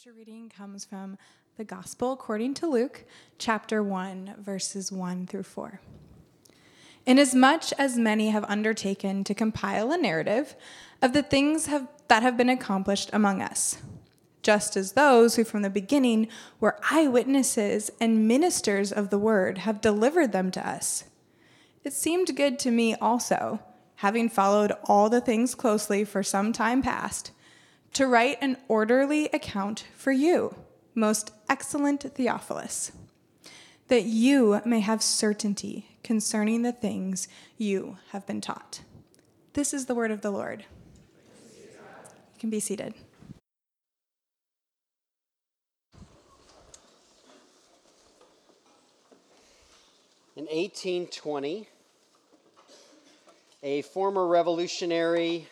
scripture 0.00 0.16
reading 0.16 0.48
comes 0.48 0.82
from 0.82 1.18
the 1.58 1.64
Gospel 1.64 2.12
according 2.12 2.54
to 2.54 2.66
Luke, 2.66 3.04
chapter 3.36 3.82
1, 3.82 4.36
verses 4.38 4.90
1 4.90 5.26
through 5.26 5.42
4. 5.42 5.78
Inasmuch 7.04 7.64
as 7.76 7.98
many 7.98 8.30
have 8.30 8.44
undertaken 8.44 9.24
to 9.24 9.34
compile 9.34 9.92
a 9.92 9.98
narrative 9.98 10.56
of 11.02 11.12
the 11.12 11.22
things 11.22 11.66
have, 11.66 11.86
that 12.08 12.22
have 12.22 12.38
been 12.38 12.48
accomplished 12.48 13.10
among 13.12 13.42
us, 13.42 13.76
just 14.42 14.74
as 14.74 14.92
those 14.92 15.36
who 15.36 15.44
from 15.44 15.60
the 15.60 15.68
beginning 15.68 16.28
were 16.60 16.80
eyewitnesses 16.90 17.90
and 18.00 18.26
ministers 18.26 18.92
of 18.92 19.10
the 19.10 19.18
word 19.18 19.58
have 19.58 19.82
delivered 19.82 20.32
them 20.32 20.50
to 20.52 20.66
us, 20.66 21.04
it 21.84 21.92
seemed 21.92 22.34
good 22.36 22.58
to 22.60 22.70
me 22.70 22.94
also, 22.94 23.60
having 23.96 24.30
followed 24.30 24.72
all 24.84 25.10
the 25.10 25.20
things 25.20 25.54
closely 25.54 26.04
for 26.04 26.22
some 26.22 26.54
time 26.54 26.80
past 26.80 27.32
to 27.92 28.06
write 28.06 28.38
an 28.40 28.56
orderly 28.68 29.26
account 29.32 29.84
for 29.96 30.12
you, 30.12 30.54
most 30.94 31.32
excellent 31.48 32.02
Theophilus, 32.14 32.92
that 33.88 34.04
you 34.04 34.60
may 34.64 34.80
have 34.80 35.02
certainty 35.02 35.98
concerning 36.04 36.62
the 36.62 36.72
things 36.72 37.28
you 37.56 37.98
have 38.10 38.26
been 38.26 38.40
taught. 38.40 38.82
This 39.54 39.74
is 39.74 39.86
the 39.86 39.94
word 39.94 40.10
of 40.10 40.20
the 40.20 40.30
Lord. 40.30 40.64
You 41.56 42.38
can 42.38 42.50
be 42.50 42.60
seated. 42.60 42.94
In 50.36 50.46
1820, 50.46 51.68
a 53.62 53.82
former 53.82 54.26
revolutionary 54.26 55.48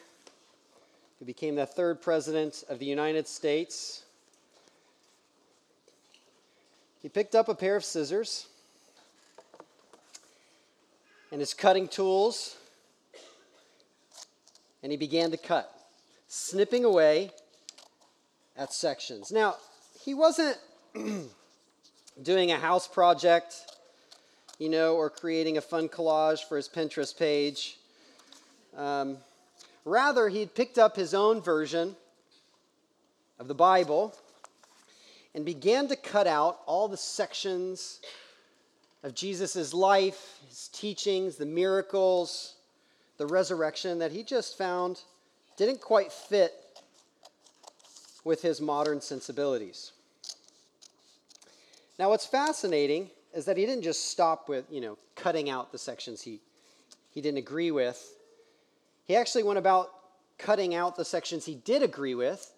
who 1.19 1.25
became 1.25 1.57
the 1.57 1.67
third 1.67 2.01
president 2.01 2.65
of 2.69 2.79
the 2.79 2.87
United 2.87 3.27
States. 3.27 4.05
He 7.03 7.09
picked 7.09 7.35
up 7.35 7.49
a 7.49 7.55
pair 7.55 7.77
of 7.77 7.85
scissors 7.85 8.47
and 11.31 11.41
his 11.41 11.55
cutting 11.55 11.89
tools, 11.89 12.57
and 14.83 14.91
he 14.93 14.99
began 14.99 15.31
to 15.31 15.37
cut, 15.37 15.71
snipping 16.27 16.85
away 16.85 17.31
at 18.57 18.73
sections. 18.73 19.31
Now, 19.31 19.57
he 20.01 20.15
wasn't 20.15 20.59
doing 22.23 22.53
a 22.53 22.59
house 22.59 22.89
project, 22.89 23.55
you 24.59 24.69
know, 24.69 24.97
or 24.97 25.11
creating 25.11 25.59
a 25.59 25.61
fun 25.61 25.89
collage 25.89 26.45
for 26.49 26.57
his 26.57 26.69
Pinterest 26.69 27.17
page. 27.17 27.79
Um, 28.77 29.19
Rather, 29.89 30.29
he 30.29 30.41
had 30.41 30.55
picked 30.55 30.77
up 30.77 30.97
his 30.97 31.15
own 31.15 31.41
version 31.41 31.97
of 33.39 33.49
the 33.49 33.55
Bible 33.55 34.15
and 35.35 35.47
began 35.47 35.89
to 35.89 35.97
cut 35.97 36.27
out 36.27 36.61
all 36.67 36.89
the 36.89 36.97
sections 36.97 38.01
of 39.03 39.15
Jesus' 39.15 39.73
life, 39.73 40.41
his 40.47 40.69
teachings, 40.75 41.37
the 41.37 41.47
miracles, 41.47 42.57
the 43.17 43.27
resurrection 43.27 43.99
that 43.99 44.13
he 44.13 44.23
just 44.23 44.59
found 44.59 45.01
didn't 45.57 45.81
quite 45.81 46.13
fit 46.13 46.53
with 48.25 48.43
his 48.43 48.61
modern 48.61 49.01
sensibilities. 49.01 49.93
Now, 51.99 52.11
what's 52.11 52.27
fascinating 52.27 53.09
is 53.33 53.47
that 53.47 53.57
he 53.57 53.65
didn't 53.65 53.85
just 53.85 54.11
stop 54.11 54.51
with, 54.51 54.67
you 54.71 54.83
know, 54.83 54.99
cutting 55.17 55.49
out 55.49 55.73
the 55.73 55.79
sections 55.79 56.21
he, 56.21 56.41
he 57.11 57.23
didn't 57.23 57.39
agree 57.39 57.71
with 57.71 58.18
he 59.09 59.17
actually 59.17 59.43
went 59.43 59.59
about 59.59 59.91
cutting 60.37 60.75
out 60.75 60.95
the 60.95 61.05
sections 61.05 61.47
he 61.47 61.55
did 61.55 61.83
agree 61.83 62.15
with 62.15 62.53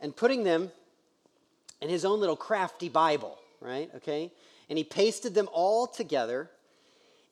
and 0.00 0.14
putting 0.14 0.44
them 0.44 0.70
in 1.82 1.90
his 1.90 2.04
own 2.04 2.20
little 2.20 2.36
crafty 2.36 2.88
Bible, 2.88 3.36
right? 3.60 3.90
Okay? 3.96 4.30
And 4.68 4.78
he 4.78 4.84
pasted 4.84 5.34
them 5.34 5.48
all 5.52 5.88
together 5.88 6.48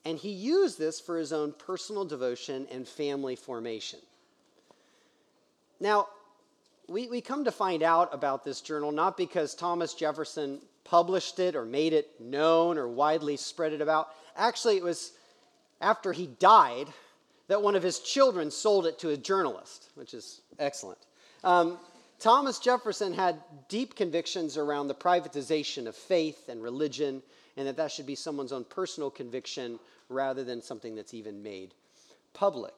and 0.04 0.18
he 0.18 0.30
used 0.30 0.76
this 0.76 1.00
for 1.00 1.18
his 1.18 1.32
own 1.32 1.52
personal 1.52 2.04
devotion 2.04 2.66
and 2.70 2.86
family 2.86 3.36
formation. 3.36 4.00
Now, 5.78 6.08
we, 6.88 7.08
we 7.08 7.20
come 7.20 7.44
to 7.44 7.52
find 7.52 7.82
out 7.82 8.12
about 8.12 8.44
this 8.44 8.60
journal 8.60 8.90
not 8.90 9.16
because 9.16 9.54
Thomas 9.54 9.94
Jefferson 9.94 10.60
published 10.82 11.38
it 11.38 11.54
or 11.54 11.64
made 11.64 11.92
it 11.92 12.20
known 12.20 12.76
or 12.76 12.88
widely 12.88 13.36
spread 13.36 13.72
it 13.72 13.80
about. 13.80 14.08
Actually, 14.36 14.78
it 14.78 14.82
was 14.82 15.12
after 15.80 16.12
he 16.12 16.26
died 16.26 16.88
that 17.48 17.62
one 17.62 17.74
of 17.74 17.82
his 17.82 17.98
children 17.98 18.50
sold 18.50 18.86
it 18.86 18.98
to 19.00 19.10
a 19.10 19.16
journalist, 19.16 19.90
which 19.94 20.14
is 20.14 20.42
excellent. 20.58 20.98
Um, 21.42 21.78
Thomas 22.20 22.58
Jefferson 22.58 23.12
had 23.12 23.40
deep 23.68 23.94
convictions 23.94 24.56
around 24.56 24.88
the 24.88 24.94
privatization 24.94 25.86
of 25.86 25.94
faith 25.94 26.48
and 26.48 26.62
religion, 26.62 27.22
and 27.56 27.66
that 27.66 27.76
that 27.76 27.90
should 27.90 28.06
be 28.06 28.14
someone's 28.14 28.52
own 28.52 28.64
personal 28.64 29.10
conviction 29.10 29.78
rather 30.08 30.44
than 30.44 30.62
something 30.62 30.94
that's 30.94 31.14
even 31.14 31.42
made 31.42 31.74
public. 32.34 32.74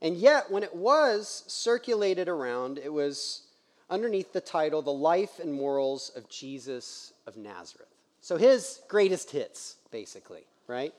And 0.00 0.16
yet, 0.16 0.50
when 0.50 0.62
it 0.62 0.74
was 0.74 1.44
circulated 1.46 2.28
around, 2.28 2.78
it 2.78 2.92
was 2.92 3.42
underneath 3.90 4.32
the 4.32 4.40
title, 4.40 4.82
The 4.82 4.92
Life 4.92 5.40
and 5.40 5.52
Morals 5.52 6.12
of 6.14 6.28
Jesus 6.28 7.12
of 7.26 7.36
Nazareth. 7.36 7.88
So, 8.20 8.36
his 8.36 8.80
greatest 8.88 9.30
hits, 9.30 9.76
basically, 9.90 10.42
right, 10.66 10.92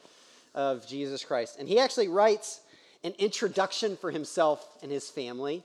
of 0.56 0.88
Jesus 0.88 1.23
Christ. 1.23 1.57
And 1.59 1.67
he 1.67 1.79
actually 1.79 2.07
writes 2.07 2.61
an 3.04 3.14
introduction 3.18 3.96
for 3.98 4.12
himself 4.12 4.66
and 4.82 4.92
his 4.92 5.10
family. 5.10 5.64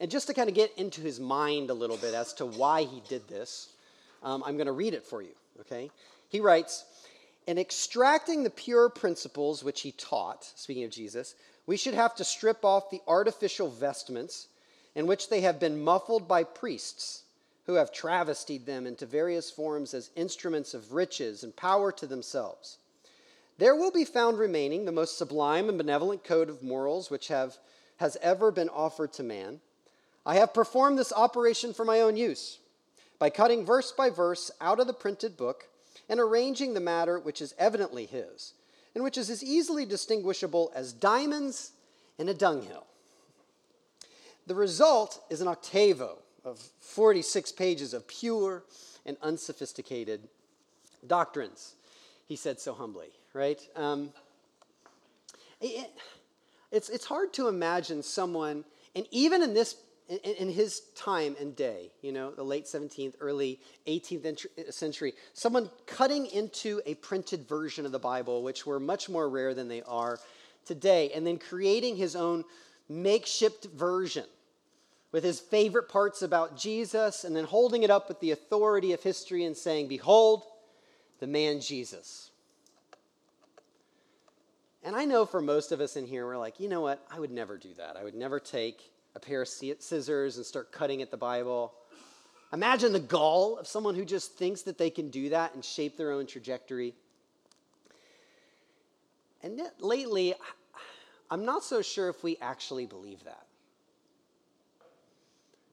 And 0.00 0.10
just 0.10 0.26
to 0.28 0.34
kind 0.34 0.48
of 0.48 0.54
get 0.54 0.76
into 0.76 1.00
his 1.00 1.20
mind 1.20 1.70
a 1.70 1.74
little 1.74 1.96
bit 1.96 2.14
as 2.14 2.32
to 2.34 2.46
why 2.46 2.82
he 2.82 3.02
did 3.08 3.28
this, 3.28 3.68
um, 4.22 4.42
I'm 4.44 4.56
going 4.56 4.66
to 4.66 4.72
read 4.72 4.94
it 4.94 5.04
for 5.04 5.22
you, 5.22 5.34
okay? 5.60 5.90
He 6.28 6.40
writes, 6.40 6.84
In 7.46 7.58
extracting 7.58 8.42
the 8.42 8.50
pure 8.50 8.88
principles 8.88 9.62
which 9.62 9.82
he 9.82 9.92
taught, 9.92 10.44
speaking 10.56 10.84
of 10.84 10.90
Jesus, 10.90 11.34
we 11.66 11.76
should 11.76 11.94
have 11.94 12.14
to 12.16 12.24
strip 12.24 12.64
off 12.64 12.90
the 12.90 13.00
artificial 13.06 13.68
vestments 13.70 14.48
in 14.94 15.06
which 15.06 15.28
they 15.28 15.40
have 15.40 15.58
been 15.58 15.82
muffled 15.82 16.28
by 16.28 16.44
priests 16.44 17.22
who 17.66 17.74
have 17.74 17.92
travestied 17.92 18.66
them 18.66 18.86
into 18.86 19.06
various 19.06 19.50
forms 19.50 19.94
as 19.94 20.10
instruments 20.16 20.74
of 20.74 20.92
riches 20.92 21.42
and 21.42 21.56
power 21.56 21.90
to 21.90 22.06
themselves 22.06 22.78
there 23.58 23.76
will 23.76 23.92
be 23.92 24.04
found 24.04 24.38
remaining 24.38 24.84
the 24.84 24.92
most 24.92 25.16
sublime 25.16 25.68
and 25.68 25.78
benevolent 25.78 26.24
code 26.24 26.48
of 26.48 26.62
morals 26.62 27.10
which 27.10 27.28
have, 27.28 27.56
has 27.98 28.16
ever 28.20 28.50
been 28.50 28.68
offered 28.68 29.12
to 29.14 29.22
man. 29.22 29.60
I 30.26 30.36
have 30.36 30.54
performed 30.54 30.98
this 30.98 31.12
operation 31.12 31.72
for 31.72 31.84
my 31.84 32.00
own 32.00 32.16
use 32.16 32.58
by 33.18 33.30
cutting 33.30 33.64
verse 33.64 33.92
by 33.92 34.10
verse 34.10 34.50
out 34.60 34.80
of 34.80 34.86
the 34.86 34.92
printed 34.92 35.36
book 35.36 35.68
and 36.08 36.18
arranging 36.18 36.74
the 36.74 36.80
matter 36.80 37.18
which 37.18 37.40
is 37.40 37.54
evidently 37.58 38.06
his, 38.06 38.54
and 38.94 39.04
which 39.04 39.16
is 39.16 39.30
as 39.30 39.44
easily 39.44 39.84
distinguishable 39.84 40.72
as 40.74 40.92
diamonds 40.92 41.72
in 42.18 42.28
a 42.28 42.34
dunghill. 42.34 42.86
The 44.46 44.54
result 44.54 45.22
is 45.30 45.40
an 45.40 45.48
octavo 45.48 46.18
of 46.44 46.58
46 46.80 47.52
pages 47.52 47.94
of 47.94 48.06
pure 48.06 48.64
and 49.06 49.16
unsophisticated 49.22 50.28
doctrines, 51.06 51.76
he 52.26 52.36
said 52.36 52.60
so 52.60 52.74
humbly 52.74 53.10
right? 53.34 53.60
Um, 53.76 54.10
it, 55.60 55.90
it's, 56.72 56.88
it's 56.88 57.04
hard 57.04 57.34
to 57.34 57.48
imagine 57.48 58.02
someone, 58.02 58.64
and 58.96 59.06
even 59.10 59.42
in 59.42 59.52
this 59.52 59.76
in, 60.08 60.18
in, 60.18 60.48
his 60.50 60.80
time 60.96 61.34
and 61.40 61.56
day, 61.56 61.90
you 62.02 62.12
know, 62.12 62.30
the 62.30 62.42
late 62.42 62.66
17th, 62.66 63.14
early 63.20 63.58
18th 63.86 64.74
century, 64.74 65.14
someone 65.32 65.70
cutting 65.86 66.26
into 66.26 66.82
a 66.84 66.94
printed 66.96 67.48
version 67.48 67.86
of 67.86 67.92
the 67.92 67.98
Bible, 67.98 68.42
which 68.42 68.66
were 68.66 68.78
much 68.78 69.08
more 69.08 69.28
rare 69.30 69.54
than 69.54 69.68
they 69.68 69.80
are 69.82 70.18
today, 70.66 71.10
and 71.14 71.26
then 71.26 71.38
creating 71.38 71.96
his 71.96 72.14
own 72.14 72.44
makeshift 72.86 73.64
version 73.74 74.26
with 75.10 75.24
his 75.24 75.40
favorite 75.40 75.88
parts 75.88 76.20
about 76.20 76.56
Jesus, 76.56 77.24
and 77.24 77.34
then 77.34 77.44
holding 77.44 77.82
it 77.82 77.90
up 77.90 78.08
with 78.08 78.20
the 78.20 78.32
authority 78.32 78.92
of 78.92 79.02
history 79.02 79.44
and 79.44 79.56
saying, 79.56 79.88
Behold, 79.88 80.42
the 81.20 81.26
man 81.26 81.60
Jesus. 81.60 82.30
And 84.84 84.94
I 84.94 85.06
know 85.06 85.24
for 85.24 85.40
most 85.40 85.72
of 85.72 85.80
us 85.80 85.96
in 85.96 86.06
here, 86.06 86.26
we're 86.26 86.36
like, 86.36 86.60
you 86.60 86.68
know 86.68 86.82
what? 86.82 87.02
I 87.10 87.18
would 87.18 87.30
never 87.30 87.56
do 87.56 87.72
that. 87.78 87.96
I 87.96 88.04
would 88.04 88.14
never 88.14 88.38
take 88.38 88.92
a 89.16 89.20
pair 89.20 89.40
of 89.40 89.48
scissors 89.48 90.36
and 90.36 90.44
start 90.44 90.72
cutting 90.72 91.00
at 91.00 91.10
the 91.10 91.16
Bible. 91.16 91.72
Imagine 92.52 92.92
the 92.92 93.00
gall 93.00 93.56
of 93.56 93.66
someone 93.66 93.94
who 93.94 94.04
just 94.04 94.34
thinks 94.34 94.60
that 94.62 94.76
they 94.76 94.90
can 94.90 95.08
do 95.08 95.30
that 95.30 95.54
and 95.54 95.64
shape 95.64 95.96
their 95.96 96.12
own 96.12 96.26
trajectory. 96.26 96.94
And 99.42 99.56
yet, 99.56 99.74
lately, 99.80 100.34
I'm 101.30 101.46
not 101.46 101.64
so 101.64 101.80
sure 101.80 102.10
if 102.10 102.22
we 102.22 102.36
actually 102.42 102.84
believe 102.84 103.24
that. 103.24 103.46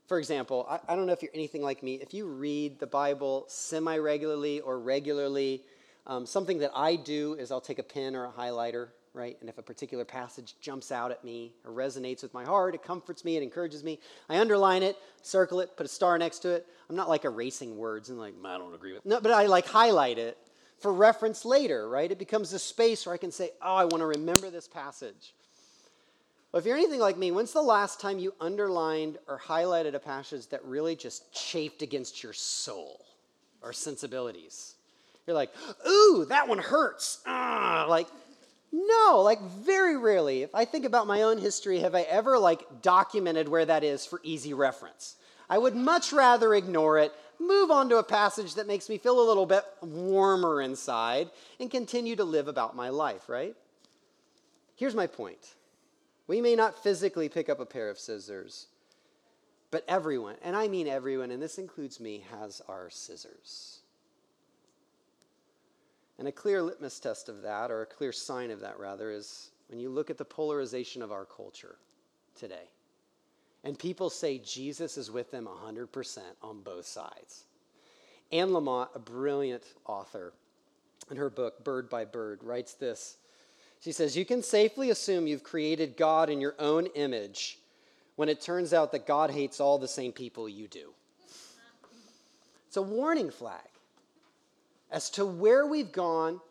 For 0.07 0.19
example, 0.19 0.65
I, 0.69 0.79
I 0.87 0.95
don't 0.95 1.05
know 1.05 1.13
if 1.13 1.21
you're 1.21 1.31
anything 1.33 1.61
like 1.61 1.83
me. 1.83 1.95
If 1.95 2.13
you 2.13 2.27
read 2.27 2.79
the 2.79 2.87
Bible 2.87 3.43
semi 3.49 3.97
regularly 3.97 4.61
or 4.61 4.79
regularly, 4.79 5.63
um, 6.07 6.25
something 6.25 6.59
that 6.59 6.71
I 6.73 6.95
do 6.95 7.33
is 7.33 7.51
I'll 7.51 7.61
take 7.61 7.79
a 7.79 7.83
pen 7.83 8.15
or 8.15 8.25
a 8.25 8.31
highlighter 8.31 8.87
right? 9.13 9.37
And 9.41 9.49
if 9.49 9.57
a 9.57 9.61
particular 9.61 10.05
passage 10.05 10.55
jumps 10.61 10.91
out 10.91 11.11
at 11.11 11.23
me 11.23 11.53
or 11.65 11.71
resonates 11.71 12.21
with 12.21 12.33
my 12.33 12.45
heart, 12.45 12.75
it 12.75 12.83
comforts 12.83 13.25
me, 13.25 13.35
it 13.37 13.43
encourages 13.43 13.83
me. 13.83 13.99
I 14.29 14.39
underline 14.39 14.83
it, 14.83 14.97
circle 15.21 15.59
it, 15.59 15.75
put 15.75 15.85
a 15.85 15.89
star 15.89 16.17
next 16.17 16.39
to 16.39 16.49
it. 16.49 16.65
I'm 16.89 16.95
not 16.95 17.09
like 17.09 17.25
erasing 17.25 17.77
words 17.77 18.09
and 18.09 18.17
like, 18.17 18.33
I 18.43 18.57
don't 18.57 18.73
agree 18.73 18.93
with. 18.93 19.05
No, 19.05 19.19
but 19.19 19.31
I 19.31 19.47
like 19.47 19.65
highlight 19.65 20.17
it 20.17 20.37
for 20.79 20.93
reference 20.93 21.45
later, 21.45 21.87
right? 21.89 22.11
It 22.11 22.19
becomes 22.19 22.53
a 22.53 22.59
space 22.59 23.05
where 23.05 23.13
I 23.13 23.17
can 23.17 23.31
say, 23.31 23.51
oh, 23.61 23.75
I 23.75 23.83
want 23.83 23.99
to 23.99 24.07
remember 24.07 24.49
this 24.49 24.67
passage. 24.67 25.33
Well, 26.51 26.59
if 26.59 26.65
you're 26.65 26.77
anything 26.77 26.99
like 26.99 27.17
me, 27.17 27.31
when's 27.31 27.53
the 27.53 27.61
last 27.61 28.01
time 28.01 28.19
you 28.19 28.33
underlined 28.41 29.17
or 29.27 29.39
highlighted 29.39 29.93
a 29.93 29.99
passage 29.99 30.47
that 30.47 30.63
really 30.65 30.95
just 30.95 31.31
chafed 31.33 31.81
against 31.81 32.23
your 32.23 32.33
soul 32.33 33.05
or 33.61 33.71
sensibilities? 33.71 34.75
You're 35.27 35.35
like, 35.35 35.51
ooh, 35.87 36.25
that 36.29 36.47
one 36.47 36.57
hurts. 36.57 37.19
Ah, 37.25 37.85
like, 37.87 38.07
no, 38.71 39.21
like 39.23 39.41
very 39.41 39.97
rarely. 39.97 40.43
If 40.43 40.55
I 40.55 40.65
think 40.65 40.85
about 40.85 41.07
my 41.07 41.23
own 41.23 41.37
history, 41.37 41.79
have 41.79 41.95
I 41.95 42.01
ever 42.01 42.39
like 42.39 42.81
documented 42.81 43.49
where 43.49 43.65
that 43.65 43.83
is 43.83 44.05
for 44.05 44.21
easy 44.23 44.53
reference? 44.53 45.17
I 45.49 45.57
would 45.57 45.75
much 45.75 46.13
rather 46.13 46.55
ignore 46.55 46.97
it, 46.97 47.13
move 47.37 47.71
on 47.71 47.89
to 47.89 47.97
a 47.97 48.03
passage 48.03 48.55
that 48.55 48.67
makes 48.67 48.87
me 48.87 48.97
feel 48.97 49.19
a 49.19 49.27
little 49.27 49.45
bit 49.45 49.65
warmer 49.81 50.61
inside, 50.61 51.29
and 51.59 51.69
continue 51.69 52.15
to 52.15 52.23
live 52.23 52.47
about 52.47 52.75
my 52.75 52.87
life, 52.87 53.27
right? 53.27 53.55
Here's 54.77 54.95
my 54.95 55.07
point. 55.07 55.55
We 56.27 56.39
may 56.39 56.55
not 56.55 56.81
physically 56.81 57.27
pick 57.27 57.49
up 57.49 57.59
a 57.59 57.65
pair 57.65 57.89
of 57.89 57.99
scissors, 57.99 58.67
but 59.69 59.83
everyone, 59.89 60.35
and 60.41 60.55
I 60.55 60.69
mean 60.69 60.87
everyone, 60.87 61.31
and 61.31 61.41
this 61.41 61.57
includes 61.57 61.99
me, 61.99 62.23
has 62.31 62.61
our 62.69 62.89
scissors. 62.89 63.80
And 66.21 66.27
a 66.27 66.31
clear 66.31 66.61
litmus 66.61 66.99
test 66.99 67.29
of 67.29 67.41
that, 67.41 67.71
or 67.71 67.81
a 67.81 67.85
clear 67.87 68.11
sign 68.11 68.51
of 68.51 68.59
that 68.59 68.77
rather, 68.77 69.09
is 69.09 69.49
when 69.69 69.79
you 69.79 69.89
look 69.89 70.11
at 70.11 70.19
the 70.19 70.23
polarization 70.23 71.01
of 71.01 71.11
our 71.11 71.25
culture 71.25 71.77
today. 72.35 72.69
And 73.63 73.79
people 73.79 74.11
say 74.11 74.37
Jesus 74.37 74.99
is 74.99 75.09
with 75.09 75.31
them 75.31 75.47
100% 75.47 76.19
on 76.43 76.61
both 76.61 76.85
sides. 76.85 77.45
Anne 78.31 78.49
Lamott, 78.49 78.89
a 78.93 78.99
brilliant 78.99 79.63
author, 79.87 80.31
in 81.09 81.17
her 81.17 81.31
book, 81.31 81.63
Bird 81.63 81.89
by 81.89 82.05
Bird, 82.05 82.43
writes 82.43 82.75
this. 82.75 83.17
She 83.79 83.91
says, 83.91 84.15
You 84.15 84.23
can 84.23 84.43
safely 84.43 84.91
assume 84.91 85.25
you've 85.25 85.41
created 85.41 85.97
God 85.97 86.29
in 86.29 86.39
your 86.39 86.53
own 86.59 86.85
image 86.93 87.57
when 88.15 88.29
it 88.29 88.41
turns 88.41 88.75
out 88.75 88.91
that 88.91 89.07
God 89.07 89.31
hates 89.31 89.59
all 89.59 89.79
the 89.79 89.87
same 89.87 90.11
people 90.11 90.47
you 90.47 90.67
do. 90.67 90.91
It's 92.67 92.77
a 92.77 92.83
warning 92.83 93.31
flag 93.31 93.70
as 94.91 95.09
to 95.11 95.25
where 95.25 95.65
we've 95.65 95.91
gone 95.91 96.41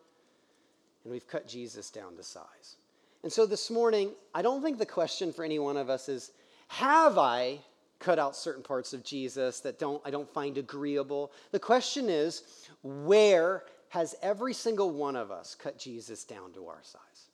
and 1.04 1.12
we've 1.12 1.28
cut 1.28 1.46
Jesus 1.46 1.90
down 1.90 2.16
to 2.16 2.22
size. 2.22 2.76
And 3.22 3.32
so 3.32 3.46
this 3.46 3.70
morning, 3.70 4.12
I 4.34 4.42
don't 4.42 4.62
think 4.62 4.78
the 4.78 4.86
question 4.86 5.32
for 5.32 5.44
any 5.44 5.58
one 5.58 5.76
of 5.76 5.90
us 5.90 6.08
is 6.08 6.32
have 6.68 7.18
I 7.18 7.58
cut 7.98 8.18
out 8.18 8.34
certain 8.34 8.62
parts 8.62 8.94
of 8.94 9.04
Jesus 9.04 9.60
that 9.60 9.78
don't 9.78 10.00
I 10.04 10.10
don't 10.10 10.32
find 10.32 10.56
agreeable? 10.56 11.32
The 11.52 11.58
question 11.58 12.08
is 12.08 12.42
where 12.82 13.64
has 13.90 14.14
every 14.22 14.54
single 14.54 14.90
one 14.90 15.16
of 15.16 15.30
us 15.30 15.54
cut 15.54 15.78
Jesus 15.78 16.24
down 16.24 16.52
to 16.54 16.66
our 16.68 16.80
size? 16.82 17.28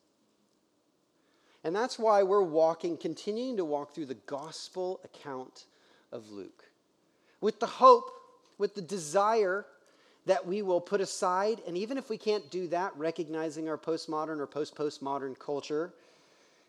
And 1.62 1.74
that's 1.74 1.98
why 1.98 2.22
we're 2.22 2.42
walking, 2.42 2.96
continuing 2.96 3.56
to 3.56 3.64
walk 3.64 3.92
through 3.92 4.06
the 4.06 4.14
gospel 4.14 5.00
account 5.04 5.66
of 6.12 6.30
Luke 6.30 6.64
with 7.40 7.60
the 7.60 7.66
hope, 7.66 8.10
with 8.58 8.74
the 8.74 8.82
desire 8.82 9.66
that 10.26 10.44
we 10.44 10.60
will 10.60 10.80
put 10.80 11.00
aside, 11.00 11.62
and 11.66 11.76
even 11.76 11.96
if 11.96 12.10
we 12.10 12.18
can't 12.18 12.50
do 12.50 12.66
that, 12.68 12.92
recognizing 12.96 13.68
our 13.68 13.78
postmodern 13.78 14.38
or 14.40 14.46
post 14.46 14.74
postmodern 14.74 15.38
culture, 15.38 15.94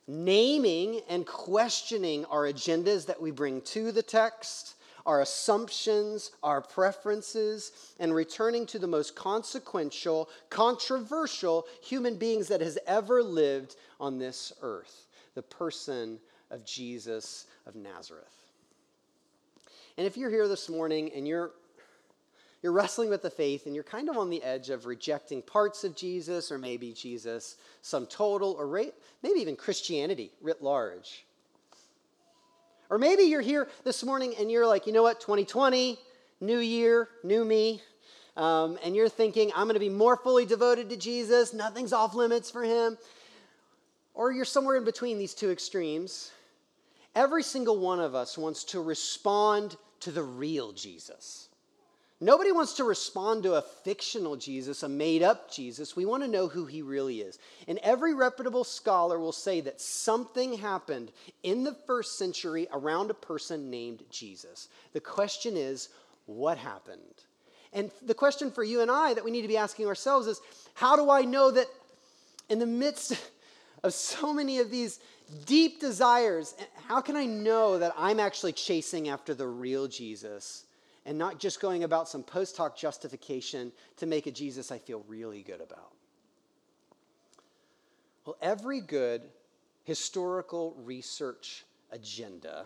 naming 0.07 1.01
and 1.09 1.25
questioning 1.25 2.24
our 2.25 2.44
agendas 2.44 3.06
that 3.07 3.21
we 3.21 3.31
bring 3.31 3.59
to 3.62 3.92
the 3.92 4.04
text, 4.04 4.75
our 5.06 5.21
assumptions, 5.21 6.31
our 6.44 6.62
preferences, 6.62 7.94
and 8.00 8.13
returning 8.13 8.65
to 8.68 8.77
the 8.77 8.88
most 8.88 9.15
consequential, 9.15 10.30
controversial 10.50 11.65
human 11.81 12.15
beings 12.15 12.48
that 12.48 12.62
has 12.62 12.77
ever 12.86 13.24
lived 13.24 13.75
on 14.00 14.19
this 14.19 14.54
earth 14.62 15.06
the 15.33 15.42
person 15.44 16.18
of 16.50 16.65
Jesus 16.65 17.45
of 17.68 17.75
Nazareth. 17.75 18.24
And 19.98 20.07
if 20.07 20.18
you're 20.18 20.31
here 20.31 20.48
this 20.48 20.68
morning 20.68 21.12
and 21.13 21.27
you're 21.27 21.51
you're 22.62 22.71
wrestling 22.71 23.09
with 23.09 23.21
the 23.21 23.30
faith 23.30 23.65
and 23.65 23.75
you're 23.75 23.83
kind 23.83 24.09
of 24.09 24.18
on 24.18 24.30
the 24.30 24.42
edge 24.42 24.69
of 24.69 24.86
rejecting 24.86 25.42
parts 25.42 25.83
of 25.83 25.95
Jesus 25.95 26.51
or 26.51 26.57
maybe 26.57 26.92
Jesus 26.92 27.57
sum 27.81 28.07
total 28.07 28.56
or 28.57 28.68
maybe 28.68 29.39
even 29.39 29.56
Christianity 29.56 30.31
writ 30.42 30.63
large. 30.63 31.25
Or 32.89 32.98
maybe 32.98 33.24
you're 33.24 33.42
here 33.42 33.68
this 33.83 34.04
morning 34.04 34.33
and 34.39 34.50
you're 34.50 34.65
like, 34.65 34.88
you 34.88 34.94
know 34.94 35.04
what, 35.04 35.19
2020, 35.19 36.00
new 36.42 36.59
year, 36.59 37.09
new 37.24 37.44
me. 37.44 37.81
Um, 38.38 38.77
and 38.83 38.95
you're 38.95 39.09
thinking, 39.09 39.51
I'm 39.56 39.65
going 39.65 39.74
to 39.74 39.80
be 39.80 39.89
more 39.89 40.15
fully 40.15 40.45
devoted 40.45 40.89
to 40.89 40.98
Jesus, 40.98 41.54
nothing's 41.54 41.92
off 41.92 42.13
limits 42.13 42.50
for 42.50 42.63
him. 42.63 42.98
Or 44.13 44.31
you're 44.31 44.45
somewhere 44.45 44.77
in 44.77 44.83
between 44.83 45.18
these 45.19 45.33
two 45.33 45.51
extremes. 45.51 46.31
Every 47.13 47.44
single 47.44 47.77
one 47.77 48.00
of 48.00 48.15
us 48.15 48.38
wants 48.38 48.63
to 48.65 48.81
respond 48.81 49.75
to 50.01 50.12
the 50.12 50.24
real 50.24 50.71
Jesus. 50.71 51.46
Nobody 52.19 52.52
wants 52.52 52.74
to 52.74 52.84
respond 52.84 53.44
to 53.44 53.56
a 53.56 53.62
fictional 53.62 54.36
Jesus, 54.36 54.81
a 54.81 54.90
made 54.90 55.22
up 55.22 55.52
Jesus. 55.52 55.96
We 55.96 56.06
want 56.06 56.24
to 56.24 56.30
know 56.30 56.48
who 56.48 56.66
he 56.66 56.81
really 56.81 57.22
is. 57.22 57.38
And 57.68 57.78
every 57.84 58.16
reputable 58.16 58.64
scholar 58.64 59.19
will 59.19 59.31
say 59.31 59.62
that 59.62 59.80
something 59.80 60.58
happened 60.58 61.12
in 61.44 61.64
the 61.64 61.75
first 61.86 62.18
century 62.18 62.68
around 62.74 63.12
a 63.12 63.16
person 63.16 63.69
named 63.69 64.02
Jesus. 64.10 64.69
The 64.94 65.00
question 65.00 65.56
is, 65.56 65.90
what 66.25 66.58
happened? 66.58 67.02
And 67.72 67.92
the 68.02 68.16
question 68.16 68.50
for 68.50 68.64
you 68.64 68.81
and 68.81 68.90
I 68.90 69.14
that 69.14 69.24
we 69.24 69.31
need 69.31 69.44
to 69.44 69.48
be 69.48 69.58
asking 69.58 69.86
ourselves 69.86 70.25
is 70.25 70.42
how 70.74 70.96
do 70.96 71.12
I 71.12 71.22
know 71.22 71.52
that 71.52 71.68
in 72.50 72.58
the 72.58 72.66
midst 72.66 73.14
of 73.84 73.94
so 73.94 74.34
many 74.34 74.58
of 74.58 74.72
these 74.72 75.00
deep 75.46 75.80
desires, 75.80 76.56
how 76.88 77.02
can 77.02 77.16
I 77.16 77.25
know 77.25 77.78
that 77.78 77.94
I'm 77.96 78.19
actually 78.19 78.54
chasing 78.54 79.08
after 79.10 79.36
the 79.36 79.46
real 79.46 79.88
Jesus? 79.88 80.64
And 81.07 81.18
not 81.18 81.39
just 81.39 81.62
going 81.62 81.86
about 81.86 82.09
some 82.09 82.21
post 82.21 82.57
hoc 82.57 82.77
justification 82.77 83.71
to 83.95 84.06
make 84.06 84.27
a 84.27 84.31
Jesus 84.31 84.71
I 84.71 84.77
feel 84.77 85.04
really 85.07 85.42
good 85.42 85.62
about. 85.62 85.94
Well, 88.25 88.38
every 88.42 88.81
good 88.81 89.21
historical 89.86 90.75
research 90.83 91.63
agenda 91.94 92.65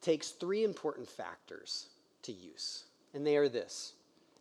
takes 0.00 0.30
three 0.30 0.64
important 0.64 1.08
factors 1.08 1.86
to 2.22 2.32
use, 2.32 2.82
and 3.14 3.24
they 3.24 3.36
are 3.36 3.48
this. 3.48 3.92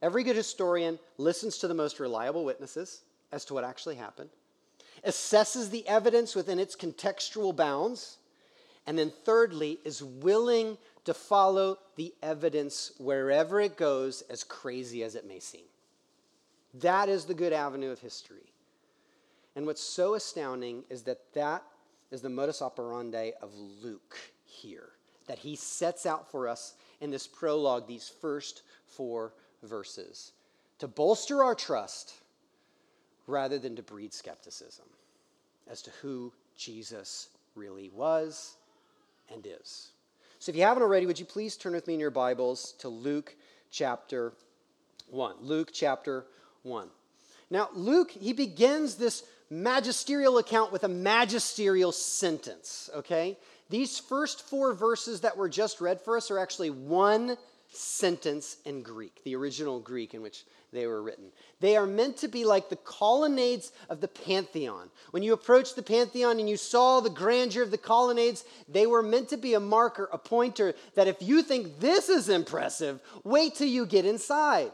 Every 0.01 0.23
good 0.23 0.35
historian 0.35 0.97
listens 1.19 1.59
to 1.59 1.67
the 1.67 1.75
most 1.75 1.99
reliable 1.99 2.43
witnesses 2.43 3.03
as 3.31 3.45
to 3.45 3.53
what 3.53 3.63
actually 3.63 3.95
happened, 3.95 4.31
assesses 5.05 5.69
the 5.69 5.87
evidence 5.87 6.35
within 6.35 6.57
its 6.57 6.75
contextual 6.75 7.55
bounds, 7.55 8.17
and 8.87 8.97
then 8.97 9.11
thirdly, 9.25 9.77
is 9.85 10.03
willing 10.03 10.79
to 11.05 11.13
follow 11.13 11.77
the 11.95 12.13
evidence 12.21 12.91
wherever 12.97 13.59
it 13.59 13.77
goes, 13.77 14.21
as 14.29 14.43
crazy 14.43 15.03
as 15.03 15.15
it 15.15 15.27
may 15.27 15.39
seem. 15.39 15.65
That 16.75 17.09
is 17.09 17.25
the 17.25 17.33
good 17.33 17.53
avenue 17.53 17.91
of 17.91 17.99
history. 17.99 18.53
And 19.55 19.65
what's 19.65 19.81
so 19.81 20.13
astounding 20.13 20.83
is 20.89 21.03
that 21.03 21.33
that 21.33 21.63
is 22.11 22.21
the 22.21 22.29
modus 22.29 22.61
operandi 22.61 23.31
of 23.41 23.53
Luke 23.55 24.17
here, 24.45 24.89
that 25.27 25.39
he 25.39 25.55
sets 25.55 26.05
out 26.05 26.29
for 26.31 26.47
us 26.47 26.75
in 27.01 27.09
this 27.09 27.27
prologue, 27.27 27.87
these 27.87 28.11
first 28.21 28.61
four 28.85 29.33
verses, 29.63 30.31
to 30.79 30.87
bolster 30.87 31.43
our 31.43 31.55
trust 31.55 32.13
rather 33.27 33.59
than 33.59 33.75
to 33.75 33.83
breed 33.83 34.13
skepticism 34.13 34.85
as 35.69 35.81
to 35.81 35.91
who 36.01 36.31
Jesus 36.57 37.29
really 37.55 37.89
was 37.89 38.55
and 39.31 39.45
is. 39.45 39.91
So 40.41 40.49
if 40.49 40.55
you 40.55 40.63
haven't 40.63 40.81
already, 40.81 41.05
would 41.05 41.19
you 41.19 41.25
please 41.25 41.55
turn 41.55 41.73
with 41.73 41.85
me 41.85 41.93
in 41.93 41.99
your 41.99 42.09
Bibles 42.09 42.71
to 42.79 42.89
Luke 42.89 43.35
chapter 43.69 44.33
1. 45.11 45.35
Luke 45.39 45.69
chapter 45.71 46.25
1. 46.63 46.87
Now, 47.51 47.69
Luke, 47.75 48.09
he 48.09 48.33
begins 48.33 48.95
this 48.95 49.21
magisterial 49.51 50.39
account 50.39 50.71
with 50.71 50.83
a 50.83 50.87
magisterial 50.87 51.91
sentence, 51.91 52.89
okay? 52.95 53.37
These 53.69 53.99
first 53.99 54.41
four 54.41 54.73
verses 54.73 55.21
that 55.21 55.37
were 55.37 55.47
just 55.47 55.79
read 55.79 56.01
for 56.01 56.17
us 56.17 56.31
are 56.31 56.39
actually 56.39 56.71
one 56.71 57.37
sentence 57.71 58.57
in 58.65 58.83
Greek, 58.83 59.23
the 59.23 59.35
original 59.35 59.79
Greek 59.79 60.13
in 60.13 60.21
which 60.21 60.45
they 60.73 60.87
were 60.87 61.01
written. 61.01 61.31
They 61.59 61.75
are 61.75 61.85
meant 61.85 62.17
to 62.17 62.27
be 62.27 62.45
like 62.45 62.69
the 62.69 62.77
colonnades 62.77 63.71
of 63.89 64.01
the 64.01 64.07
Pantheon. 64.07 64.89
When 65.11 65.23
you 65.23 65.33
approached 65.33 65.75
the 65.75 65.83
Pantheon 65.83 66.39
and 66.39 66.49
you 66.49 66.57
saw 66.57 66.99
the 66.99 67.09
grandeur 67.09 67.63
of 67.63 67.71
the 67.71 67.77
colonnades, 67.77 68.43
they 68.69 68.87
were 68.87 69.03
meant 69.03 69.29
to 69.29 69.37
be 69.37 69.53
a 69.53 69.59
marker, 69.59 70.09
a 70.11 70.17
pointer 70.17 70.73
that 70.95 71.07
if 71.07 71.21
you 71.21 71.41
think 71.41 71.79
this 71.79 72.09
is 72.09 72.29
impressive, 72.29 72.99
wait 73.23 73.55
till 73.55 73.67
you 73.67 73.85
get 73.85 74.05
inside. 74.05 74.71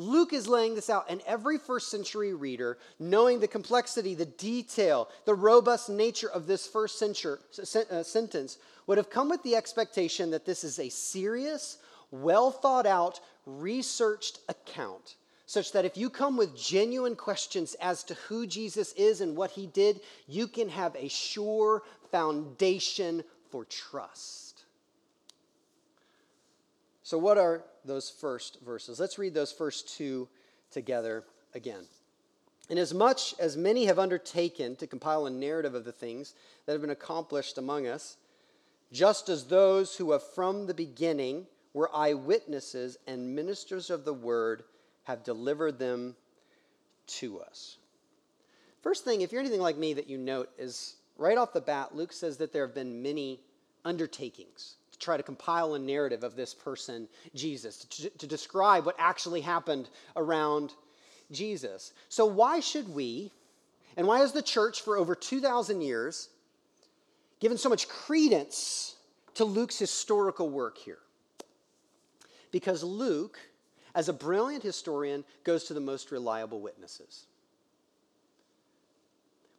Luke 0.00 0.32
is 0.32 0.48
laying 0.48 0.74
this 0.74 0.88
out, 0.88 1.06
and 1.10 1.20
every 1.26 1.58
first 1.58 1.90
century 1.90 2.32
reader, 2.32 2.78
knowing 2.98 3.38
the 3.38 3.46
complexity, 3.46 4.14
the 4.14 4.24
detail, 4.24 5.08
the 5.26 5.34
robust 5.34 5.90
nature 5.90 6.30
of 6.30 6.46
this 6.46 6.66
first 6.66 6.98
century, 6.98 7.36
uh, 7.58 8.02
sentence, 8.02 8.56
would 8.86 8.96
have 8.96 9.10
come 9.10 9.28
with 9.28 9.42
the 9.42 9.54
expectation 9.54 10.30
that 10.30 10.46
this 10.46 10.64
is 10.64 10.78
a 10.78 10.88
serious, 10.88 11.78
well 12.10 12.50
thought 12.50 12.86
out, 12.86 13.20
researched 13.44 14.38
account, 14.48 15.16
such 15.44 15.72
that 15.72 15.84
if 15.84 15.98
you 15.98 16.08
come 16.08 16.38
with 16.38 16.56
genuine 16.56 17.14
questions 17.14 17.76
as 17.80 18.02
to 18.04 18.14
who 18.14 18.46
Jesus 18.46 18.92
is 18.94 19.20
and 19.20 19.36
what 19.36 19.50
he 19.50 19.66
did, 19.66 20.00
you 20.26 20.48
can 20.48 20.70
have 20.70 20.96
a 20.96 21.08
sure 21.08 21.82
foundation 22.10 23.22
for 23.50 23.66
trust. 23.66 24.64
So, 27.02 27.18
what 27.18 27.36
are 27.36 27.64
those 27.84 28.10
first 28.10 28.60
verses? 28.64 29.00
Let's 29.00 29.18
read 29.18 29.34
those 29.34 29.52
first 29.52 29.96
two 29.96 30.28
together 30.70 31.24
again. 31.54 31.84
Inasmuch 32.68 33.38
as 33.40 33.56
many 33.56 33.86
have 33.86 33.98
undertaken 33.98 34.76
to 34.76 34.86
compile 34.86 35.26
a 35.26 35.30
narrative 35.30 35.74
of 35.74 35.84
the 35.84 35.92
things 35.92 36.34
that 36.64 36.72
have 36.72 36.80
been 36.80 36.90
accomplished 36.90 37.58
among 37.58 37.86
us, 37.86 38.16
just 38.92 39.28
as 39.28 39.44
those 39.44 39.96
who 39.96 40.12
have 40.12 40.22
from 40.22 40.66
the 40.66 40.74
beginning 40.74 41.46
were 41.74 41.94
eyewitnesses 41.94 42.96
and 43.06 43.34
ministers 43.34 43.90
of 43.90 44.04
the 44.04 44.14
word 44.14 44.62
have 45.04 45.24
delivered 45.24 45.78
them 45.78 46.14
to 47.06 47.40
us. 47.40 47.78
First 48.82 49.04
thing, 49.04 49.20
if 49.20 49.32
you're 49.32 49.40
anything 49.40 49.60
like 49.60 49.76
me 49.76 49.92
that 49.94 50.08
you 50.08 50.16
note, 50.16 50.50
is 50.56 50.96
right 51.18 51.36
off 51.36 51.52
the 51.52 51.60
bat, 51.60 51.94
Luke 51.94 52.12
says 52.12 52.36
that 52.38 52.52
there 52.52 52.66
have 52.66 52.74
been 52.74 53.02
many 53.02 53.40
undertakings 53.84 54.76
try 55.00 55.16
to 55.16 55.22
compile 55.22 55.74
a 55.74 55.78
narrative 55.78 56.22
of 56.22 56.36
this 56.36 56.54
person, 56.54 57.08
Jesus, 57.34 57.84
to, 57.84 58.10
to 58.10 58.26
describe 58.26 58.86
what 58.86 58.94
actually 58.98 59.40
happened 59.40 59.88
around 60.14 60.74
Jesus. 61.32 61.92
So, 62.08 62.26
why 62.26 62.60
should 62.60 62.94
we, 62.94 63.32
and 63.96 64.06
why 64.06 64.20
has 64.20 64.32
the 64.32 64.42
church 64.42 64.82
for 64.82 64.96
over 64.96 65.14
2,000 65.14 65.80
years 65.80 66.28
given 67.40 67.56
so 67.56 67.68
much 67.68 67.88
credence 67.88 68.96
to 69.34 69.44
Luke's 69.44 69.78
historical 69.78 70.50
work 70.50 70.78
here? 70.78 70.98
Because 72.52 72.82
Luke, 72.82 73.38
as 73.94 74.08
a 74.08 74.12
brilliant 74.12 74.62
historian, 74.62 75.24
goes 75.44 75.64
to 75.64 75.74
the 75.74 75.80
most 75.80 76.10
reliable 76.10 76.60
witnesses. 76.60 77.26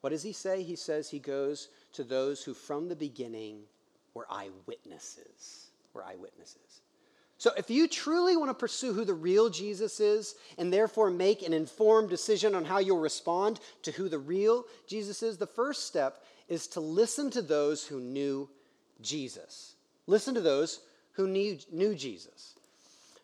What 0.02 0.10
does 0.10 0.24
he 0.24 0.34
say? 0.34 0.64
He 0.64 0.76
says 0.76 1.10
he 1.10 1.20
goes 1.20 1.70
to 1.94 2.04
those 2.04 2.44
who 2.44 2.54
from 2.54 2.90
the 2.90 2.96
beginning 2.96 3.62
were 4.14 4.28
eyewitnesses. 4.30 5.68
Were 5.94 6.04
eyewitnesses. 6.04 6.82
So 7.38 7.52
if 7.58 7.72
you 7.72 7.88
truly 7.88 8.38
want 8.38 8.52
to 8.52 8.54
pursue 8.54 8.94
who 8.94 9.04
the 9.04 9.16
real 9.16 9.50
Jesus 9.50 10.00
is 10.00 10.36
and 10.60 10.72
therefore 10.72 11.10
make 11.10 11.42
an 11.42 11.54
informed 11.54 12.10
decision 12.10 12.54
on 12.54 12.66
how 12.66 12.78
you'll 12.78 13.00
respond 13.00 13.60
to 13.82 13.92
who 13.92 14.10
the 14.10 14.20
real 14.20 14.66
Jesus 14.86 15.24
is, 15.24 15.38
the 15.38 15.48
first 15.48 15.88
step 15.88 16.24
is 16.48 16.68
to 16.68 16.80
listen 16.80 17.32
to 17.32 17.42
those 17.42 17.84
who 17.84 18.00
knew 18.00 18.48
Jesus. 19.02 19.74
Listen 20.06 20.36
to 20.36 20.42
those 20.42 20.82
who 21.14 21.28
knew, 21.28 21.58
knew 21.72 21.96
Jesus. 21.96 22.54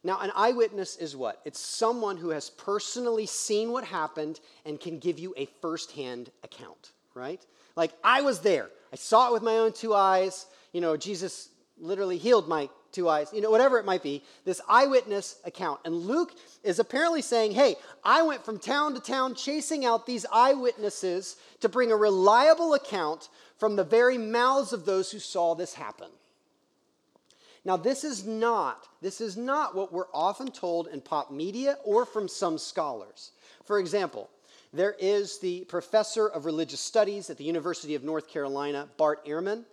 Now, 0.03 0.20
an 0.20 0.32
eyewitness 0.36 0.96
is 0.98 1.15
what? 1.15 1.41
It's 1.46 1.60
someone 1.60 2.17
who 2.17 2.29
has 2.29 2.50
personally 2.50 3.25
seen 3.25 3.72
what 3.72 3.84
happened 3.84 4.39
and 4.65 4.79
can 4.79 5.00
give 5.00 5.20
you 5.20 5.34
a 5.38 5.48
firsthand 5.62 6.32
account, 6.44 6.91
right? 7.13 7.46
Like, 7.75 7.91
I 8.03 8.22
was 8.22 8.39
there. 8.39 8.70
I 8.91 8.96
saw 8.96 9.27
it 9.27 9.34
with 9.34 9.44
my 9.44 9.58
own 9.58 9.74
two 9.74 9.94
eyes. 9.94 10.46
You 10.77 10.81
know, 10.81 10.96
Jesus 10.96 11.50
literally 11.79 12.19
healed 12.19 12.48
my 12.48 12.69
two 12.91 13.10
eyes, 13.10 13.34
you 13.34 13.41
know, 13.41 13.50
whatever 13.50 13.79
it 13.79 13.86
might 13.86 14.03
be, 14.03 14.24
this 14.46 14.62
eyewitness 14.69 15.39
account. 15.43 15.79
And 15.86 15.96
Luke 15.96 16.36
is 16.63 16.77
apparently 16.77 17.24
saying, 17.24 17.53
hey, 17.53 17.77
I 18.03 18.22
went 18.22 18.46
from 18.46 18.60
town 18.60 18.93
to 18.93 19.00
town 19.00 19.34
chasing 19.34 19.86
out 19.86 20.05
these 20.05 20.27
eyewitnesses 20.31 21.38
to 21.62 21.67
bring 21.67 21.91
a 21.91 21.96
reliable 21.96 22.75
account 22.75 23.29
from 23.57 23.75
the 23.75 23.84
very 23.84 24.19
mouths 24.19 24.72
of 24.72 24.86
those 24.86 25.12
who 25.12 25.17
saw 25.17 25.55
this 25.55 25.74
happen. 25.74 26.10
Now, 27.65 27.77
this 27.77 28.03
is 28.03 28.24
not, 28.24 28.88
this 29.01 29.19
is 29.19 29.36
not 29.36 29.74
what 29.74 29.91
we're 29.91 30.13
often 30.13 30.51
told 30.51 30.89
in 30.89 31.01
pop 31.01 31.31
media 31.31 31.79
or 31.86 32.05
from 32.05 32.27
some 32.27 32.60
scholars. 32.60 33.31
For 33.65 33.79
example, 33.79 34.29
there 34.74 34.96
is 35.00 35.39
the 35.39 35.62
professor 35.62 36.27
of 36.27 36.46
religious 36.46 36.81
studies 36.81 37.31
at 37.31 37.38
the 37.39 37.46
University 37.46 37.96
of 37.96 38.03
North 38.03 38.29
Carolina, 38.29 38.88
Bart 38.96 39.25
Ehrman, 39.25 39.65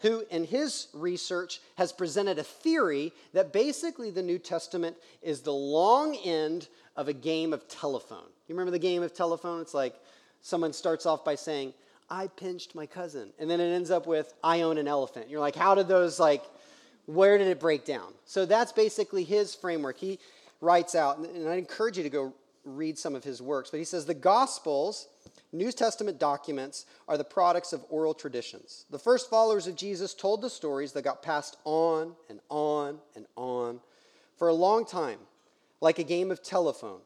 who, 0.00 0.24
in 0.30 0.44
his 0.44 0.88
research, 0.94 1.60
has 1.76 1.92
presented 1.92 2.38
a 2.38 2.44
theory 2.44 3.12
that 3.32 3.52
basically 3.52 4.10
the 4.10 4.22
New 4.22 4.38
Testament 4.38 4.96
is 5.22 5.40
the 5.40 5.52
long 5.52 6.16
end 6.24 6.68
of 6.96 7.08
a 7.08 7.12
game 7.12 7.52
of 7.52 7.66
telephone. 7.68 8.28
You 8.46 8.54
remember 8.54 8.70
the 8.70 8.78
game 8.78 9.02
of 9.02 9.12
telephone? 9.12 9.60
It's 9.60 9.74
like 9.74 9.94
someone 10.40 10.72
starts 10.72 11.06
off 11.06 11.24
by 11.24 11.34
saying, 11.34 11.74
I 12.10 12.28
pinched 12.28 12.74
my 12.74 12.86
cousin. 12.86 13.30
And 13.38 13.50
then 13.50 13.60
it 13.60 13.70
ends 13.70 13.90
up 13.90 14.06
with, 14.06 14.32
I 14.42 14.62
own 14.62 14.78
an 14.78 14.88
elephant. 14.88 15.28
You're 15.28 15.40
like, 15.40 15.56
how 15.56 15.74
did 15.74 15.88
those 15.88 16.18
like 16.18 16.42
where 17.08 17.38
did 17.38 17.46
it 17.46 17.58
break 17.58 17.86
down? 17.86 18.12
So 18.26 18.44
that's 18.44 18.70
basically 18.70 19.24
his 19.24 19.54
framework. 19.54 19.96
He 19.96 20.18
writes 20.60 20.94
out, 20.94 21.18
and 21.18 21.48
I 21.48 21.54
encourage 21.54 21.96
you 21.96 22.02
to 22.02 22.10
go 22.10 22.34
read 22.64 22.98
some 22.98 23.14
of 23.14 23.24
his 23.24 23.40
works, 23.40 23.70
but 23.70 23.78
he 23.78 23.84
says 23.84 24.04
the 24.04 24.12
Gospels, 24.12 25.08
New 25.52 25.72
Testament 25.72 26.18
documents, 26.18 26.84
are 27.06 27.16
the 27.16 27.24
products 27.24 27.72
of 27.72 27.84
oral 27.88 28.14
traditions. 28.14 28.84
The 28.90 28.98
first 28.98 29.30
followers 29.30 29.66
of 29.66 29.76
Jesus 29.76 30.12
told 30.12 30.42
the 30.42 30.50
stories 30.50 30.92
that 30.92 31.02
got 31.02 31.22
passed 31.22 31.56
on 31.64 32.14
and 32.28 32.40
on 32.50 32.98
and 33.16 33.26
on 33.36 33.80
for 34.36 34.48
a 34.48 34.54
long 34.54 34.84
time, 34.84 35.18
like 35.80 35.98
a 35.98 36.04
game 36.04 36.30
of 36.30 36.42
telephone. 36.42 37.00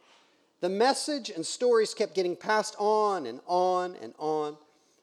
The 0.61 0.69
message 0.69 1.31
and 1.31 1.47
stories 1.47 1.95
kept 1.95 2.15
getting 2.15 2.37
passed 2.37 2.77
on 2.79 3.27
and 3.27 3.41
on 3.47 3.97
and 4.03 4.15
on. 4.19 4.57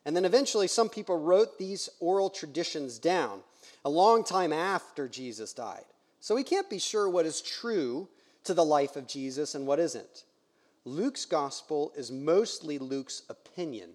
And 0.05 0.15
then 0.15 0.25
eventually, 0.25 0.67
some 0.67 0.89
people 0.89 1.17
wrote 1.17 1.58
these 1.58 1.89
oral 2.00 2.29
traditions 2.29 3.00
down 3.00 3.41
a 3.86 3.89
long 3.89 4.24
time 4.24 4.51
after 4.51 5.08
Jesus 5.08 5.53
died. 5.53 5.86
So 6.19 6.36
we 6.36 6.43
can't 6.43 6.69
be 6.69 6.79
sure 6.79 7.10
what 7.10 7.25
is 7.25 7.41
true 7.41 8.10
to 8.43 8.53
the 8.53 8.65
life 8.65 8.96
of 8.96 9.08
Jesus 9.08 9.55
and 9.55 9.65
what 9.65 9.79
isn't. 9.79 10.24
Luke's 10.89 11.25
gospel 11.25 11.93
is 11.96 12.12
mostly 12.12 12.79
Luke's 12.79 13.22
opinion 13.29 13.91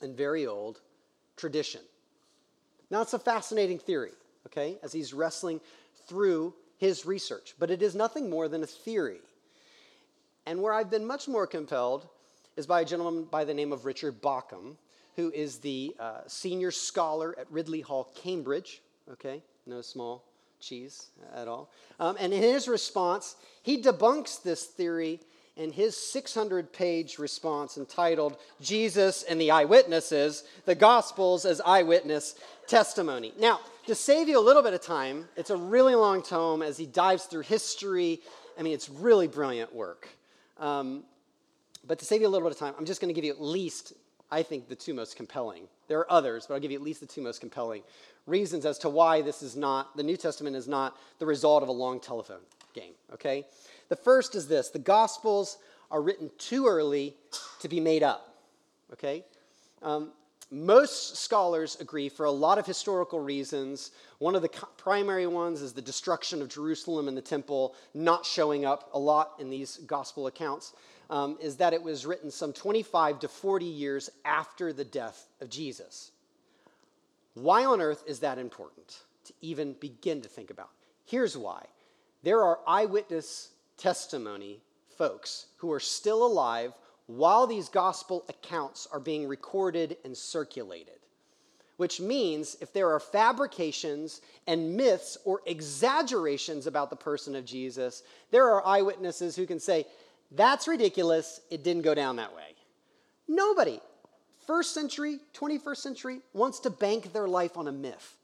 and 0.00 0.16
very 0.16 0.46
old 0.46 0.80
tradition. 1.36 1.82
Now, 2.90 3.02
it's 3.02 3.12
a 3.12 3.18
fascinating 3.18 3.78
theory, 3.78 4.12
okay, 4.46 4.78
as 4.82 4.92
he's 4.92 5.12
wrestling 5.12 5.60
through 6.06 6.54
his 6.78 7.04
research, 7.06 7.54
but 7.58 7.70
it 7.70 7.82
is 7.82 7.94
nothing 7.94 8.30
more 8.30 8.48
than 8.48 8.62
a 8.62 8.66
theory. 8.66 9.20
And 10.46 10.62
where 10.62 10.72
I've 10.72 10.90
been 10.90 11.04
much 11.04 11.28
more 11.28 11.46
compelled 11.46 12.08
is 12.56 12.66
by 12.66 12.80
a 12.80 12.84
gentleman 12.84 13.24
by 13.24 13.44
the 13.44 13.54
name 13.54 13.72
of 13.72 13.84
Richard 13.84 14.20
Bauckham, 14.20 14.76
who 15.16 15.30
is 15.30 15.58
the 15.58 15.94
uh, 16.00 16.20
senior 16.26 16.70
scholar 16.70 17.38
at 17.38 17.46
Ridley 17.50 17.82
Hall, 17.82 18.10
Cambridge. 18.14 18.80
Okay, 19.10 19.42
no 19.66 19.82
small 19.82 20.24
cheese 20.58 21.08
at 21.34 21.48
all. 21.48 21.70
Um, 22.00 22.16
and 22.18 22.32
in 22.32 22.42
his 22.42 22.66
response, 22.66 23.36
he 23.62 23.82
debunks 23.82 24.42
this 24.42 24.64
theory 24.64 25.20
in 25.56 25.72
his 25.72 25.96
600 25.96 26.72
page 26.72 27.18
response 27.18 27.76
entitled 27.76 28.36
Jesus 28.60 29.22
and 29.22 29.40
the 29.40 29.50
Eyewitnesses 29.50 30.44
The 30.64 30.74
Gospels 30.74 31.44
as 31.44 31.60
Eyewitness 31.60 32.36
Testimony. 32.66 33.32
Now, 33.38 33.60
to 33.86 33.94
save 33.94 34.28
you 34.28 34.38
a 34.38 34.40
little 34.40 34.62
bit 34.62 34.74
of 34.74 34.80
time, 34.80 35.28
it's 35.36 35.50
a 35.50 35.56
really 35.56 35.94
long 35.94 36.22
tome 36.22 36.62
as 36.62 36.78
he 36.78 36.86
dives 36.86 37.24
through 37.24 37.42
history. 37.42 38.20
I 38.58 38.62
mean, 38.62 38.72
it's 38.72 38.88
really 38.88 39.28
brilliant 39.28 39.74
work. 39.74 40.08
Um, 40.58 41.04
but 41.86 41.98
to 41.98 42.04
save 42.04 42.20
you 42.20 42.28
a 42.28 42.30
little 42.30 42.48
bit 42.48 42.54
of 42.54 42.58
time, 42.60 42.74
I'm 42.78 42.86
just 42.86 43.00
going 43.00 43.12
to 43.12 43.14
give 43.14 43.24
you 43.24 43.32
at 43.32 43.42
least 43.42 43.92
I 44.32 44.42
think, 44.42 44.66
the 44.66 44.74
two 44.74 44.94
most 44.94 45.14
compelling. 45.14 45.64
There 45.88 45.98
are 45.98 46.10
others, 46.10 46.46
but 46.46 46.54
I'll 46.54 46.60
give 46.60 46.70
you 46.70 46.78
at 46.78 46.82
least 46.82 47.00
the 47.00 47.06
two 47.06 47.20
most 47.20 47.40
compelling 47.40 47.82
reasons 48.26 48.64
as 48.64 48.78
to 48.78 48.88
why 48.88 49.20
this 49.20 49.42
is 49.42 49.56
not, 49.56 49.94
the 49.94 50.02
New 50.02 50.16
Testament 50.16 50.56
is 50.56 50.66
not 50.66 50.96
the 51.18 51.26
result 51.26 51.62
of 51.62 51.68
a 51.68 51.72
long 51.72 52.00
telephone 52.00 52.40
game, 52.72 52.94
okay? 53.12 53.44
The 53.92 53.96
first 53.96 54.34
is 54.34 54.48
this 54.48 54.70
the 54.70 54.78
Gospels 54.78 55.58
are 55.90 56.00
written 56.00 56.30
too 56.38 56.66
early 56.66 57.14
to 57.60 57.68
be 57.68 57.78
made 57.78 58.02
up, 58.02 58.38
okay? 58.90 59.22
Um, 59.82 60.12
most 60.50 61.18
scholars 61.18 61.76
agree 61.78 62.08
for 62.08 62.24
a 62.24 62.30
lot 62.30 62.56
of 62.56 62.64
historical 62.64 63.20
reasons. 63.20 63.90
One 64.18 64.34
of 64.34 64.40
the 64.40 64.48
primary 64.78 65.26
ones 65.26 65.60
is 65.60 65.74
the 65.74 65.82
destruction 65.82 66.40
of 66.40 66.48
Jerusalem 66.48 67.06
and 67.06 67.14
the 67.14 67.20
temple 67.20 67.74
not 67.92 68.24
showing 68.24 68.64
up 68.64 68.88
a 68.94 68.98
lot 68.98 69.34
in 69.38 69.50
these 69.50 69.76
gospel 69.86 70.26
accounts 70.26 70.72
um, 71.10 71.36
is 71.38 71.56
that 71.56 71.74
it 71.74 71.82
was 71.82 72.06
written 72.06 72.30
some 72.30 72.54
25 72.54 73.18
to 73.18 73.28
40 73.28 73.66
years 73.66 74.08
after 74.24 74.72
the 74.72 74.86
death 74.86 75.26
of 75.42 75.50
Jesus. 75.50 76.12
Why 77.34 77.66
on 77.66 77.82
earth 77.82 78.04
is 78.06 78.20
that 78.20 78.38
important 78.38 79.02
to 79.26 79.34
even 79.42 79.74
begin 79.74 80.22
to 80.22 80.30
think 80.30 80.48
about? 80.48 80.70
Here's 81.04 81.36
why 81.36 81.66
there 82.22 82.42
are 82.42 82.58
eyewitness 82.66 83.50
testimony 83.82 84.60
folks 84.96 85.46
who 85.56 85.72
are 85.72 85.80
still 85.80 86.24
alive 86.24 86.72
while 87.06 87.46
these 87.46 87.68
gospel 87.68 88.24
accounts 88.28 88.86
are 88.92 89.00
being 89.00 89.26
recorded 89.26 89.96
and 90.04 90.16
circulated 90.16 91.02
which 91.82 92.00
means 92.00 92.56
if 92.60 92.72
there 92.72 92.90
are 92.90 93.00
fabrications 93.00 94.20
and 94.46 94.76
myths 94.76 95.18
or 95.24 95.40
exaggerations 95.46 96.68
about 96.68 96.90
the 96.90 96.94
person 96.96 97.34
of 97.34 97.44
Jesus, 97.44 98.04
there 98.30 98.48
are 98.48 98.64
eyewitnesses 98.64 99.34
who 99.34 99.46
can 99.46 99.58
say, 99.58 99.84
that's 100.30 100.68
ridiculous, 100.68 101.40
it 101.50 101.64
didn't 101.64 101.82
go 101.82 101.92
down 101.92 102.14
that 102.16 102.36
way. 102.36 102.54
Nobody, 103.26 103.80
first 104.46 104.74
century, 104.74 105.18
21st 105.34 105.76
century, 105.76 106.20
wants 106.34 106.60
to 106.60 106.70
bank 106.70 107.12
their 107.12 107.26
life 107.26 107.56
on 107.56 107.66
a 107.66 107.72
myth. 107.72 108.16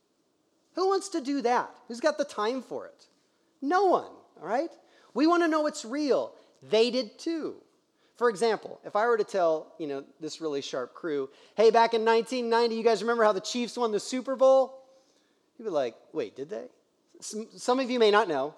Who 0.75 0.87
wants 0.87 1.09
to 1.09 1.21
do 1.21 1.43
that? 1.43 1.69
Who's 1.89 1.99
got 1.99 2.17
the 2.17 2.25
time 2.25 2.63
for 2.63 2.87
it? 2.87 3.07
No 3.61 3.87
one, 3.87 4.13
all 4.41 4.47
right? 4.47 4.71
We 5.19 5.27
want 5.27 5.43
to 5.43 5.49
know 5.49 5.63
what's 5.63 5.85
real. 5.85 6.31
They 6.63 6.93
did 6.93 7.19
too. 7.19 7.57
For 8.19 8.31
example, 8.31 8.79
if 8.85 8.95
I 8.95 9.05
were 9.09 9.19
to 9.19 9.25
tell, 9.25 9.75
you 9.77 9.89
know, 9.89 10.05
this 10.21 10.41
really 10.41 10.63
sharp 10.63 10.95
crew, 10.95 11.29
hey, 11.57 11.71
back 11.71 11.93
in 11.93 12.05
1990, 12.05 12.77
you 12.77 12.85
guys 12.85 13.03
remember 13.03 13.25
how 13.25 13.33
the 13.33 13.41
Chiefs 13.41 13.77
won 13.77 13.91
the 13.91 13.99
Super 13.99 14.37
Bowl? 14.37 14.81
You'd 15.59 15.65
be 15.65 15.71
like, 15.71 15.97
wait, 16.13 16.37
did 16.37 16.49
they? 16.49 16.67
Some, 17.19 17.81
of 17.81 17.91
you 17.91 17.99
may 17.99 18.13
not 18.13 18.29
know, 18.29 18.55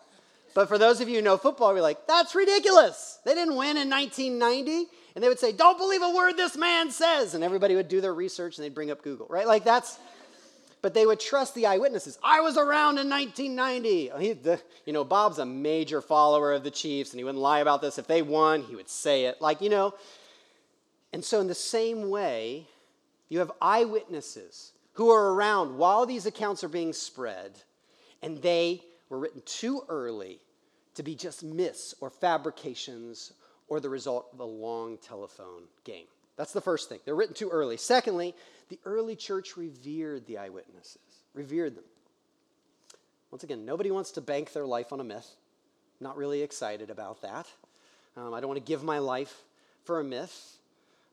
but 0.52 0.69
for 0.69 0.76
those 0.76 1.00
of 1.00 1.09
you 1.09 1.17
who 1.17 1.23
know 1.23 1.38
football, 1.38 1.73
we're 1.73 1.81
like, 1.81 2.07
that's 2.07 2.35
ridiculous. 2.35 3.21
They 3.25 3.33
didn't 3.33 3.57
win 3.57 3.79
in 3.79 3.88
1990. 3.88 4.85
And 5.14 5.25
they 5.25 5.29
would 5.29 5.38
say, 5.38 5.52
don't 5.52 5.79
believe 5.79 6.02
a 6.02 6.11
word 6.11 6.37
this 6.37 6.59
man 6.59 6.90
says. 6.90 7.33
And 7.33 7.43
everybody 7.43 7.75
would 7.75 7.88
do 7.88 8.02
their 8.02 8.12
research 8.12 8.59
and 8.59 8.67
they'd 8.67 8.75
bring 8.75 8.90
up 8.90 9.02
Google, 9.02 9.26
right? 9.31 9.47
Like 9.47 9.64
that's, 9.64 9.99
but 10.83 10.95
they 10.95 11.07
would 11.07 11.21
trust 11.21 11.55
the 11.55 11.67
eyewitnesses. 11.67 12.19
I 12.23 12.41
was 12.41 12.57
around 12.57 12.99
in 12.99 13.09
1990. 13.09 14.11
He, 14.19 14.33
the, 14.33 14.61
you 14.87 14.93
know, 14.93 15.05
Bob's 15.05 15.39
a 15.39 15.47
major 15.47 16.01
follower 16.01 16.53
of 16.53 16.65
the 16.65 16.71
Chiefs, 16.71 17.13
and 17.13 17.19
he 17.19 17.25
wouldn't 17.25 17.43
lie 17.43 17.61
about 17.61 17.83
this. 17.83 17.99
If 17.99 18.07
they 18.07 18.23
won, 18.23 18.63
he 18.63 18.77
would 18.77 18.89
say 18.89 19.27
it. 19.27 19.41
Like, 19.41 19.61
you 19.61 19.69
know. 19.69 19.95
And 21.13 21.25
so, 21.25 21.41
in 21.41 21.49
the 21.49 21.55
same 21.55 22.09
way, 22.09 22.67
you 23.29 23.41
have 23.41 23.53
eyewitnesses 23.61 24.73
who 24.95 25.11
are 25.11 25.33
around 25.33 25.77
while 25.77 26.07
these 26.07 26.27
accounts 26.27 26.65
are 26.65 26.69
being 26.69 26.93
spread, 26.93 27.53
and 28.23 28.41
they 28.43 28.83
were 29.09 29.19
written 29.19 29.43
too 29.45 29.83
early 29.89 30.41
to 30.95 31.03
be 31.03 31.15
just 31.15 31.43
myths 31.43 31.95
or 32.01 32.11
fabrications 32.11 33.33
or 33.69 33.81
the 33.81 33.89
result 33.89 34.29
of 34.33 34.41
a 34.41 34.45
long 34.45 34.99
telephone 34.99 35.63
game. 35.85 36.07
That's 36.37 36.53
the 36.53 36.61
first 36.61 36.89
thing. 36.89 37.01
They're 37.05 37.15
written 37.15 37.35
too 37.35 37.51
early. 37.51 37.77
Secondly, 37.77 38.35
the 38.71 38.79
early 38.85 39.17
church 39.17 39.57
revered 39.57 40.27
the 40.27 40.39
eyewitnesses, 40.39 41.25
revered 41.35 41.77
them. 41.77 41.85
Once 43.31 43.45
again, 43.45 43.67
nobody 43.67 43.91
wants 43.91 44.12
to 44.12 44.21
bank 44.21 44.53
their 44.53 44.67
life 44.67 44.93
on 44.93 45.00
a 45.00 45.05
myth. 45.05 45.29
Not 46.00 46.17
really 46.17 46.43
excited 46.43 46.89
about 46.89 47.21
that. 47.23 47.47
Um, 48.17 48.33
I 48.33 48.41
don't 48.41 48.49
want 48.49 48.65
to 48.65 48.67
give 48.67 48.83
my 48.83 48.99
life 48.99 49.43
for 49.85 50.00
a 50.00 50.05
myth 50.05 50.59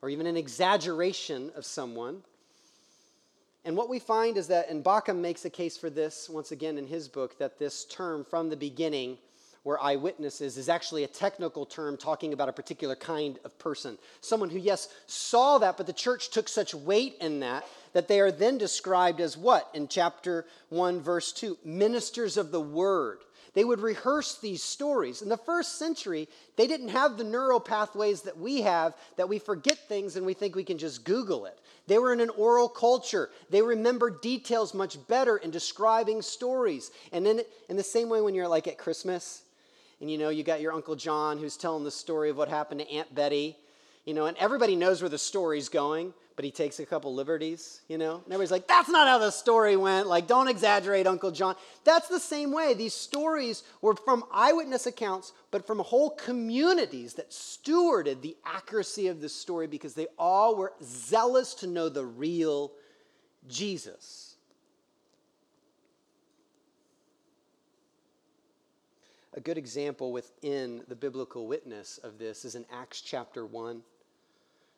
or 0.01 0.09
even 0.09 0.27
an 0.27 0.37
exaggeration 0.37 1.51
of 1.55 1.65
someone. 1.65 2.21
And 3.65 3.75
what 3.75 3.89
we 3.89 3.99
find 3.99 4.37
is 4.37 4.47
that, 4.47 4.69
and 4.69 4.83
Bauckham 4.83 5.17
makes 5.17 5.43
a 5.43 5.49
case 5.49 5.77
for 5.77 5.89
this 5.89 6.29
once 6.29 6.51
again 6.51 6.77
in 6.77 6.87
his 6.87 7.07
book, 7.07 7.37
that 7.39 7.59
this 7.59 7.85
term 7.85 8.23
from 8.23 8.49
the 8.49 8.55
beginning 8.55 9.17
where 9.67 9.83
eyewitnesses 9.83 10.57
is 10.57 10.69
actually 10.69 11.03
a 11.03 11.07
technical 11.07 11.65
term 11.65 11.97
talking 11.97 12.31
about 12.31 12.47
a 12.47 12.53
particular 12.53 12.95
kind 12.95 13.37
of 13.43 13.59
person. 13.59 13.97
Someone 14.21 14.49
who, 14.49 14.57
yes, 14.57 14.87
saw 15.07 15.57
that, 15.57 15.75
but 15.75 15.85
the 15.85 15.91
church 15.91 16.29
took 16.29 16.47
such 16.47 16.73
weight 16.73 17.17
in 17.19 17.41
that 17.41 17.65
that 17.91 18.07
they 18.07 18.21
are 18.21 18.31
then 18.31 18.57
described 18.57 19.19
as 19.19 19.35
what? 19.35 19.69
In 19.73 19.89
chapter 19.89 20.45
1, 20.69 21.01
verse 21.01 21.33
2 21.33 21.57
ministers 21.65 22.37
of 22.37 22.51
the 22.51 22.61
word. 22.61 23.17
They 23.55 23.65
would 23.65 23.81
rehearse 23.81 24.37
these 24.37 24.63
stories. 24.63 25.21
In 25.21 25.27
the 25.27 25.35
first 25.35 25.77
century, 25.77 26.29
they 26.55 26.67
didn't 26.67 26.89
have 26.89 27.17
the 27.17 27.25
neural 27.25 27.59
pathways 27.59 28.21
that 28.21 28.37
we 28.37 28.61
have 28.61 28.93
that 29.17 29.27
we 29.27 29.37
forget 29.37 29.89
things 29.89 30.15
and 30.15 30.25
we 30.25 30.33
think 30.33 30.55
we 30.55 30.63
can 30.63 30.77
just 30.77 31.03
Google 31.03 31.45
it. 31.45 31.59
They 31.87 31.97
were 31.97 32.13
in 32.13 32.21
an 32.21 32.29
oral 32.29 32.69
culture. 32.69 33.31
They 33.49 33.61
remember 33.61 34.11
details 34.11 34.73
much 34.73 34.97
better 35.09 35.35
in 35.35 35.51
describing 35.51 36.21
stories. 36.21 36.91
And 37.11 37.25
then, 37.25 37.41
in 37.67 37.75
the 37.75 37.83
same 37.83 38.07
way, 38.07 38.21
when 38.21 38.33
you're 38.33 38.47
like 38.47 38.67
at 38.67 38.77
Christmas 38.77 39.41
and 39.99 40.11
you 40.11 40.17
know, 40.17 40.29
you 40.29 40.43
got 40.43 40.61
your 40.61 40.73
Uncle 40.73 40.95
John 40.95 41.37
who's 41.37 41.57
telling 41.57 41.83
the 41.83 41.91
story 41.91 42.29
of 42.29 42.37
what 42.37 42.49
happened 42.49 42.81
to 42.81 42.91
Aunt 42.91 43.13
Betty, 43.13 43.57
you 44.05 44.13
know, 44.13 44.25
and 44.25 44.37
everybody 44.37 44.75
knows 44.75 45.01
where 45.01 45.09
the 45.09 45.17
story's 45.17 45.69
going, 45.69 46.13
but 46.37 46.45
he 46.45 46.51
takes 46.51 46.79
a 46.79 46.85
couple 46.85 47.13
liberties, 47.13 47.81
you 47.87 47.97
know? 47.97 48.15
And 48.15 48.25
everybody's 48.27 48.51
like, 48.51 48.67
that's 48.67 48.89
not 48.89 49.07
how 49.07 49.17
the 49.17 49.31
story 49.31 49.75
went. 49.75 50.07
Like, 50.07 50.27
don't 50.27 50.47
exaggerate, 50.47 51.07
Uncle 51.07 51.31
John. 51.31 51.55
That's 51.83 52.07
the 52.07 52.19
same 52.19 52.51
way. 52.51 52.75
These 52.75 52.93
stories 52.93 53.63
were 53.81 53.95
from 53.95 54.23
eyewitness 54.31 54.85
accounts, 54.85 55.33
but 55.49 55.65
from 55.65 55.79
whole 55.79 56.11
communities 56.11 57.15
that 57.15 57.31
stewarded 57.31 58.21
the 58.21 58.37
accuracy 58.45 59.07
of 59.07 59.19
the 59.19 59.29
story 59.29 59.65
because 59.65 59.95
they 59.95 60.07
all 60.17 60.55
were 60.55 60.73
zealous 60.83 61.55
to 61.55 61.67
know 61.67 61.89
the 61.89 62.05
real 62.05 62.71
Jesus. 63.47 64.26
A 69.33 69.39
good 69.39 69.57
example 69.57 70.11
within 70.11 70.83
the 70.87 70.95
biblical 70.95 71.47
witness 71.47 71.99
of 71.99 72.17
this 72.17 72.45
is 72.45 72.55
in 72.55 72.65
Acts 72.71 73.01
chapter 73.01 73.45
1. 73.45 73.81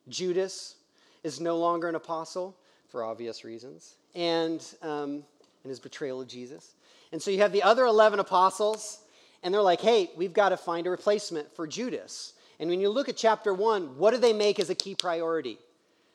Judas 0.08 0.76
is 1.24 1.40
no 1.40 1.58
longer 1.58 1.88
an 1.88 1.96
apostle 1.96 2.56
for 2.88 3.04
obvious 3.04 3.44
reasons, 3.44 3.96
and 4.16 4.66
um, 4.82 5.24
in 5.64 5.70
his 5.70 5.80
betrayal 5.80 6.22
of 6.22 6.28
Jesus. 6.28 6.74
And 7.12 7.22
so 7.22 7.32
you 7.32 7.40
have 7.40 7.52
the 7.52 7.64
other 7.64 7.86
11 7.86 8.20
apostles, 8.20 9.00
and 9.44 9.54
they're 9.54 9.62
like, 9.62 9.82
hey, 9.82 10.10
we've 10.18 10.34
got 10.34 10.50
to 10.50 10.58
find 10.58 10.88
a 10.88 10.90
replacement 10.90 11.54
for 11.56 11.68
Judas. 11.68 12.34
And 12.60 12.70
when 12.70 12.82
you 12.82 12.90
look 12.90 13.08
at 13.08 13.18
chapter 13.18 13.54
1, 13.54 13.98
what 13.98 14.12
do 14.12 14.18
they 14.18 14.34
make 14.34 14.60
as 14.60 14.70
a 14.70 14.76
key 14.76 14.96
priority? 14.96 15.60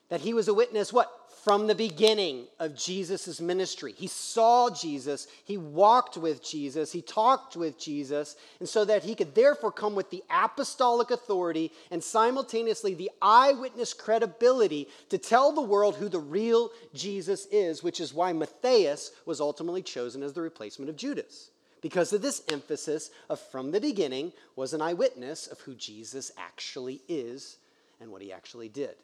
That 0.09 0.21
he 0.21 0.35
was 0.35 0.49
a 0.49 0.55
witness, 0.55 0.93
what? 0.93 1.11
from 1.45 1.67
the 1.67 1.75
beginning 1.75 2.47
of 2.59 2.75
Jesus' 2.75 3.38
ministry. 3.38 3.93
He 3.93 4.07
saw 4.07 4.71
Jesus, 4.71 5.29
he 5.45 5.59
walked 5.59 6.17
with 6.17 6.43
Jesus, 6.43 6.90
he 6.90 7.03
talked 7.03 7.55
with 7.55 7.79
Jesus, 7.79 8.37
and 8.61 8.67
so 8.69 8.87
that 8.87 9.03
he 9.03 9.14
could 9.14 9.35
therefore 9.35 9.71
come 9.71 9.95
with 9.95 10.09
the 10.09 10.25
apostolic 10.31 11.11
authority 11.11 11.71
and 11.90 12.03
simultaneously 12.03 12.95
the 12.95 13.11
eyewitness 13.21 13.93
credibility 13.93 14.88
to 15.11 15.19
tell 15.19 15.53
the 15.53 15.61
world 15.61 15.97
who 15.97 16.09
the 16.09 16.19
real 16.19 16.71
Jesus 16.95 17.45
is, 17.53 17.83
which 17.83 18.01
is 18.01 18.14
why 18.14 18.33
Matthias 18.33 19.11
was 19.27 19.38
ultimately 19.38 19.83
chosen 19.83 20.23
as 20.23 20.33
the 20.33 20.40
replacement 20.40 20.88
of 20.88 20.97
Judas. 20.97 21.51
Because 21.83 22.14
of 22.14 22.23
this 22.23 22.40
emphasis 22.51 23.11
of 23.29 23.38
from 23.38 23.71
the 23.71 23.83
beginning 23.83 24.33
was 24.57 24.73
an 24.73 24.81
eyewitness 24.81 25.47
of 25.47 25.61
who 25.61 25.75
Jesus 25.75 26.33
actually 26.38 27.03
is 27.07 27.59
and 28.01 28.11
what 28.11 28.23
he 28.23 28.33
actually 28.33 28.71
did. 28.71 28.95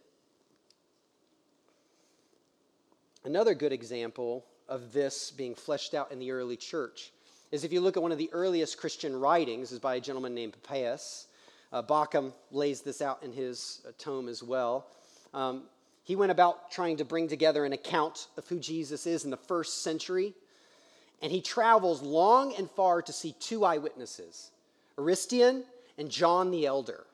Another 3.24 3.54
good 3.54 3.72
example 3.72 4.46
of 4.66 4.94
this 4.94 5.30
being 5.30 5.54
fleshed 5.54 5.92
out 5.92 6.10
in 6.10 6.18
the 6.18 6.30
early 6.30 6.56
church 6.56 7.12
is 7.52 7.64
if 7.64 7.72
you 7.72 7.80
look 7.82 7.98
at 7.98 8.02
one 8.02 8.12
of 8.12 8.18
the 8.18 8.30
earliest 8.32 8.78
Christian 8.78 9.14
writings, 9.14 9.72
is 9.72 9.78
by 9.78 9.96
a 9.96 10.00
gentleman 10.00 10.34
named 10.34 10.54
Papias. 10.62 11.26
Uh, 11.70 11.82
Bauckham 11.82 12.32
lays 12.50 12.80
this 12.80 13.02
out 13.02 13.22
in 13.22 13.30
his 13.32 13.82
uh, 13.86 13.92
tome 13.98 14.26
as 14.26 14.42
well. 14.42 14.86
Um, 15.34 15.64
he 16.02 16.16
went 16.16 16.32
about 16.32 16.70
trying 16.70 16.96
to 16.96 17.04
bring 17.04 17.28
together 17.28 17.66
an 17.66 17.74
account 17.74 18.28
of 18.38 18.48
who 18.48 18.58
Jesus 18.58 19.06
is 19.06 19.24
in 19.24 19.30
the 19.30 19.36
first 19.36 19.82
century, 19.82 20.32
and 21.20 21.30
he 21.30 21.42
travels 21.42 22.00
long 22.00 22.54
and 22.54 22.70
far 22.70 23.02
to 23.02 23.12
see 23.12 23.34
two 23.38 23.66
eyewitnesses, 23.66 24.50
Aristion 24.96 25.64
and 25.98 26.10
John 26.10 26.50
the 26.50 26.64
Elder. 26.64 27.04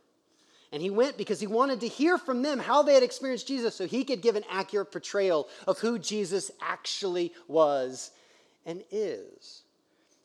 And 0.72 0.82
he 0.82 0.90
went 0.90 1.16
because 1.16 1.40
he 1.40 1.46
wanted 1.46 1.80
to 1.80 1.88
hear 1.88 2.18
from 2.18 2.42
them 2.42 2.58
how 2.58 2.82
they 2.82 2.94
had 2.94 3.02
experienced 3.02 3.46
Jesus 3.46 3.74
so 3.74 3.86
he 3.86 4.04
could 4.04 4.20
give 4.20 4.36
an 4.36 4.44
accurate 4.50 4.90
portrayal 4.90 5.48
of 5.66 5.78
who 5.78 5.98
Jesus 5.98 6.50
actually 6.60 7.32
was 7.48 8.10
and 8.64 8.82
is. 8.90 9.62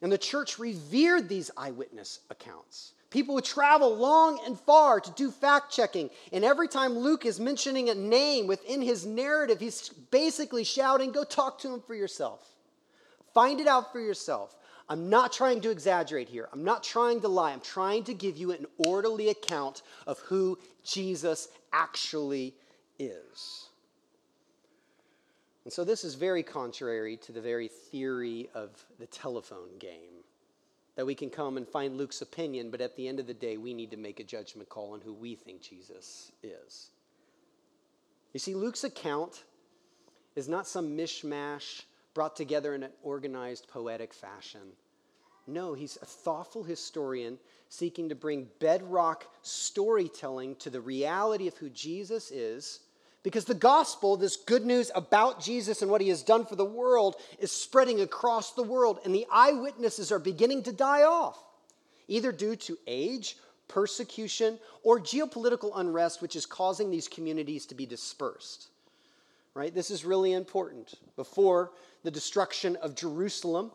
And 0.02 0.12
the 0.12 0.18
church 0.18 0.58
revered 0.58 1.30
these 1.30 1.52
eyewitness 1.56 2.20
accounts. 2.30 2.94
People 3.12 3.36
would 3.36 3.46
travel 3.46 3.96
long 3.96 4.40
and 4.46 4.60
far 4.60 5.00
to 5.00 5.12
do 5.12 5.32
fact 5.32 5.72
checking. 5.72 6.10
And 6.32 6.46
every 6.46 6.70
time 6.70 6.98
Luke 6.98 7.26
is 7.26 7.40
mentioning 7.40 7.90
a 7.90 7.96
name 7.96 8.48
within 8.48 8.82
his 8.82 9.06
narrative, 9.06 9.60
he's 9.60 9.90
basically 9.90 10.64
shouting, 10.64 11.12
Go 11.12 11.24
talk 11.24 11.60
to 11.60 11.74
him 11.74 11.82
for 11.82 11.94
yourself. 11.94 12.42
Find 13.34 13.60
it 13.60 13.68
out 13.68 13.92
for 13.92 14.00
yourself. 14.00 14.56
I'm 14.92 15.10
not 15.10 15.32
trying 15.32 15.62
to 15.62 15.72
exaggerate 15.72 16.28
here. 16.28 16.50
I'm 16.52 16.66
not 16.66 16.84
trying 16.84 17.22
to 17.22 17.30
lie. 17.30 17.54
I'm 17.54 17.62
trying 17.62 18.04
to 18.04 18.14
give 18.14 18.36
you 18.36 18.52
an 18.52 18.66
orderly 18.78 19.30
account 19.30 19.84
of 20.06 20.20
who 20.20 20.60
Jesus 20.84 21.48
actually 21.72 22.54
is. 23.00 23.70
And 25.64 25.72
so 25.72 25.86
this 25.86 26.04
is 26.04 26.16
very 26.16 26.44
contrary 26.44 27.16
to 27.26 27.32
the 27.32 27.40
very 27.40 27.70
theory 27.70 28.50
of 28.54 28.84
the 29.00 29.06
telephone 29.06 29.78
game 29.80 30.26
that 30.98 31.06
we 31.06 31.16
can 31.16 31.30
come 31.30 31.56
and 31.56 31.66
find 31.66 31.96
Luke's 31.96 32.22
opinion, 32.22 32.70
but 32.70 32.82
at 32.82 32.98
the 32.98 33.08
end 33.08 33.22
of 33.22 33.28
the 33.28 33.34
day, 33.34 33.56
we 33.56 33.74
need 33.74 33.92
to 33.92 33.98
make 33.98 34.20
a 34.20 34.26
judgment 34.26 34.68
call 34.68 34.92
on 34.92 35.00
who 35.00 35.14
we 35.14 35.36
think 35.36 35.62
Jesus 35.62 36.34
is. 36.44 36.90
You 38.34 38.42
see, 38.42 38.56
Luke's 38.56 38.84
account 38.84 39.46
is 40.36 40.50
not 40.50 40.68
some 40.68 40.98
mishmash 40.98 41.84
brought 42.14 42.36
together 42.36 42.76
in 42.76 42.84
an 42.84 42.92
organized, 43.04 43.68
poetic 43.68 44.14
fashion. 44.14 44.62
No, 45.48 45.74
he's 45.74 45.98
a 46.02 46.06
thoughtful 46.06 46.64
historian 46.64 47.40
seeking 47.70 48.10
to 48.10 48.16
bring 48.16 48.48
bedrock 48.60 49.26
storytelling 49.42 50.56
to 50.58 50.70
the 50.70 50.82
reality 50.82 51.48
of 51.48 51.58
who 51.58 51.70
Jesus 51.70 52.32
is 52.32 52.82
Because 53.24 53.46
the 53.46 53.54
gospel, 53.54 54.18
this 54.18 54.36
good 54.36 54.66
news 54.66 54.90
about 54.96 55.42
Jesus 55.42 55.82
and 55.82 55.92
what 55.92 56.02
he 56.02 56.10
has 56.10 56.24
done 56.24 56.46
for 56.46 56.56
the 56.56 56.66
world, 56.66 57.18
is 57.40 57.52
spreading 57.52 58.02
across 58.02 58.54
the 58.54 58.64
world, 58.64 59.00
and 59.06 59.14
the 59.14 59.28
eyewitnesses 59.32 60.12
are 60.12 60.20
beginning 60.20 60.64
to 60.64 60.72
die 60.72 61.04
off, 61.04 61.38
either 62.08 62.32
due 62.32 62.56
to 62.56 62.80
age, 62.88 63.38
persecution, 63.68 64.58
or 64.82 65.00
geopolitical 65.00 65.72
unrest, 65.76 66.22
which 66.22 66.36
is 66.36 66.48
causing 66.48 66.90
these 66.90 67.08
communities 67.08 67.68
to 67.68 67.76
be 67.76 67.86
dispersed. 67.86 68.70
Right? 69.54 69.74
This 69.74 69.92
is 69.92 70.06
really 70.06 70.34
important. 70.34 70.94
Before 71.16 71.72
the 72.04 72.12
destruction 72.12 72.78
of 72.78 72.96
Jerusalem, 72.96 73.72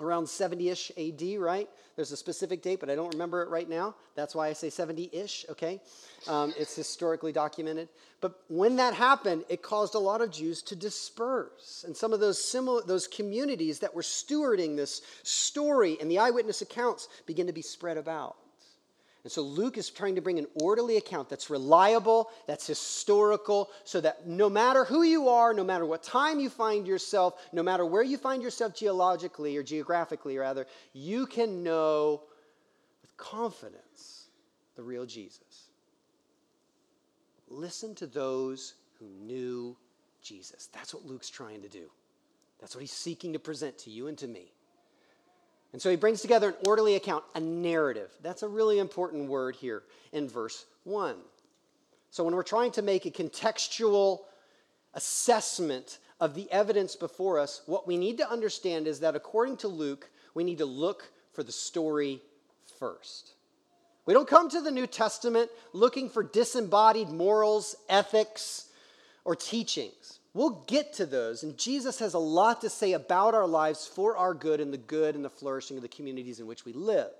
around 0.00 0.28
70 0.28 0.68
ish 0.68 0.92
AD, 0.96 1.38
right? 1.38 1.68
There's 1.96 2.12
a 2.12 2.16
specific 2.16 2.62
date, 2.62 2.80
but 2.80 2.90
I 2.90 2.94
don't 2.94 3.12
remember 3.12 3.42
it 3.42 3.50
right 3.50 3.68
now. 3.68 3.94
That's 4.14 4.34
why 4.34 4.48
I 4.48 4.52
say 4.52 4.70
70 4.70 5.10
ish, 5.12 5.46
okay? 5.50 5.80
Um, 6.26 6.54
it's 6.58 6.74
historically 6.74 7.32
documented. 7.32 7.88
But 8.20 8.40
when 8.48 8.76
that 8.76 8.94
happened, 8.94 9.44
it 9.48 9.62
caused 9.62 9.94
a 9.94 9.98
lot 9.98 10.20
of 10.20 10.30
Jews 10.30 10.62
to 10.62 10.76
disperse. 10.76 11.84
And 11.86 11.96
some 11.96 12.12
of 12.12 12.20
those, 12.20 12.42
similar, 12.42 12.82
those 12.82 13.06
communities 13.06 13.78
that 13.80 13.94
were 13.94 14.02
stewarding 14.02 14.76
this 14.76 15.02
story 15.22 15.98
and 16.00 16.10
the 16.10 16.18
eyewitness 16.18 16.62
accounts 16.62 17.08
begin 17.26 17.46
to 17.46 17.52
be 17.52 17.62
spread 17.62 17.96
about. 17.96 18.36
And 19.24 19.30
so 19.30 19.42
Luke 19.42 19.78
is 19.78 19.88
trying 19.88 20.16
to 20.16 20.20
bring 20.20 20.40
an 20.40 20.48
orderly 20.54 20.96
account 20.96 21.28
that's 21.28 21.48
reliable, 21.48 22.30
that's 22.48 22.66
historical, 22.66 23.70
so 23.84 24.00
that 24.00 24.26
no 24.26 24.50
matter 24.50 24.84
who 24.84 25.04
you 25.04 25.28
are, 25.28 25.54
no 25.54 25.62
matter 25.62 25.86
what 25.86 26.02
time 26.02 26.40
you 26.40 26.50
find 26.50 26.88
yourself, 26.88 27.34
no 27.52 27.62
matter 27.62 27.86
where 27.86 28.02
you 28.02 28.18
find 28.18 28.42
yourself 28.42 28.74
geologically 28.74 29.56
or 29.56 29.62
geographically, 29.62 30.36
rather, 30.38 30.66
you 30.92 31.26
can 31.26 31.62
know 31.62 32.22
with 33.00 33.16
confidence 33.16 34.26
the 34.74 34.82
real 34.82 35.06
Jesus. 35.06 35.68
Listen 37.48 37.94
to 37.96 38.08
those 38.08 38.74
who 38.98 39.06
knew 39.06 39.76
Jesus. 40.20 40.68
That's 40.72 40.92
what 40.92 41.06
Luke's 41.06 41.30
trying 41.30 41.62
to 41.62 41.68
do. 41.68 41.90
That's 42.60 42.74
what 42.74 42.80
he's 42.80 42.92
seeking 42.92 43.34
to 43.34 43.38
present 43.38 43.78
to 43.78 43.90
you 43.90 44.08
and 44.08 44.18
to 44.18 44.26
me. 44.26 44.52
And 45.72 45.80
so 45.80 45.88
he 45.90 45.96
brings 45.96 46.20
together 46.20 46.50
an 46.50 46.56
orderly 46.66 46.96
account, 46.96 47.24
a 47.34 47.40
narrative. 47.40 48.10
That's 48.22 48.42
a 48.42 48.48
really 48.48 48.78
important 48.78 49.28
word 49.28 49.56
here 49.56 49.82
in 50.12 50.28
verse 50.28 50.66
1. 50.84 51.16
So 52.10 52.24
when 52.24 52.34
we're 52.34 52.42
trying 52.42 52.72
to 52.72 52.82
make 52.82 53.06
a 53.06 53.10
contextual 53.10 54.20
assessment 54.92 55.98
of 56.20 56.34
the 56.34 56.50
evidence 56.52 56.94
before 56.94 57.38
us, 57.38 57.62
what 57.66 57.86
we 57.86 57.96
need 57.96 58.18
to 58.18 58.30
understand 58.30 58.86
is 58.86 59.00
that 59.00 59.16
according 59.16 59.56
to 59.58 59.68
Luke, 59.68 60.10
we 60.34 60.44
need 60.44 60.58
to 60.58 60.66
look 60.66 61.10
for 61.32 61.42
the 61.42 61.52
story 61.52 62.20
first. 62.78 63.32
We 64.04 64.12
don't 64.12 64.28
come 64.28 64.50
to 64.50 64.60
the 64.60 64.70
New 64.70 64.86
Testament 64.86 65.50
looking 65.72 66.10
for 66.10 66.22
disembodied 66.22 67.08
morals, 67.08 67.76
ethics, 67.88 68.68
or 69.24 69.34
teachings. 69.34 70.18
We'll 70.34 70.64
get 70.66 70.94
to 70.94 71.04
those, 71.04 71.42
and 71.42 71.58
Jesus 71.58 71.98
has 71.98 72.14
a 72.14 72.18
lot 72.18 72.62
to 72.62 72.70
say 72.70 72.94
about 72.94 73.34
our 73.34 73.46
lives 73.46 73.86
for 73.86 74.16
our 74.16 74.32
good 74.32 74.60
and 74.60 74.72
the 74.72 74.78
good 74.78 75.14
and 75.14 75.24
the 75.24 75.30
flourishing 75.30 75.76
of 75.76 75.82
the 75.82 75.88
communities 75.88 76.40
in 76.40 76.46
which 76.46 76.64
we 76.64 76.72
live. 76.72 77.10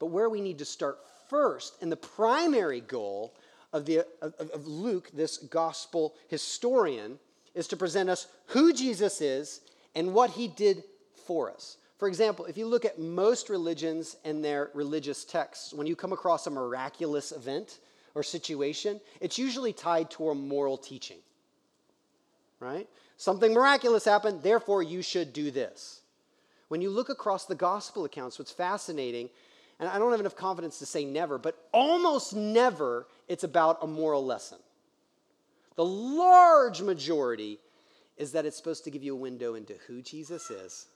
But 0.00 0.06
where 0.06 0.28
we 0.28 0.40
need 0.40 0.58
to 0.58 0.64
start 0.64 0.98
first, 1.30 1.80
and 1.80 1.92
the 1.92 1.96
primary 1.96 2.80
goal 2.80 3.32
of, 3.72 3.86
the, 3.86 4.06
of, 4.20 4.34
of 4.40 4.66
Luke, 4.66 5.10
this 5.14 5.38
gospel 5.38 6.14
historian, 6.28 7.18
is 7.54 7.68
to 7.68 7.76
present 7.76 8.10
us 8.10 8.26
who 8.46 8.72
Jesus 8.72 9.20
is 9.20 9.60
and 9.94 10.12
what 10.12 10.30
he 10.30 10.48
did 10.48 10.82
for 11.26 11.48
us. 11.48 11.76
For 11.98 12.08
example, 12.08 12.46
if 12.46 12.58
you 12.58 12.66
look 12.66 12.84
at 12.84 12.98
most 12.98 13.48
religions 13.48 14.16
and 14.24 14.44
their 14.44 14.70
religious 14.74 15.24
texts, 15.24 15.72
when 15.72 15.86
you 15.86 15.94
come 15.94 16.12
across 16.12 16.48
a 16.48 16.50
miraculous 16.50 17.30
event 17.30 17.78
or 18.16 18.24
situation, 18.24 19.00
it's 19.20 19.38
usually 19.38 19.72
tied 19.72 20.10
to 20.10 20.30
a 20.30 20.34
moral 20.34 20.76
teaching 20.76 21.18
right? 22.64 22.88
Something 23.16 23.52
miraculous 23.52 24.04
happened, 24.04 24.42
therefore 24.42 24.82
you 24.82 25.02
should 25.02 25.32
do 25.32 25.50
this. 25.50 26.00
When 26.68 26.80
you 26.80 26.90
look 26.90 27.08
across 27.08 27.44
the 27.44 27.54
gospel 27.54 28.04
accounts, 28.04 28.38
what's 28.38 28.50
fascinating, 28.50 29.28
and 29.78 29.88
I 29.88 29.98
don't 29.98 30.10
have 30.10 30.20
enough 30.20 30.36
confidence 30.36 30.78
to 30.78 30.86
say 30.86 31.04
never, 31.04 31.38
but 31.38 31.68
almost 31.72 32.34
never 32.34 33.06
it's 33.28 33.44
about 33.44 33.78
a 33.82 33.86
moral 33.86 34.24
lesson. 34.24 34.58
The 35.76 35.84
large 35.84 36.80
majority 36.80 37.58
is 38.16 38.32
that 38.32 38.46
it's 38.46 38.56
supposed 38.56 38.84
to 38.84 38.90
give 38.90 39.02
you 39.02 39.14
a 39.14 39.18
window 39.18 39.54
into 39.54 39.74
who 39.86 40.00
Jesus 40.00 40.50
is 40.50 40.86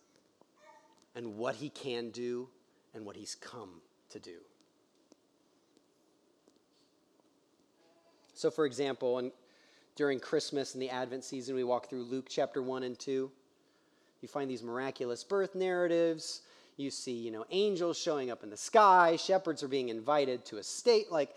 and 1.14 1.37
what 1.37 1.57
he 1.57 1.68
can 1.68 2.11
do 2.11 2.48
and 2.94 3.04
what 3.04 3.16
he's 3.16 3.35
come 3.35 3.81
to 4.11 4.18
do. 4.18 4.38
So, 8.35 8.52
for 8.52 8.66
example, 8.66 9.18
and 9.18 9.33
during 9.98 10.20
Christmas 10.20 10.74
and 10.74 10.82
the 10.82 10.88
Advent 10.90 11.24
season, 11.24 11.56
we 11.56 11.64
walk 11.64 11.90
through 11.90 12.04
Luke 12.04 12.26
chapter 12.28 12.62
1 12.62 12.84
and 12.84 12.96
2. 12.96 13.28
You 14.20 14.28
find 14.28 14.48
these 14.48 14.62
miraculous 14.62 15.24
birth 15.24 15.56
narratives. 15.56 16.42
You 16.76 16.92
see, 16.92 17.14
you 17.14 17.32
know, 17.32 17.44
angels 17.50 17.98
showing 17.98 18.30
up 18.30 18.44
in 18.44 18.48
the 18.50 18.56
sky, 18.56 19.16
shepherds 19.16 19.64
are 19.64 19.68
being 19.68 19.88
invited 19.88 20.44
to 20.46 20.58
a 20.58 20.62
state. 20.62 21.11
Like, 21.11 21.34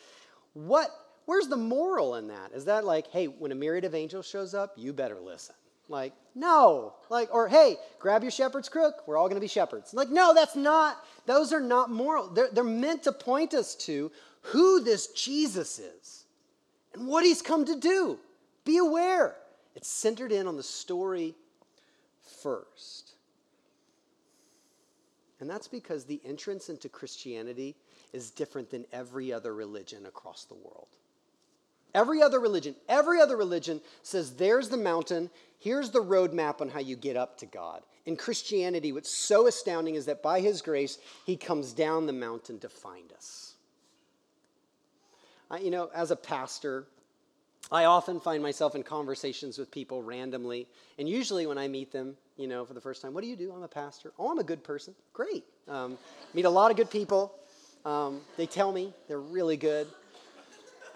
what, 0.54 0.92
where's 1.26 1.48
the 1.48 1.58
moral 1.58 2.16
in 2.16 2.28
that? 2.28 2.52
Is 2.54 2.66
that 2.66 2.86
like, 2.86 3.08
hey, 3.08 3.26
when 3.26 3.52
a 3.52 3.56
myriad 3.56 3.84
of 3.84 3.96
angels 3.96 4.28
shows 4.28 4.54
up, 4.54 4.74
you 4.78 4.94
better 4.94 5.20
listen? 5.20 5.56
Like, 5.90 6.14
no. 6.36 6.94
Like, 7.10 7.34
or 7.34 7.50
hey, 7.50 7.78
grab 7.98 8.22
your 8.22 8.32
shepherd's 8.32 8.70
crook, 8.70 9.08
we're 9.08 9.18
all 9.18 9.28
gonna 9.28 9.42
be 9.42 9.48
shepherds. 9.48 9.92
Like, 9.92 10.10
no, 10.10 10.36
that's 10.36 10.56
not, 10.56 11.04
those 11.26 11.52
are 11.52 11.60
not 11.60 11.90
moral. 11.90 12.28
They're, 12.28 12.50
they're 12.52 12.64
meant 12.64 13.02
to 13.04 13.12
point 13.12 13.56
us 13.56 13.74
to 13.88 14.12
who 14.42 14.84
this 14.84 15.08
Jesus 15.08 15.80
is 15.80 16.26
and 16.94 17.08
what 17.08 17.26
he's 17.26 17.42
come 17.42 17.66
to 17.66 17.80
do. 17.80 18.20
Be 18.66 18.78
aware. 18.78 19.36
It's 19.76 19.88
centered 19.88 20.32
in 20.32 20.48
on 20.48 20.58
the 20.58 20.64
story 20.64 21.36
first. 22.42 23.14
And 25.40 25.50
that's 25.50 25.68
because 25.68 26.06
the 26.06 26.22
entrance 26.24 26.70
into 26.70 26.88
Christianity 26.88 27.76
is 28.14 28.30
different 28.30 28.70
than 28.70 28.86
every 28.94 29.34
other 29.34 29.56
religion 29.56 30.06
across 30.06 30.46
the 30.46 30.54
world. 30.54 30.88
Every 31.94 32.22
other 32.22 32.40
religion, 32.40 32.76
every 32.88 33.20
other 33.20 33.36
religion 33.36 33.82
says 34.02 34.36
there's 34.36 34.70
the 34.70 34.78
mountain, 34.78 35.30
here's 35.60 35.90
the 35.90 36.04
roadmap 36.04 36.62
on 36.62 36.70
how 36.70 36.80
you 36.80 36.96
get 36.96 37.18
up 37.18 37.38
to 37.40 37.46
God. 37.46 37.82
In 38.06 38.16
Christianity, 38.16 38.92
what's 38.92 39.14
so 39.14 39.48
astounding 39.48 39.96
is 39.96 40.06
that 40.06 40.24
by 40.24 40.40
His 40.40 40.62
grace, 40.62 41.00
He 41.26 41.36
comes 41.36 41.74
down 41.74 42.06
the 42.06 42.14
mountain 42.14 42.60
to 42.60 42.70
find 42.70 43.12
us. 43.12 43.56
I, 45.50 45.60
you 45.60 45.70
know, 45.70 45.90
as 45.94 46.12
a 46.12 46.16
pastor, 46.16 46.88
I 47.70 47.86
often 47.86 48.20
find 48.20 48.42
myself 48.42 48.76
in 48.76 48.84
conversations 48.84 49.58
with 49.58 49.72
people 49.72 50.02
randomly, 50.02 50.68
and 50.98 51.08
usually 51.08 51.46
when 51.46 51.58
I 51.58 51.68
meet 51.68 51.92
them, 51.92 52.18
you 52.38 52.48
know, 52.48 52.66
for 52.66 52.74
the 52.74 52.82
first 52.82 53.02
time, 53.02 53.14
what 53.14 53.24
do 53.24 53.30
you 53.30 53.36
do? 53.36 53.52
I'm 53.54 53.64
a 53.64 53.68
pastor. 53.68 54.12
Oh, 54.18 54.32
I'm 54.32 54.40
a 54.40 54.44
good 54.44 54.64
person. 54.64 54.96
Great. 55.14 55.44
Um, 55.68 55.98
meet 56.34 56.46
a 56.46 56.50
lot 56.50 56.72
of 56.72 56.78
good 56.78 56.90
people. 56.90 57.34
Um, 57.86 58.22
they 58.38 58.46
tell 58.46 58.72
me 58.72 58.94
they're 59.08 59.20
really 59.20 59.58
good. 59.58 59.88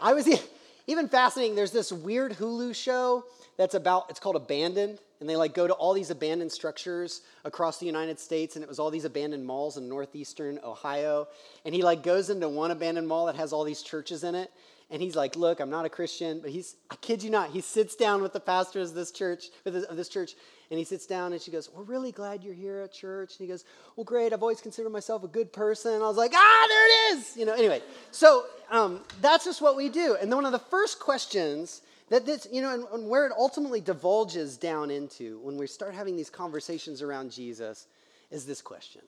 I 0.01 0.13
was 0.13 0.27
even 0.87 1.07
fascinating. 1.07 1.55
There's 1.55 1.71
this 1.71 1.91
weird 1.91 2.33
Hulu 2.33 2.75
show 2.75 3.25
that's 3.57 3.75
about. 3.75 4.09
It's 4.09 4.19
called 4.19 4.35
Abandoned, 4.35 4.99
and 5.19 5.29
they 5.29 5.35
like 5.35 5.53
go 5.53 5.67
to 5.67 5.73
all 5.73 5.93
these 5.93 6.09
abandoned 6.09 6.51
structures 6.51 7.21
across 7.43 7.77
the 7.77 7.85
United 7.85 8.19
States, 8.19 8.55
and 8.55 8.63
it 8.63 8.69
was 8.69 8.79
all 8.79 8.89
these 8.89 9.05
abandoned 9.05 9.45
malls 9.45 9.77
in 9.77 9.87
northeastern 9.87 10.59
Ohio. 10.63 11.27
And 11.65 11.73
he 11.73 11.81
like 11.81 12.03
goes 12.03 12.29
into 12.29 12.49
one 12.49 12.71
abandoned 12.71 13.07
mall 13.07 13.25
that 13.27 13.35
has 13.35 13.53
all 13.53 13.63
these 13.63 13.81
churches 13.81 14.23
in 14.23 14.35
it, 14.35 14.51
and 14.91 15.01
he's 15.01 15.15
like, 15.15 15.35
"Look, 15.35 15.59
I'm 15.59 15.69
not 15.69 15.85
a 15.85 15.89
Christian, 15.89 16.39
but 16.39 16.51
he's 16.51 16.75
I 16.91 16.95
kid 16.97 17.23
you 17.23 17.29
not, 17.29 17.51
he 17.51 17.61
sits 17.61 17.95
down 17.95 18.21
with 18.21 18.33
the 18.33 18.39
pastor 18.39 18.81
of 18.81 18.93
this 18.93 19.11
church, 19.11 19.45
of 19.65 19.73
this 19.95 20.09
church, 20.09 20.35
and 20.69 20.77
he 20.77 20.85
sits 20.85 21.05
down 21.05 21.33
and 21.33 21.41
she 21.41 21.51
goes, 21.51 21.69
"We're 21.73 21.83
really 21.83 22.11
glad 22.11 22.43
you're 22.43 22.53
here 22.53 22.81
at 22.81 22.91
church." 22.91 23.37
And 23.37 23.45
he 23.45 23.51
goes, 23.51 23.65
"Well, 23.95 24.03
great. 24.03 24.33
I've 24.33 24.41
always 24.41 24.61
considered 24.61 24.91
myself 24.91 25.23
a 25.23 25.27
good 25.27 25.51
person." 25.53 25.93
And 25.93 26.03
I 26.03 26.07
was 26.07 26.17
like, 26.17 26.31
"Ah, 26.35 26.65
there 26.69 26.85
it 26.85 27.17
is." 27.17 27.37
You 27.37 27.45
know. 27.45 27.53
Anyway, 27.53 27.81
so 28.11 28.45
um, 28.69 29.01
that's 29.21 29.45
just 29.45 29.61
what 29.61 29.75
we 29.75 29.89
do. 29.89 30.17
And 30.19 30.31
then 30.31 30.37
one 30.37 30.45
of 30.45 30.51
the 30.51 30.59
first 30.59 30.99
questions 30.99 31.81
that 32.09 32.25
this, 32.25 32.47
you 32.51 32.61
know, 32.61 32.73
and, 32.73 32.85
and 32.93 33.09
where 33.09 33.25
it 33.25 33.33
ultimately 33.37 33.81
divulges 33.81 34.57
down 34.57 34.91
into 34.91 35.39
when 35.39 35.57
we 35.57 35.67
start 35.67 35.93
having 35.93 36.15
these 36.15 36.29
conversations 36.29 37.01
around 37.01 37.31
Jesus 37.31 37.87
is 38.31 38.45
this 38.45 38.61
question. 38.61 39.01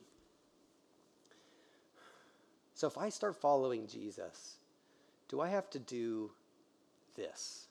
So 2.74 2.86
if 2.86 2.98
I 2.98 3.08
start 3.08 3.40
following 3.40 3.86
Jesus 3.86 4.54
do 5.28 5.42
I 5.42 5.48
have 5.48 5.68
to 5.70 5.78
do 5.78 6.30
this? 7.16 7.66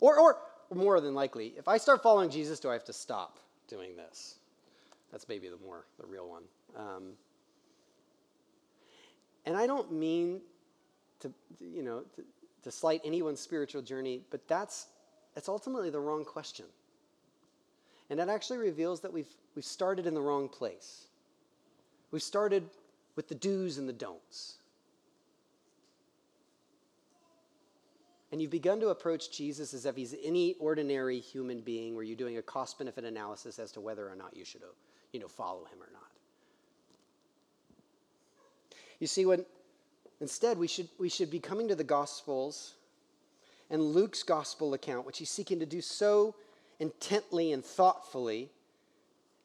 Or, 0.00 0.18
or 0.18 0.38
more 0.74 1.00
than 1.00 1.14
likely, 1.14 1.52
if 1.58 1.68
I 1.68 1.76
start 1.76 2.02
following 2.02 2.30
Jesus, 2.30 2.58
do 2.58 2.70
I 2.70 2.72
have 2.72 2.84
to 2.84 2.92
stop 2.92 3.38
doing 3.68 3.96
this? 3.96 4.38
That's 5.12 5.28
maybe 5.28 5.48
the 5.48 5.58
more, 5.58 5.84
the 6.00 6.06
real 6.06 6.28
one. 6.28 6.42
Um, 6.76 7.12
and 9.44 9.56
I 9.56 9.66
don't 9.66 9.92
mean 9.92 10.40
to, 11.20 11.32
you 11.60 11.82
know, 11.82 12.02
to, 12.16 12.24
to 12.66 12.72
slight 12.72 13.00
anyone's 13.04 13.38
spiritual 13.38 13.80
journey, 13.80 14.22
but 14.28 14.48
that's, 14.48 14.86
that's 15.36 15.48
ultimately 15.48 15.88
the 15.88 16.00
wrong 16.00 16.24
question. 16.24 16.66
And 18.10 18.18
that 18.18 18.28
actually 18.28 18.58
reveals 18.58 19.00
that 19.02 19.12
we've, 19.12 19.30
we've 19.54 19.64
started 19.64 20.04
in 20.04 20.14
the 20.14 20.20
wrong 20.20 20.48
place. 20.48 21.06
We've 22.10 22.20
started 22.20 22.68
with 23.14 23.28
the 23.28 23.36
do's 23.36 23.78
and 23.78 23.88
the 23.88 23.92
don'ts. 23.92 24.56
and 28.32 28.42
you've 28.42 28.50
begun 28.50 28.80
to 28.80 28.88
approach 28.88 29.30
Jesus 29.30 29.72
as 29.72 29.86
if 29.86 29.94
he's 29.94 30.14
any 30.24 30.54
ordinary 30.54 31.20
human 31.20 31.60
being 31.60 31.94
where 31.94 32.02
you're 32.02 32.16
doing 32.16 32.38
a 32.38 32.42
cost 32.42 32.76
benefit 32.76 33.04
analysis 33.04 33.60
as 33.60 33.70
to 33.72 33.80
whether 33.80 34.08
or 34.08 34.16
not 34.16 34.36
you 34.36 34.44
should 34.44 34.62
you 35.12 35.20
know, 35.20 35.28
follow 35.28 35.64
him 35.64 35.78
or 35.80 35.88
not. 35.92 36.10
You 38.98 39.06
see, 39.06 39.24
when 39.24 39.46
instead 40.20 40.58
we 40.58 40.66
should, 40.66 40.88
we 40.98 41.08
should 41.08 41.30
be 41.30 41.40
coming 41.40 41.68
to 41.68 41.74
the 41.74 41.84
Gospels 41.84 42.74
and 43.70 43.82
Luke's 43.82 44.22
Gospel 44.22 44.74
account, 44.74 45.06
which 45.06 45.18
he's 45.18 45.30
seeking 45.30 45.60
to 45.60 45.66
do 45.66 45.80
so 45.80 46.34
intently 46.78 47.52
and 47.52 47.64
thoughtfully, 47.64 48.50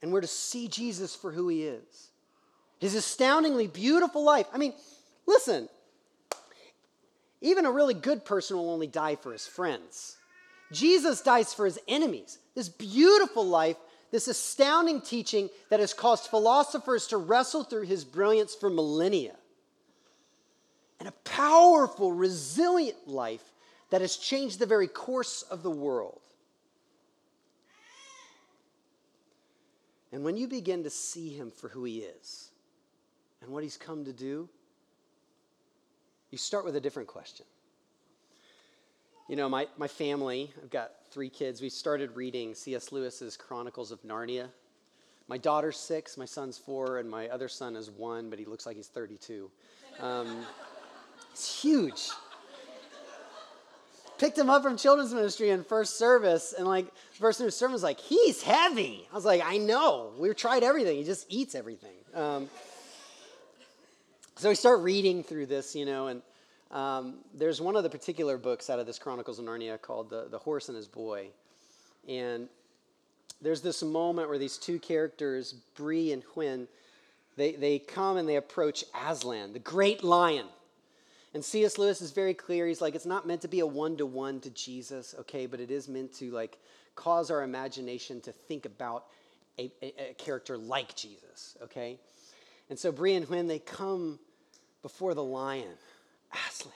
and 0.01 0.11
we're 0.11 0.21
to 0.21 0.27
see 0.27 0.67
Jesus 0.67 1.15
for 1.15 1.31
who 1.31 1.47
he 1.47 1.63
is. 1.63 2.11
His 2.79 2.95
astoundingly 2.95 3.67
beautiful 3.67 4.23
life. 4.23 4.47
I 4.53 4.57
mean, 4.57 4.73
listen, 5.27 5.69
even 7.41 7.65
a 7.65 7.71
really 7.71 7.93
good 7.93 8.25
person 8.25 8.57
will 8.57 8.69
only 8.69 8.87
die 8.87 9.15
for 9.15 9.31
his 9.31 9.47
friends. 9.47 10.17
Jesus 10.71 11.21
dies 11.21 11.53
for 11.53 11.65
his 11.65 11.79
enemies. 11.87 12.39
This 12.55 12.69
beautiful 12.69 13.45
life, 13.45 13.77
this 14.11 14.27
astounding 14.27 15.01
teaching 15.01 15.49
that 15.69 15.79
has 15.79 15.93
caused 15.93 16.29
philosophers 16.29 17.07
to 17.07 17.17
wrestle 17.17 17.63
through 17.63 17.83
his 17.83 18.03
brilliance 18.03 18.55
for 18.55 18.69
millennia. 18.69 19.35
And 21.01 21.07
a 21.07 21.13
powerful, 21.23 22.11
resilient 22.11 23.07
life 23.07 23.55
that 23.89 24.01
has 24.01 24.17
changed 24.17 24.59
the 24.59 24.67
very 24.67 24.87
course 24.87 25.41
of 25.41 25.63
the 25.63 25.71
world. 25.71 26.21
And 30.11 30.23
when 30.23 30.37
you 30.37 30.47
begin 30.47 30.83
to 30.83 30.91
see 30.91 31.29
him 31.29 31.49
for 31.49 31.69
who 31.69 31.85
he 31.85 32.01
is 32.01 32.51
and 33.41 33.49
what 33.49 33.63
he's 33.63 33.77
come 33.77 34.05
to 34.05 34.13
do, 34.13 34.47
you 36.29 36.37
start 36.37 36.65
with 36.65 36.75
a 36.75 36.79
different 36.79 37.07
question. 37.07 37.47
You 39.27 39.37
know, 39.37 39.49
my, 39.49 39.67
my 39.79 39.87
family, 39.87 40.51
I've 40.61 40.69
got 40.69 40.91
three 41.09 41.29
kids, 41.29 41.63
we 41.63 41.69
started 41.69 42.15
reading 42.15 42.53
C.S. 42.53 42.91
Lewis's 42.91 43.35
Chronicles 43.35 43.91
of 43.91 44.03
Narnia. 44.03 44.49
My 45.27 45.39
daughter's 45.39 45.77
six, 45.77 46.15
my 46.15 46.25
son's 46.25 46.59
four, 46.59 46.99
and 46.99 47.09
my 47.09 47.27
other 47.29 47.47
son 47.47 47.75
is 47.75 47.89
one, 47.89 48.29
but 48.29 48.37
he 48.37 48.45
looks 48.45 48.67
like 48.67 48.75
he's 48.75 48.89
32. 48.89 49.49
Um, 49.99 50.45
it's 51.31 51.61
huge. 51.61 52.09
Picked 54.17 54.37
him 54.37 54.49
up 54.49 54.61
from 54.61 54.77
children's 54.77 55.13
ministry 55.13 55.49
in 55.49 55.63
first 55.63 55.97
service, 55.97 56.53
and 56.55 56.67
like 56.67 56.85
the 56.85 57.19
person 57.19 57.45
who 57.45 57.49
served 57.49 57.73
was 57.73 57.83
like, 57.83 57.99
"He's 57.99 58.43
heavy." 58.43 59.07
I 59.11 59.15
was 59.15 59.25
like, 59.25 59.41
"I 59.43 59.57
know. 59.57 60.11
We've 60.17 60.35
tried 60.35 60.63
everything. 60.63 60.97
He 60.97 61.03
just 61.03 61.25
eats 61.29 61.55
everything." 61.55 61.95
Um, 62.13 62.49
so 64.35 64.49
we 64.49 64.55
start 64.55 64.81
reading 64.81 65.23
through 65.23 65.47
this, 65.47 65.75
you 65.75 65.85
know, 65.85 66.07
and 66.07 66.21
um, 66.71 67.19
there's 67.33 67.61
one 67.61 67.75
of 67.75 67.83
the 67.83 67.89
particular 67.89 68.37
books 68.37 68.69
out 68.69 68.79
of 68.79 68.85
this 68.85 68.97
Chronicles 68.97 69.39
of 69.39 69.45
Narnia 69.45 69.79
called 69.79 70.09
the, 70.09 70.27
the 70.29 70.37
Horse 70.37 70.69
and 70.69 70.75
His 70.75 70.87
Boy. 70.87 71.27
And 72.07 72.47
there's 73.41 73.61
this 73.61 73.83
moment 73.83 74.29
where 74.29 74.37
these 74.37 74.57
two 74.57 74.79
characters, 74.79 75.53
Bree 75.75 76.11
and 76.11 76.23
Hwin, 76.33 76.67
they, 77.37 77.53
they 77.53 77.79
come 77.79 78.17
and 78.17 78.27
they 78.27 78.37
approach 78.37 78.83
Aslan, 79.07 79.53
the 79.53 79.59
great 79.59 80.03
lion. 80.03 80.45
And 81.33 81.43
C.S. 81.43 81.77
Lewis 81.77 82.01
is 82.01 82.11
very 82.11 82.33
clear. 82.33 82.67
He's 82.67 82.81
like, 82.81 82.93
it's 82.93 83.05
not 83.05 83.25
meant 83.25 83.41
to 83.41 83.47
be 83.47 83.61
a 83.61 83.65
one 83.65 83.95
to 83.97 84.05
one 84.05 84.41
to 84.41 84.49
Jesus, 84.49 85.15
okay, 85.19 85.45
but 85.45 85.59
it 85.59 85.71
is 85.71 85.87
meant 85.87 86.13
to 86.15 86.31
like 86.31 86.57
cause 86.95 87.31
our 87.31 87.43
imagination 87.43 88.19
to 88.21 88.31
think 88.31 88.65
about 88.65 89.05
a, 89.57 89.71
a, 89.81 90.09
a 90.09 90.13
character 90.15 90.57
like 90.57 90.95
Jesus, 90.95 91.57
okay? 91.63 91.97
And 92.69 92.77
so 92.77 92.91
Bree 92.91 93.13
and 93.15 93.49
they 93.49 93.59
come 93.59 94.19
before 94.81 95.13
the 95.13 95.23
lion, 95.23 95.77
Aslan, 96.47 96.73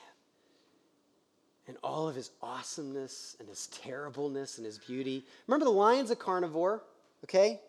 and 1.68 1.76
all 1.82 2.08
of 2.08 2.14
his 2.14 2.30
awesomeness 2.42 3.36
and 3.40 3.48
his 3.48 3.66
terribleness 3.68 4.58
and 4.58 4.64
his 4.64 4.78
beauty. 4.78 5.26
Remember, 5.46 5.64
the 5.64 5.70
lion's 5.70 6.10
a 6.10 6.16
carnivore, 6.16 6.82
okay? 7.24 7.60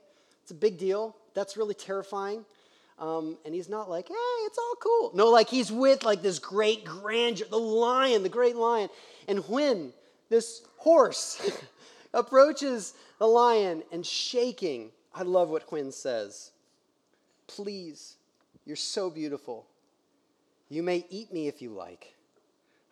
It's 0.44 0.52
a 0.52 0.56
big 0.56 0.78
deal. 0.78 1.16
That's 1.34 1.58
really 1.58 1.74
terrifying. 1.74 2.46
Um, 3.00 3.38
and 3.46 3.54
he's 3.54 3.70
not 3.70 3.90
like, 3.90 4.08
hey, 4.08 4.14
it's 4.46 4.58
all 4.58 4.76
cool. 4.82 5.12
No, 5.14 5.30
like 5.30 5.50
he's 5.50 5.72
with 5.72 6.04
like 6.04 6.22
this 6.22 6.40
great 6.40 6.84
grandeur, 6.84 7.46
the 7.50 7.58
lion, 7.58 8.24
the 8.24 8.30
great 8.30 8.56
lion. 8.56 8.90
And 9.28 9.48
when 9.48 9.94
this 10.30 10.64
horse 10.78 11.40
approaches 12.14 12.94
the 13.20 13.28
lion 13.28 13.84
and 13.92 14.06
shaking, 14.06 14.92
I 15.14 15.22
love 15.22 15.50
what 15.50 15.68
Hwin 15.70 15.92
says. 15.92 16.52
Please, 17.46 18.16
you're 18.66 18.76
so 18.76 19.10
beautiful. 19.10 19.68
You 20.70 20.82
may 20.82 21.06
eat 21.10 21.32
me 21.32 21.48
if 21.48 21.62
you 21.62 21.70
like. 21.70 22.16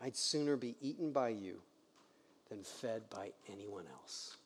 I'd 0.02 0.15
sooner 0.15 0.56
be 0.56 0.76
eaten 0.82 1.12
by 1.12 1.30
you 1.30 1.62
than 2.50 2.63
fed 2.63 3.10
by 3.10 3.32
anyone 3.52 3.86
else. 3.91 4.38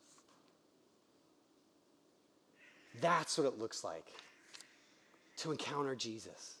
That's 3.02 3.36
what 3.36 3.46
it 3.46 3.58
looks 3.58 3.84
like 3.84 4.06
to 5.40 5.50
encounter 5.50 5.94
Jesus 5.94 6.60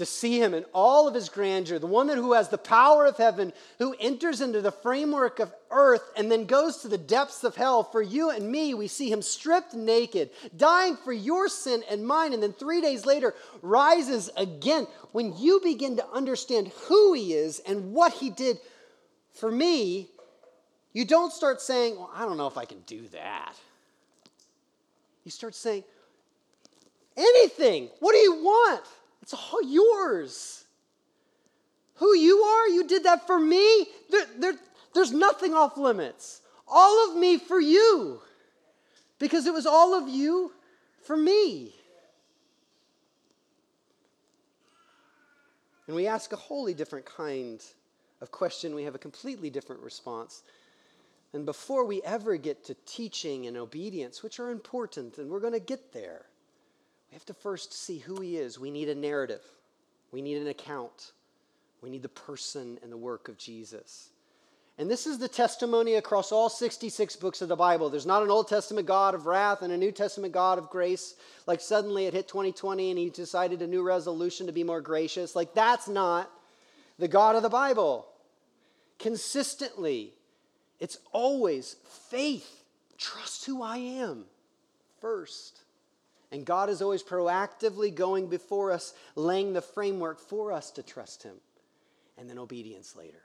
to 0.00 0.06
see 0.06 0.40
him 0.40 0.54
in 0.54 0.64
all 0.72 1.06
of 1.06 1.14
his 1.14 1.28
grandeur, 1.28 1.78
the 1.78 1.86
one 1.86 2.06
that 2.06 2.16
who 2.16 2.32
has 2.32 2.48
the 2.48 2.56
power 2.56 3.04
of 3.04 3.18
heaven, 3.18 3.52
who 3.78 3.94
enters 4.00 4.40
into 4.40 4.62
the 4.62 4.72
framework 4.72 5.40
of 5.40 5.52
earth 5.70 6.10
and 6.16 6.32
then 6.32 6.46
goes 6.46 6.78
to 6.78 6.88
the 6.88 6.96
depths 6.96 7.44
of 7.44 7.54
hell. 7.54 7.84
For 7.84 8.00
you 8.00 8.30
and 8.30 8.50
me, 8.50 8.72
we 8.72 8.88
see 8.88 9.12
him 9.12 9.20
stripped 9.20 9.74
naked, 9.74 10.30
dying 10.56 10.96
for 10.96 11.12
your 11.12 11.48
sin 11.48 11.82
and 11.90 12.06
mine, 12.06 12.32
and 12.32 12.42
then 12.42 12.54
three 12.54 12.80
days 12.80 13.04
later 13.04 13.34
rises 13.60 14.30
again. 14.38 14.86
When 15.12 15.36
you 15.36 15.60
begin 15.62 15.96
to 15.96 16.08
understand 16.08 16.68
who 16.86 17.12
he 17.12 17.34
is 17.34 17.60
and 17.66 17.92
what 17.92 18.14
he 18.14 18.30
did 18.30 18.56
for 19.34 19.50
me, 19.50 20.08
you 20.94 21.04
don't 21.04 21.30
start 21.30 21.60
saying, 21.60 21.96
Well, 21.98 22.10
I 22.14 22.24
don't 22.24 22.38
know 22.38 22.46
if 22.46 22.56
I 22.56 22.64
can 22.64 22.80
do 22.86 23.06
that. 23.08 23.54
You 25.24 25.30
start 25.30 25.54
saying, 25.54 25.84
Anything. 27.16 27.90
What 28.00 28.12
do 28.12 28.18
you 28.18 28.34
want? 28.34 28.82
It's 29.22 29.34
all 29.34 29.62
yours. 29.62 30.64
Who 31.96 32.16
you 32.16 32.38
are, 32.38 32.68
you 32.68 32.86
did 32.86 33.04
that 33.04 33.26
for 33.26 33.38
me. 33.38 33.86
There, 34.10 34.26
there, 34.38 34.54
there's 34.94 35.12
nothing 35.12 35.54
off 35.54 35.76
limits. 35.76 36.40
All 36.66 37.10
of 37.10 37.16
me 37.16 37.36
for 37.38 37.60
you. 37.60 38.20
Because 39.18 39.46
it 39.46 39.52
was 39.52 39.66
all 39.66 39.94
of 39.94 40.08
you 40.08 40.52
for 41.02 41.16
me. 41.16 41.74
And 45.86 45.96
we 45.96 46.06
ask 46.06 46.32
a 46.32 46.36
wholly 46.36 46.72
different 46.72 47.04
kind 47.04 47.62
of 48.20 48.30
question. 48.30 48.74
We 48.74 48.84
have 48.84 48.94
a 48.94 48.98
completely 48.98 49.50
different 49.50 49.82
response. 49.82 50.42
And 51.32 51.44
before 51.44 51.84
we 51.84 52.00
ever 52.02 52.36
get 52.36 52.64
to 52.64 52.74
teaching 52.86 53.46
and 53.46 53.56
obedience, 53.56 54.22
which 54.22 54.40
are 54.40 54.50
important, 54.50 55.18
and 55.18 55.28
we're 55.28 55.40
going 55.40 55.52
to 55.52 55.60
get 55.60 55.92
there, 55.92 56.26
we 57.10 57.14
have 57.14 57.24
to 57.26 57.34
first 57.34 57.72
see 57.72 57.98
who 57.98 58.20
he 58.20 58.36
is. 58.36 58.58
We 58.58 58.70
need 58.70 58.88
a 58.88 58.94
narrative, 58.94 59.42
we 60.12 60.22
need 60.22 60.38
an 60.38 60.48
account, 60.48 61.12
we 61.82 61.90
need 61.90 62.02
the 62.02 62.08
person 62.08 62.78
and 62.82 62.92
the 62.92 62.96
work 62.96 63.28
of 63.28 63.36
Jesus. 63.36 64.10
And 64.78 64.90
this 64.90 65.06
is 65.06 65.18
the 65.18 65.28
testimony 65.28 65.96
across 65.96 66.32
all 66.32 66.48
66 66.48 67.16
books 67.16 67.42
of 67.42 67.48
the 67.50 67.56
Bible. 67.56 67.90
There's 67.90 68.06
not 68.06 68.22
an 68.22 68.30
Old 68.30 68.48
Testament 68.48 68.86
God 68.86 69.14
of 69.14 69.26
wrath 69.26 69.60
and 69.60 69.70
a 69.70 69.76
New 69.76 69.92
Testament 69.92 70.32
God 70.32 70.56
of 70.56 70.70
grace. 70.70 71.16
Like 71.46 71.60
suddenly 71.60 72.06
it 72.06 72.14
hit 72.14 72.28
2020 72.28 72.88
and 72.88 72.98
he 72.98 73.10
decided 73.10 73.60
a 73.60 73.66
new 73.66 73.82
resolution 73.82 74.46
to 74.46 74.54
be 74.54 74.64
more 74.64 74.80
gracious. 74.80 75.36
Like 75.36 75.52
that's 75.52 75.86
not 75.86 76.30
the 76.98 77.08
God 77.08 77.36
of 77.36 77.42
the 77.42 77.50
Bible. 77.50 78.06
Consistently, 78.98 80.14
it's 80.78 80.96
always 81.12 81.76
faith. 82.08 82.64
Trust 82.96 83.44
who 83.44 83.62
I 83.62 83.76
am 83.76 84.24
first. 85.02 85.59
And 86.32 86.46
God 86.46 86.70
is 86.70 86.80
always 86.80 87.02
proactively 87.02 87.94
going 87.94 88.28
before 88.28 88.70
us, 88.70 88.94
laying 89.16 89.52
the 89.52 89.62
framework 89.62 90.20
for 90.20 90.52
us 90.52 90.70
to 90.72 90.82
trust 90.82 91.22
Him. 91.22 91.34
And 92.16 92.28
then 92.28 92.38
obedience 92.38 92.94
later. 92.94 93.20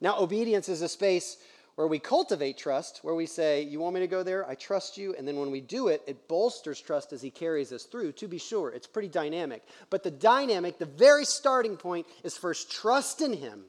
Now, 0.00 0.20
obedience 0.20 0.68
is 0.68 0.82
a 0.82 0.88
space 0.88 1.38
where 1.76 1.86
we 1.86 2.00
cultivate 2.00 2.58
trust, 2.58 3.00
where 3.02 3.14
we 3.14 3.26
say, 3.26 3.62
You 3.62 3.80
want 3.80 3.94
me 3.94 4.00
to 4.00 4.08
go 4.08 4.22
there? 4.22 4.44
I 4.48 4.56
trust 4.56 4.98
you. 4.98 5.14
And 5.14 5.26
then 5.26 5.36
when 5.36 5.50
we 5.50 5.60
do 5.60 5.88
it, 5.88 6.02
it 6.06 6.28
bolsters 6.28 6.80
trust 6.80 7.12
as 7.12 7.22
He 7.22 7.30
carries 7.30 7.72
us 7.72 7.84
through. 7.84 8.12
To 8.12 8.28
be 8.28 8.38
sure, 8.38 8.70
it's 8.70 8.86
pretty 8.86 9.08
dynamic. 9.08 9.62
But 9.88 10.02
the 10.02 10.10
dynamic, 10.10 10.78
the 10.78 10.86
very 10.86 11.24
starting 11.24 11.76
point, 11.76 12.06
is 12.24 12.36
first 12.36 12.70
trust 12.70 13.20
in 13.20 13.32
Him, 13.32 13.62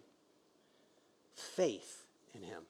faith 1.36 2.04
in 2.34 2.42
Him. 2.42 2.64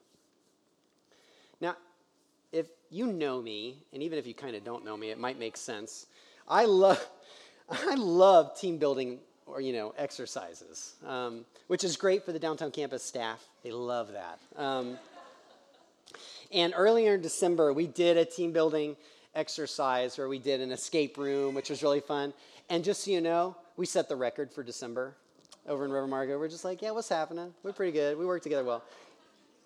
You 2.92 3.08
know 3.08 3.42
me, 3.42 3.78
and 3.94 4.02
even 4.02 4.18
if 4.18 4.26
you 4.26 4.34
kind 4.34 4.56
of 4.56 4.64
don't 4.64 4.84
know 4.84 4.98
me, 4.98 5.12
it 5.12 5.20
might 5.20 5.38
make 5.38 5.58
sense. 5.58 6.08
I 6.48 6.66
love, 6.66 7.06
I 7.70 7.96
love 7.96 8.60
team 8.60 8.78
building 8.78 9.20
or 9.46 9.62
you 9.62 9.74
know 9.74 9.94
exercises, 9.98 10.96
um, 11.06 11.46
which 11.68 11.84
is 11.84 11.98
great 11.98 12.24
for 12.24 12.32
the 12.32 12.40
downtown 12.40 12.72
campus 12.72 13.04
staff. 13.04 13.44
They 13.64 13.72
love 13.72 14.12
that. 14.14 14.40
Um, 14.56 14.98
and 16.52 16.74
earlier 16.76 17.16
in 17.16 17.22
December, 17.22 17.74
we 17.74 17.86
did 17.86 18.18
a 18.18 18.26
team 18.26 18.52
building 18.52 18.96
exercise 19.36 20.18
where 20.18 20.28
we 20.28 20.40
did 20.40 20.62
an 20.62 20.72
escape 20.72 21.18
room, 21.18 21.54
which 21.54 21.70
was 21.70 21.84
really 21.84 22.00
fun. 22.00 22.34
And 22.70 22.84
just 22.84 23.04
so 23.06 23.12
you 23.12 23.22
know, 23.22 23.56
we 23.78 23.86
set 23.86 24.10
the 24.10 24.16
record 24.16 24.52
for 24.52 24.64
December. 24.64 25.16
over 25.68 25.86
in 25.86 25.92
River 25.92 26.08
Market. 26.08 26.38
We're 26.38 26.50
just 26.50 26.66
like, 26.66 26.82
yeah, 26.82 26.92
what's 26.92 27.10
happening? 27.10 27.54
We're 27.64 27.74
pretty 27.74 27.92
good. 27.92 28.18
We 28.18 28.26
work 28.26 28.42
together 28.42 28.64
well. 28.64 28.84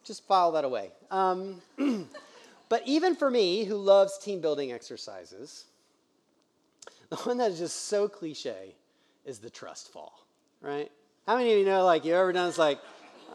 Just 0.03 0.27
file 0.27 0.51
that 0.51 0.65
away. 0.65 0.91
Um, 1.09 1.61
but 2.73 2.81
even 2.87 3.15
for 3.15 3.29
me, 3.29 3.65
who 3.65 3.75
loves 3.75 4.17
team 4.17 4.41
building 4.41 4.71
exercises, 4.71 5.65
the 7.09 7.17
one 7.17 7.37
that 7.37 7.51
is 7.51 7.59
just 7.59 7.85
so 7.85 8.07
cliche 8.07 8.73
is 9.25 9.37
the 9.37 9.51
trust 9.51 9.93
fall, 9.93 10.25
right? 10.59 10.91
How 11.27 11.37
many 11.37 11.53
of 11.53 11.59
you 11.59 11.65
know, 11.65 11.85
like, 11.85 12.03
you 12.03 12.15
ever 12.15 12.33
done 12.33 12.47
this, 12.47 12.57
like, 12.57 12.79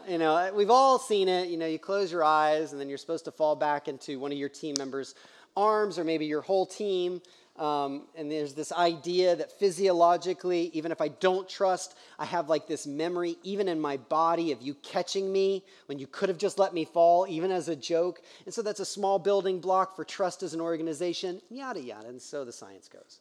you 0.09 0.18
know, 0.18 0.35
uh, 0.35 0.51
we've 0.53 0.70
all 0.70 0.98
seen 0.98 1.29
it. 1.29 1.51
You 1.51 1.57
know, 1.57 1.68
you 1.68 1.79
close 1.79 2.11
your 2.11 2.24
eyes 2.24 2.72
and 2.72 2.81
then 2.81 2.88
you're 2.88 2.98
supposed 2.98 3.27
to 3.27 3.31
fall 3.31 3.55
back 3.55 3.87
into 3.87 4.18
one 4.18 4.33
of 4.33 4.38
your 4.38 4.48
team 4.48 4.74
members' 4.77 5.14
arms 5.57 6.01
or 6.01 6.03
maybe 6.03 6.27
your 6.27 6.42
whole 6.42 6.66
team. 6.66 7.22
Um, 7.59 8.03
and 8.14 8.31
there's 8.31 8.55
this 8.55 8.71
idea 8.71 9.35
that 9.35 9.51
physiologically, 9.59 10.71
even 10.75 10.92
if 10.92 11.01
I 11.01 11.09
don't 11.09 11.49
trust, 11.49 11.97
I 12.16 12.25
have 12.25 12.49
like 12.49 12.68
this 12.68 12.87
memory, 12.87 13.37
even 13.42 13.66
in 13.66 13.81
my 13.81 13.97
body, 13.97 14.53
of 14.53 14.62
you 14.62 14.75
catching 14.75 15.33
me 15.33 15.64
when 15.87 15.99
you 15.99 16.07
could 16.07 16.29
have 16.29 16.38
just 16.38 16.59
let 16.59 16.73
me 16.73 16.85
fall, 16.85 17.27
even 17.29 17.51
as 17.51 17.68
a 17.68 17.75
joke. 17.75 18.21
And 18.44 18.55
so 18.55 18.62
that's 18.62 18.79
a 18.79 18.85
small 18.85 19.18
building 19.18 19.61
block 19.61 19.97
for 19.97 20.05
trust 20.05 20.44
as 20.44 20.55
an 20.55 20.61
organization, 20.61 21.42
yada, 21.51 21.81
yada. 21.81 22.07
And 22.07 22.23
so 22.23 22.44
the 22.44 22.53
science 22.53 22.88
goes. 22.88 23.18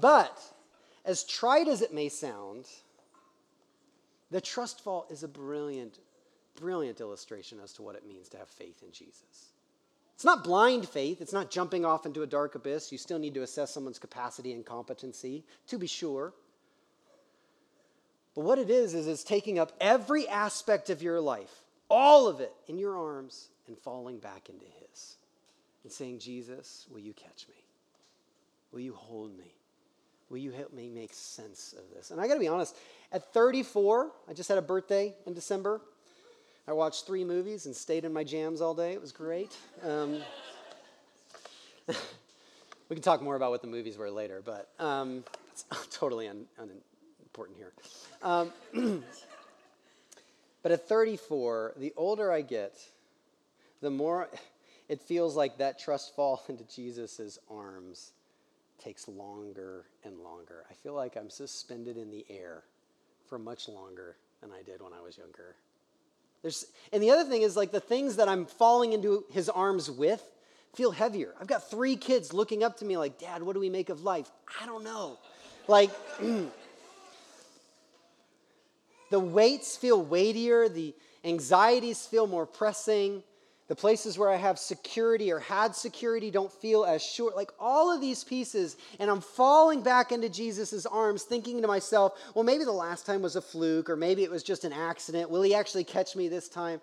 But 0.00 0.40
as 1.04 1.22
trite 1.24 1.68
as 1.68 1.82
it 1.82 1.92
may 1.92 2.08
sound, 2.08 2.66
the 4.30 4.40
trust 4.40 4.82
fall 4.82 5.06
is 5.10 5.22
a 5.22 5.28
brilliant, 5.28 5.98
brilliant 6.58 7.00
illustration 7.00 7.58
as 7.62 7.74
to 7.74 7.82
what 7.82 7.94
it 7.94 8.06
means 8.06 8.30
to 8.30 8.38
have 8.38 8.48
faith 8.48 8.82
in 8.82 8.90
Jesus. 8.90 9.52
It's 10.16 10.24
not 10.24 10.42
blind 10.42 10.88
faith. 10.88 11.20
It's 11.20 11.34
not 11.34 11.50
jumping 11.50 11.84
off 11.84 12.06
into 12.06 12.22
a 12.22 12.26
dark 12.26 12.54
abyss. 12.54 12.90
You 12.90 12.96
still 12.96 13.18
need 13.18 13.34
to 13.34 13.42
assess 13.42 13.70
someone's 13.70 13.98
capacity 13.98 14.54
and 14.54 14.64
competency, 14.64 15.44
to 15.66 15.78
be 15.78 15.86
sure. 15.86 16.32
But 18.34 18.44
what 18.44 18.58
it 18.58 18.70
is, 18.70 18.94
is 18.94 19.06
it's 19.06 19.22
taking 19.22 19.58
up 19.58 19.72
every 19.78 20.26
aspect 20.26 20.88
of 20.88 21.02
your 21.02 21.20
life, 21.20 21.62
all 21.90 22.28
of 22.28 22.40
it, 22.40 22.52
in 22.66 22.78
your 22.78 22.96
arms 22.96 23.48
and 23.66 23.76
falling 23.76 24.18
back 24.18 24.48
into 24.48 24.64
His. 24.64 25.16
And 25.84 25.92
saying, 25.92 26.20
Jesus, 26.20 26.86
will 26.90 27.00
you 27.00 27.12
catch 27.12 27.46
me? 27.50 27.62
Will 28.72 28.80
you 28.80 28.94
hold 28.94 29.36
me? 29.36 29.52
Will 30.30 30.38
you 30.38 30.50
help 30.50 30.72
me 30.72 30.88
make 30.88 31.12
sense 31.12 31.74
of 31.78 31.94
this? 31.94 32.10
And 32.10 32.18
I 32.22 32.26
got 32.26 32.34
to 32.34 32.40
be 32.40 32.48
honest, 32.48 32.74
at 33.12 33.34
34, 33.34 34.10
I 34.30 34.32
just 34.32 34.48
had 34.48 34.56
a 34.56 34.62
birthday 34.62 35.14
in 35.26 35.34
December. 35.34 35.82
I 36.68 36.72
watched 36.72 37.06
three 37.06 37.24
movies 37.24 37.66
and 37.66 37.76
stayed 37.76 38.04
in 38.04 38.12
my 38.12 38.24
jams 38.24 38.60
all 38.60 38.74
day. 38.74 38.92
It 38.92 39.00
was 39.00 39.12
great. 39.12 39.56
Um, 39.84 40.20
we 41.86 42.96
can 42.96 43.02
talk 43.02 43.22
more 43.22 43.36
about 43.36 43.52
what 43.52 43.62
the 43.62 43.68
movies 43.68 43.96
were 43.96 44.10
later, 44.10 44.42
but 44.44 44.68
um, 44.80 45.22
it's 45.52 45.64
totally 45.96 46.26
un, 46.26 46.44
unimportant 46.58 47.56
here. 47.56 47.72
Um, 48.20 48.52
but 50.62 50.72
at 50.72 50.88
34, 50.88 51.74
the 51.76 51.92
older 51.96 52.32
I 52.32 52.42
get, 52.42 52.76
the 53.80 53.90
more 53.90 54.28
it 54.88 55.00
feels 55.00 55.36
like 55.36 55.58
that 55.58 55.78
trust 55.78 56.16
fall 56.16 56.42
into 56.48 56.64
Jesus' 56.64 57.38
arms 57.48 58.10
takes 58.82 59.06
longer 59.06 59.84
and 60.04 60.18
longer. 60.18 60.64
I 60.68 60.74
feel 60.74 60.94
like 60.94 61.16
I'm 61.16 61.30
suspended 61.30 61.96
in 61.96 62.10
the 62.10 62.26
air 62.28 62.64
for 63.28 63.38
much 63.38 63.68
longer 63.68 64.16
than 64.40 64.50
I 64.50 64.62
did 64.62 64.82
when 64.82 64.92
I 64.92 65.00
was 65.00 65.16
younger. 65.16 65.54
There's, 66.46 66.64
and 66.92 67.02
the 67.02 67.10
other 67.10 67.28
thing 67.28 67.42
is, 67.42 67.56
like, 67.56 67.72
the 67.72 67.80
things 67.80 68.14
that 68.14 68.28
I'm 68.28 68.46
falling 68.46 68.92
into 68.92 69.24
his 69.32 69.48
arms 69.48 69.90
with 69.90 70.22
feel 70.74 70.92
heavier. 70.92 71.34
I've 71.40 71.48
got 71.48 71.68
three 71.68 71.96
kids 71.96 72.32
looking 72.32 72.62
up 72.62 72.76
to 72.76 72.84
me, 72.84 72.96
like, 72.96 73.18
Dad, 73.18 73.42
what 73.42 73.54
do 73.54 73.58
we 73.58 73.68
make 73.68 73.88
of 73.88 74.04
life? 74.04 74.30
I 74.62 74.64
don't 74.64 74.84
know. 74.84 75.18
Like, 75.66 75.90
the 79.10 79.18
weights 79.18 79.76
feel 79.76 80.00
weightier, 80.00 80.68
the 80.68 80.94
anxieties 81.24 82.06
feel 82.06 82.28
more 82.28 82.46
pressing. 82.46 83.24
The 83.68 83.74
places 83.74 84.16
where 84.16 84.30
I 84.30 84.36
have 84.36 84.60
security 84.60 85.32
or 85.32 85.40
had 85.40 85.74
security 85.74 86.30
don't 86.30 86.52
feel 86.52 86.84
as 86.84 87.02
sure. 87.02 87.32
Like 87.34 87.50
all 87.58 87.92
of 87.92 88.00
these 88.00 88.22
pieces, 88.22 88.76
and 89.00 89.10
I'm 89.10 89.20
falling 89.20 89.82
back 89.82 90.12
into 90.12 90.28
Jesus' 90.28 90.86
arms, 90.86 91.24
thinking 91.24 91.60
to 91.62 91.68
myself, 91.68 92.12
well, 92.34 92.44
maybe 92.44 92.62
the 92.62 92.70
last 92.70 93.06
time 93.06 93.22
was 93.22 93.34
a 93.34 93.40
fluke, 93.40 93.90
or 93.90 93.96
maybe 93.96 94.22
it 94.22 94.30
was 94.30 94.44
just 94.44 94.64
an 94.64 94.72
accident. 94.72 95.30
Will 95.30 95.42
he 95.42 95.52
actually 95.52 95.82
catch 95.82 96.14
me 96.14 96.28
this 96.28 96.48
time? 96.48 96.80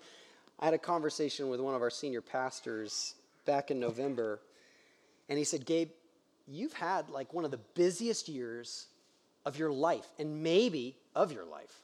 I 0.60 0.66
had 0.66 0.74
a 0.74 0.80
conversation 0.80 1.48
with 1.48 1.62
one 1.62 1.74
of 1.74 1.82
our 1.82 1.90
senior 1.90 2.22
pastors 2.22 3.16
back 3.46 3.72
in 3.72 3.80
November, 3.80 4.42
and 5.30 5.38
he 5.38 5.46
said, 5.46 5.66
Gabe, 5.66 5.90
you've 6.50 6.74
had 6.74 7.10
like 7.10 7.34
one 7.34 7.46
of 7.46 7.52
the 7.52 7.60
busiest 7.76 8.28
years 8.28 8.88
of 9.46 9.58
your 9.58 9.72
life, 9.72 10.08
and 10.20 10.44
maybe 10.44 10.98
of 11.16 11.32
your 11.32 11.46
life 11.46 11.82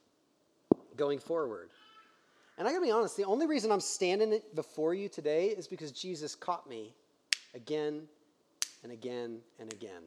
going 0.97 1.19
forward. 1.19 1.69
And 2.59 2.67
I 2.67 2.71
gotta 2.71 2.83
be 2.83 2.91
honest, 2.91 3.15
the 3.15 3.23
only 3.23 3.47
reason 3.47 3.71
I'm 3.71 3.79
standing 3.79 4.41
before 4.53 4.93
you 4.93 5.07
today 5.07 5.47
is 5.47 5.65
because 5.65 5.93
Jesus 5.93 6.35
caught 6.35 6.69
me 6.69 6.93
again 7.55 8.03
and 8.83 8.91
again 8.91 9.39
and 9.61 9.71
again. 9.71 10.03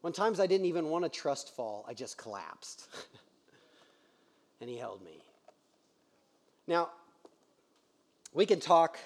When 0.00 0.14
times 0.14 0.40
I 0.40 0.46
didn't 0.46 0.64
even 0.64 0.86
want 0.86 1.04
to 1.04 1.10
trust 1.10 1.54
fall, 1.54 1.84
I 1.86 1.92
just 1.92 2.16
collapsed. 2.16 2.88
and 4.62 4.70
he 4.70 4.78
held 4.78 5.04
me. 5.04 5.22
Now, 6.66 6.88
we 8.32 8.46
can 8.46 8.60
talk 8.60 8.98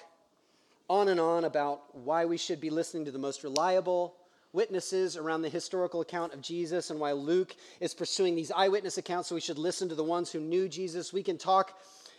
on 0.89 1.09
and 1.09 1.19
on 1.19 1.43
about 1.43 1.93
why 1.97 2.23
we 2.23 2.37
should 2.37 2.61
be 2.61 2.69
listening 2.69 3.03
to 3.05 3.11
the 3.11 3.19
most 3.19 3.43
reliable 3.43 4.15
witnesses 4.53 5.17
around 5.17 5.41
the 5.41 5.49
historical 5.49 5.99
account 5.99 6.33
of 6.33 6.39
Jesus 6.39 6.91
and 6.91 6.99
why 7.01 7.11
Luke 7.11 7.57
is 7.81 7.93
pursuing 7.93 8.35
these 8.35 8.51
eyewitness 8.51 8.97
accounts, 8.97 9.27
so 9.27 9.35
we 9.35 9.41
should 9.41 9.57
listen 9.57 9.89
to 9.89 9.95
the 9.95 10.03
ones 10.03 10.31
who 10.31 10.39
knew 10.39 10.69
Jesus. 10.69 11.11
We 11.11 11.23
can 11.23 11.37
talk 11.37 11.77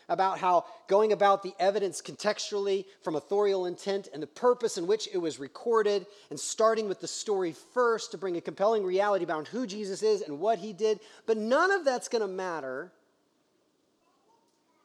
about 0.08 0.38
how 0.38 0.64
going 0.86 1.12
about 1.12 1.42
the 1.42 1.54
evidence 1.58 2.00
contextually 2.00 2.84
from 3.02 3.16
authorial 3.16 3.66
intent 3.66 4.08
and 4.12 4.22
the 4.22 4.26
purpose 4.26 4.78
in 4.78 4.86
which 4.86 5.08
it 5.12 5.18
was 5.18 5.38
recorded, 5.38 6.06
and 6.30 6.38
starting 6.38 6.88
with 6.88 7.00
the 7.00 7.08
story 7.08 7.52
first 7.74 8.12
to 8.12 8.18
bring 8.18 8.36
a 8.36 8.40
compelling 8.40 8.84
reality 8.84 9.24
about 9.24 9.48
who 9.48 9.66
Jesus 9.66 10.02
is 10.02 10.22
and 10.22 10.38
what 10.38 10.58
he 10.58 10.72
did. 10.72 11.00
But 11.26 11.36
none 11.36 11.72
of 11.72 11.84
that's 11.84 12.08
going 12.08 12.22
to 12.22 12.28
matter. 12.28 12.92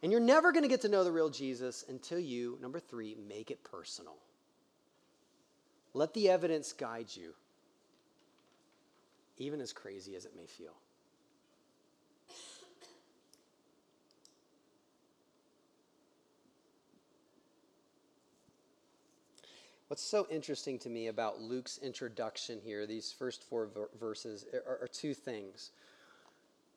And 0.01 0.11
you're 0.11 0.21
never 0.21 0.51
going 0.51 0.63
to 0.63 0.69
get 0.69 0.81
to 0.81 0.89
know 0.89 1.03
the 1.03 1.11
real 1.11 1.29
Jesus 1.29 1.85
until 1.87 2.19
you, 2.19 2.57
number 2.61 2.79
three, 2.79 3.15
make 3.27 3.51
it 3.51 3.63
personal. 3.63 4.15
Let 5.93 6.13
the 6.13 6.29
evidence 6.29 6.73
guide 6.73 7.07
you, 7.13 7.33
even 9.37 9.61
as 9.61 9.73
crazy 9.73 10.15
as 10.15 10.25
it 10.25 10.35
may 10.35 10.47
feel. 10.47 10.73
What's 19.91 20.01
so 20.01 20.25
interesting 20.31 20.79
to 20.79 20.89
me 20.89 21.07
about 21.07 21.41
Luke's 21.41 21.77
introduction 21.79 22.61
here, 22.63 22.87
these 22.87 23.11
first 23.11 23.43
four 23.43 23.67
verses, 23.99 24.45
are, 24.53 24.79
are 24.83 24.87
two 24.87 25.13
things. 25.13 25.71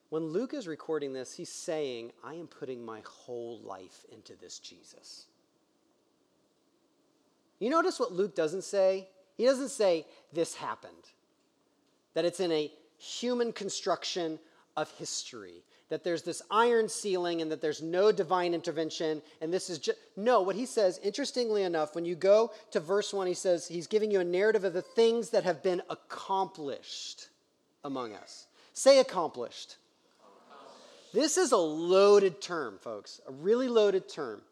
When 0.09 0.24
Luke 0.24 0.53
is 0.53 0.66
recording 0.66 1.12
this, 1.12 1.33
he's 1.33 1.48
saying, 1.48 2.11
I 2.24 2.35
am 2.35 2.48
putting 2.48 2.85
my 2.85 3.05
whole 3.07 3.61
life 3.61 4.05
into 4.11 4.35
this 4.35 4.59
Jesus. 4.59 5.27
You 7.61 7.70
notice 7.70 8.00
what 8.00 8.11
Luke 8.11 8.35
doesn't 8.35 8.64
say? 8.64 9.07
He 9.37 9.44
doesn't 9.44 9.68
say, 9.68 10.07
This 10.33 10.57
happened. 10.57 11.12
That 12.14 12.24
it's 12.24 12.40
in 12.40 12.50
a 12.50 12.72
human 12.96 13.53
construction 13.53 14.40
of 14.77 14.90
history 14.90 15.62
that 15.88 16.04
there's 16.04 16.22
this 16.22 16.42
iron 16.50 16.88
ceiling 16.88 17.42
and 17.42 17.50
that 17.50 17.60
there's 17.60 17.82
no 17.82 18.10
divine 18.10 18.54
intervention 18.54 19.20
and 19.40 19.52
this 19.52 19.68
is 19.68 19.78
just 19.78 19.98
no 20.16 20.40
what 20.42 20.56
he 20.56 20.66
says 20.66 20.98
interestingly 21.02 21.62
enough 21.62 21.94
when 21.94 22.04
you 22.04 22.14
go 22.14 22.50
to 22.70 22.80
verse 22.80 23.12
1 23.12 23.26
he 23.26 23.34
says 23.34 23.68
he's 23.68 23.86
giving 23.86 24.10
you 24.10 24.20
a 24.20 24.24
narrative 24.24 24.64
of 24.64 24.72
the 24.72 24.82
things 24.82 25.30
that 25.30 25.44
have 25.44 25.62
been 25.62 25.82
accomplished 25.90 27.28
among 27.84 28.14
us. 28.14 28.46
Say 28.72 28.98
accomplished. 28.98 29.76
This 31.12 31.36
is 31.36 31.52
a 31.52 31.56
loaded 31.56 32.40
term 32.40 32.78
folks 32.80 33.20
a 33.28 33.32
really 33.32 33.68
loaded 33.68 34.08
term 34.08 34.42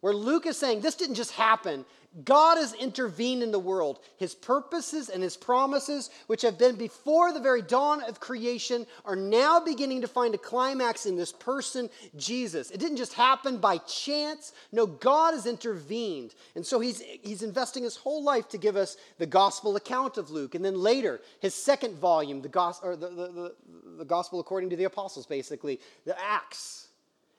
where 0.00 0.14
luke 0.14 0.46
is 0.46 0.56
saying 0.56 0.80
this 0.80 0.94
didn't 0.94 1.16
just 1.16 1.32
happen 1.32 1.84
God 2.24 2.56
has 2.56 2.72
intervened 2.72 3.42
in 3.42 3.50
the 3.50 3.58
world. 3.58 3.98
His 4.16 4.34
purposes 4.34 5.10
and 5.10 5.22
his 5.22 5.36
promises, 5.36 6.08
which 6.28 6.42
have 6.42 6.58
been 6.58 6.76
before 6.76 7.32
the 7.32 7.40
very 7.40 7.60
dawn 7.60 8.02
of 8.04 8.20
creation, 8.20 8.86
are 9.04 9.16
now 9.16 9.60
beginning 9.60 10.00
to 10.00 10.08
find 10.08 10.34
a 10.34 10.38
climax 10.38 11.04
in 11.04 11.16
this 11.16 11.32
person, 11.32 11.90
Jesus. 12.16 12.70
It 12.70 12.80
didn't 12.80 12.96
just 12.96 13.12
happen 13.12 13.58
by 13.58 13.78
chance. 13.78 14.52
No, 14.72 14.86
God 14.86 15.34
has 15.34 15.44
intervened. 15.44 16.34
And 16.54 16.64
so 16.64 16.80
he's, 16.80 17.00
he's 17.00 17.42
investing 17.42 17.82
his 17.82 17.96
whole 17.96 18.24
life 18.24 18.48
to 18.50 18.58
give 18.58 18.76
us 18.76 18.96
the 19.18 19.26
gospel 19.26 19.76
account 19.76 20.16
of 20.16 20.30
Luke. 20.30 20.54
And 20.54 20.64
then 20.64 20.80
later, 20.80 21.20
his 21.40 21.54
second 21.54 21.96
volume, 21.96 22.40
the, 22.40 22.48
gospel, 22.48 22.90
or 22.90 22.96
the, 22.96 23.10
the, 23.10 23.28
the, 23.28 23.54
the 23.98 24.04
gospel 24.06 24.40
according 24.40 24.70
to 24.70 24.76
the 24.76 24.84
apostles, 24.84 25.26
basically, 25.26 25.80
the 26.06 26.18
Acts 26.18 26.85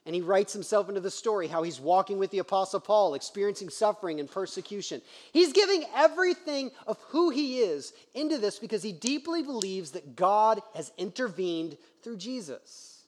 and 0.08 0.16
he 0.16 0.22
writes 0.22 0.54
himself 0.54 0.88
into 0.88 1.02
the 1.02 1.12
story 1.12 1.50
how 1.50 1.64
he's 1.64 1.82
walking 1.82 2.18
with 2.18 2.32
the 2.32 2.40
Apostle 2.40 2.80
Paul, 2.80 3.14
experiencing 3.14 3.70
suffering 3.70 4.22
and 4.22 4.32
persecution. 4.32 5.02
He's 5.34 5.52
giving 5.52 5.84
everything 5.94 6.72
of 6.88 6.98
who 7.10 7.30
he 7.30 7.60
is 7.60 7.92
into 8.16 8.38
this 8.38 8.58
because 8.58 8.82
he 8.82 8.94
deeply 8.94 9.44
believes 9.44 9.92
that 9.92 10.16
God 10.16 10.62
has 10.74 10.94
intervened 10.98 11.78
through 12.02 12.16
Jesus. 12.16 13.04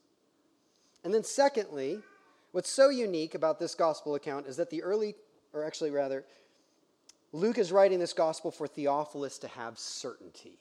And 1.05 1.13
then, 1.13 1.23
secondly, 1.23 1.99
what's 2.51 2.69
so 2.69 2.89
unique 2.89 3.33
about 3.33 3.59
this 3.59 3.75
gospel 3.75 4.15
account 4.15 4.45
is 4.47 4.57
that 4.57 4.69
the 4.69 4.83
early, 4.83 5.15
or 5.53 5.63
actually 5.63 5.91
rather, 5.91 6.25
Luke 7.31 7.59
is 7.59 7.71
writing 7.71 7.99
this 7.99 8.11
gospel 8.11 8.51
for 8.51 8.67
Theophilus 8.67 9.37
to 9.37 9.47
have 9.47 9.79
certainty. 9.79 10.59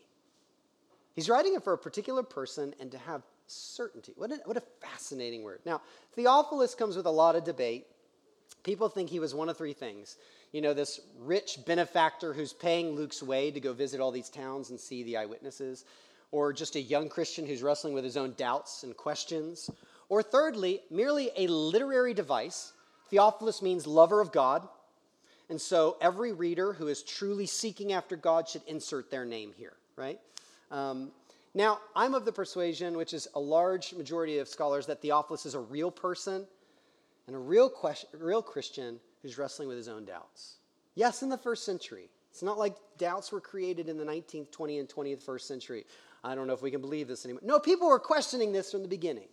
He's 1.16 1.28
writing 1.28 1.54
it 1.54 1.64
for 1.64 1.72
a 1.72 1.78
particular 1.78 2.22
person 2.22 2.74
and 2.78 2.92
to 2.92 2.98
have 2.98 3.24
certainty. 3.48 4.12
What 4.16 4.30
a, 4.30 4.36
what 4.44 4.56
a 4.56 4.62
fascinating 4.80 5.42
word. 5.42 5.60
Now, 5.64 5.80
Theophilus 6.14 6.74
comes 6.74 6.96
with 6.96 7.06
a 7.06 7.10
lot 7.10 7.36
of 7.36 7.44
debate. 7.44 7.86
People 8.62 8.88
think 8.88 9.10
he 9.10 9.20
was 9.20 9.34
one 9.34 9.48
of 9.48 9.56
three 9.56 9.72
things. 9.72 10.16
You 10.52 10.60
know, 10.60 10.74
this 10.74 11.00
rich 11.20 11.58
benefactor 11.66 12.32
who's 12.32 12.52
paying 12.52 12.94
Luke's 12.94 13.22
way 13.22 13.50
to 13.50 13.60
go 13.60 13.72
visit 13.72 14.00
all 14.00 14.10
these 14.10 14.30
towns 14.30 14.70
and 14.70 14.78
see 14.78 15.02
the 15.02 15.16
eyewitnesses, 15.16 15.84
or 16.30 16.52
just 16.52 16.76
a 16.76 16.80
young 16.80 17.08
Christian 17.08 17.46
who's 17.46 17.62
wrestling 17.62 17.94
with 17.94 18.04
his 18.04 18.16
own 18.16 18.34
doubts 18.36 18.82
and 18.82 18.96
questions, 18.96 19.70
or 20.08 20.22
thirdly, 20.22 20.80
merely 20.90 21.30
a 21.36 21.46
literary 21.46 22.14
device. 22.14 22.72
Theophilus 23.10 23.62
means 23.62 23.86
lover 23.86 24.20
of 24.20 24.32
God. 24.32 24.68
And 25.50 25.60
so 25.60 25.96
every 26.00 26.32
reader 26.32 26.74
who 26.74 26.88
is 26.88 27.02
truly 27.02 27.46
seeking 27.46 27.92
after 27.92 28.16
God 28.16 28.48
should 28.48 28.62
insert 28.66 29.10
their 29.10 29.24
name 29.24 29.52
here, 29.56 29.72
right? 29.96 30.20
Um, 30.70 31.10
now, 31.54 31.80
I'm 31.96 32.14
of 32.14 32.24
the 32.24 32.32
persuasion, 32.32 32.96
which 32.96 33.14
is 33.14 33.28
a 33.34 33.40
large 33.40 33.94
majority 33.94 34.38
of 34.38 34.48
scholars, 34.48 34.86
that 34.86 35.00
Theophilus 35.00 35.46
is 35.46 35.54
a 35.54 35.60
real 35.60 35.90
person 35.90 36.46
and 37.26 37.36
a 37.36 37.38
real, 37.38 37.68
question, 37.68 38.08
real 38.18 38.42
Christian 38.42 39.00
who's 39.22 39.38
wrestling 39.38 39.68
with 39.68 39.76
his 39.76 39.88
own 39.88 40.04
doubts. 40.04 40.56
Yes, 40.94 41.22
in 41.22 41.28
the 41.28 41.38
first 41.38 41.64
century. 41.64 42.10
It's 42.30 42.42
not 42.42 42.58
like 42.58 42.76
doubts 42.98 43.32
were 43.32 43.40
created 43.40 43.88
in 43.88 43.96
the 43.96 44.04
19th, 44.04 44.50
20th, 44.50 44.80
and 44.80 44.88
21st 44.88 45.40
century. 45.40 45.86
I 46.22 46.34
don't 46.34 46.46
know 46.46 46.52
if 46.52 46.62
we 46.62 46.70
can 46.70 46.80
believe 46.80 47.08
this 47.08 47.24
anymore. 47.24 47.42
No, 47.44 47.58
people 47.58 47.88
were 47.88 47.98
questioning 47.98 48.52
this 48.52 48.70
from 48.70 48.82
the 48.82 48.88
beginning. 48.88 49.28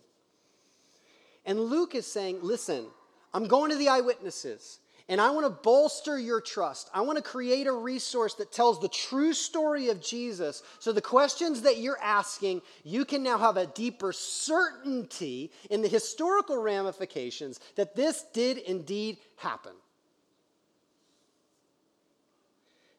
And 1.44 1.60
Luke 1.60 1.94
is 1.94 2.06
saying, 2.06 2.38
listen, 2.42 2.86
I'm 3.32 3.46
going 3.46 3.70
to 3.70 3.76
the 3.76 3.88
eyewitnesses. 3.88 4.80
And 5.08 5.20
I 5.20 5.30
want 5.30 5.46
to 5.46 5.50
bolster 5.50 6.18
your 6.18 6.40
trust. 6.40 6.90
I 6.92 7.00
want 7.02 7.16
to 7.16 7.22
create 7.22 7.68
a 7.68 7.72
resource 7.72 8.34
that 8.34 8.50
tells 8.50 8.80
the 8.80 8.88
true 8.88 9.32
story 9.32 9.88
of 9.88 10.02
Jesus. 10.02 10.64
So 10.80 10.90
the 10.90 11.00
questions 11.00 11.62
that 11.62 11.78
you're 11.78 12.00
asking, 12.02 12.62
you 12.82 13.04
can 13.04 13.22
now 13.22 13.38
have 13.38 13.56
a 13.56 13.66
deeper 13.66 14.12
certainty 14.12 15.52
in 15.70 15.80
the 15.80 15.88
historical 15.88 16.58
ramifications 16.58 17.60
that 17.76 17.94
this 17.94 18.24
did 18.32 18.58
indeed 18.58 19.18
happen. 19.36 19.72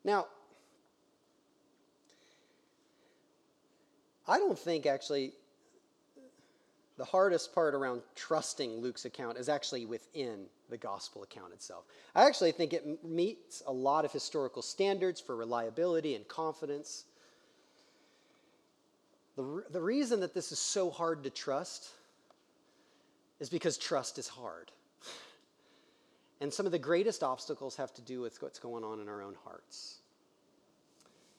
Now, 0.06 0.28
I 4.26 4.40
don't 4.40 4.58
think 4.58 4.86
actually 4.86 5.34
the 6.98 7.06
hardest 7.06 7.54
part 7.54 7.76
around 7.76 8.02
trusting 8.16 8.82
Luke's 8.82 9.06
account 9.06 9.38
is 9.38 9.50
actually 9.50 9.86
within 9.86 10.46
the 10.70 10.78
gospel 10.78 11.24
account 11.24 11.54
itself. 11.54 11.86
I 12.16 12.26
actually 12.26 12.52
think 12.52 12.74
it 12.74 13.04
meets 13.06 13.62
a 13.68 13.72
lot 13.72 14.04
of 14.04 14.12
historical 14.12 14.62
standards 14.62 15.22
for 15.22 15.36
reliability 15.36 16.16
and 16.16 16.28
confidence. 16.28 17.06
The, 19.36 19.64
the 19.70 19.82
reason 19.82 20.22
that 20.22 20.34
this 20.34 20.52
is 20.52 20.58
so 20.58 20.90
hard 20.90 21.24
to 21.24 21.30
trust 21.30 21.90
is 23.40 23.50
because 23.50 23.78
trust 23.78 24.18
is 24.18 24.28
hard. 24.28 24.72
And 26.40 26.54
some 26.54 26.68
of 26.68 26.72
the 26.72 26.78
greatest 26.78 27.24
obstacles 27.24 27.76
have 27.78 27.92
to 27.96 28.02
do 28.04 28.22
with 28.22 28.40
what's 28.44 28.60
going 28.60 28.84
on 28.84 29.00
in 29.00 29.10
our 29.10 29.24
own 29.24 29.34
hearts. 29.44 29.96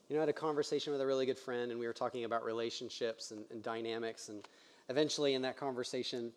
You 0.09 0.17
know, 0.17 0.21
I 0.21 0.23
had 0.23 0.29
a 0.29 0.33
conversation 0.33 0.93
with 0.93 1.01
a 1.01 1.07
really 1.07 1.25
good 1.25 1.39
friend, 1.39 1.71
and 1.71 1.79
we 1.79 1.87
were 1.87 1.93
talking 1.93 2.25
about 2.25 2.45
relationships 2.45 3.31
and, 3.31 3.45
and 3.53 3.63
dynamics. 3.63 4.29
And 4.29 4.49
eventually, 4.89 5.35
in 5.35 5.43
that 5.43 5.57
conversation, 5.57 6.33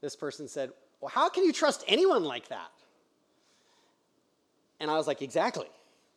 this 0.00 0.16
person 0.16 0.48
said, 0.48 0.70
well, 1.00 1.10
how 1.10 1.28
can 1.28 1.44
you 1.44 1.52
trust 1.52 1.84
anyone 1.88 2.24
like 2.24 2.48
that? 2.48 2.70
And 4.80 4.90
I 4.90 4.96
was 4.96 5.06
like, 5.06 5.22
Exactly. 5.22 5.66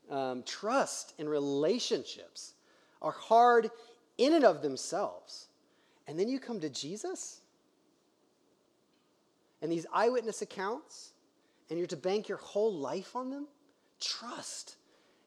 Um, 0.10 0.42
trust 0.42 1.14
and 1.20 1.30
relationships 1.30 2.54
are 3.00 3.12
hard 3.12 3.70
in 4.18 4.34
and 4.34 4.44
of 4.44 4.64
themselves. 4.64 5.50
And 6.08 6.20
then 6.20 6.28
you 6.28 6.40
come 6.40 6.60
to 6.62 6.70
Jesus 6.70 7.42
and 9.62 9.72
these 9.72 9.86
eyewitness 9.94 10.42
accounts, 10.42 11.12
and 11.70 11.78
you're 11.78 11.88
to 11.88 11.98
bank 11.98 12.28
your 12.28 12.40
whole 12.40 12.74
life 12.74 13.16
on 13.16 13.30
them. 13.30 13.48
Trust 14.00 14.78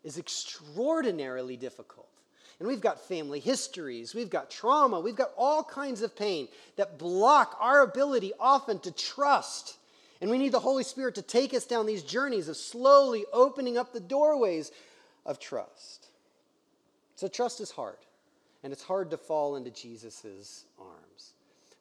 is 0.02 0.18
extraordinarily 0.18 1.56
difficult. 1.56 2.08
And 2.59 2.68
we've 2.68 2.80
got 2.80 3.00
family 3.00 3.40
histories, 3.40 4.14
we've 4.14 4.30
got 4.30 4.50
trauma, 4.50 5.00
we've 5.00 5.16
got 5.16 5.32
all 5.36 5.64
kinds 5.64 6.03
of 6.03 6.16
pain 6.16 6.48
that 6.76 6.98
block 6.98 7.57
our 7.61 7.82
ability 7.82 8.32
often 8.38 8.78
to 8.80 8.92
trust. 8.92 9.76
And 10.20 10.30
we 10.30 10.38
need 10.38 10.53
the 10.53 10.61
Holy 10.61 10.84
Spirit 10.84 11.16
to 11.16 11.22
take 11.22 11.53
us 11.55 11.66
down 11.66 11.86
these 11.86 12.03
journeys 12.03 12.48
of 12.48 12.57
slowly 12.57 13.24
opening 13.32 13.76
up 13.76 13.92
the 13.92 14.00
doorways 14.00 14.70
of 15.26 15.40
trust. 15.40 16.09
So, 17.16 17.28
trust 17.28 17.61
is 17.61 17.70
hard, 17.70 17.98
and 18.62 18.72
it's 18.72 18.82
hard 18.82 19.11
to 19.11 19.16
fall 19.16 19.57
into 19.57 19.70
Jesus' 19.70 20.64
arms. 20.78 21.32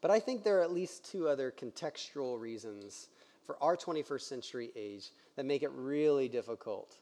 But 0.02 0.12
I 0.12 0.20
think 0.20 0.44
there 0.44 0.58
are 0.60 0.64
at 0.64 0.74
least 0.74 1.12
two 1.12 1.28
other 1.28 1.52
contextual 1.52 2.40
reasons 2.40 3.08
for 3.46 3.62
our 3.62 3.78
21st 3.78 4.22
century 4.22 4.72
age 4.76 5.10
that 5.36 5.46
make 5.46 5.64
it 5.64 5.72
really 5.74 6.28
difficult 6.28 6.96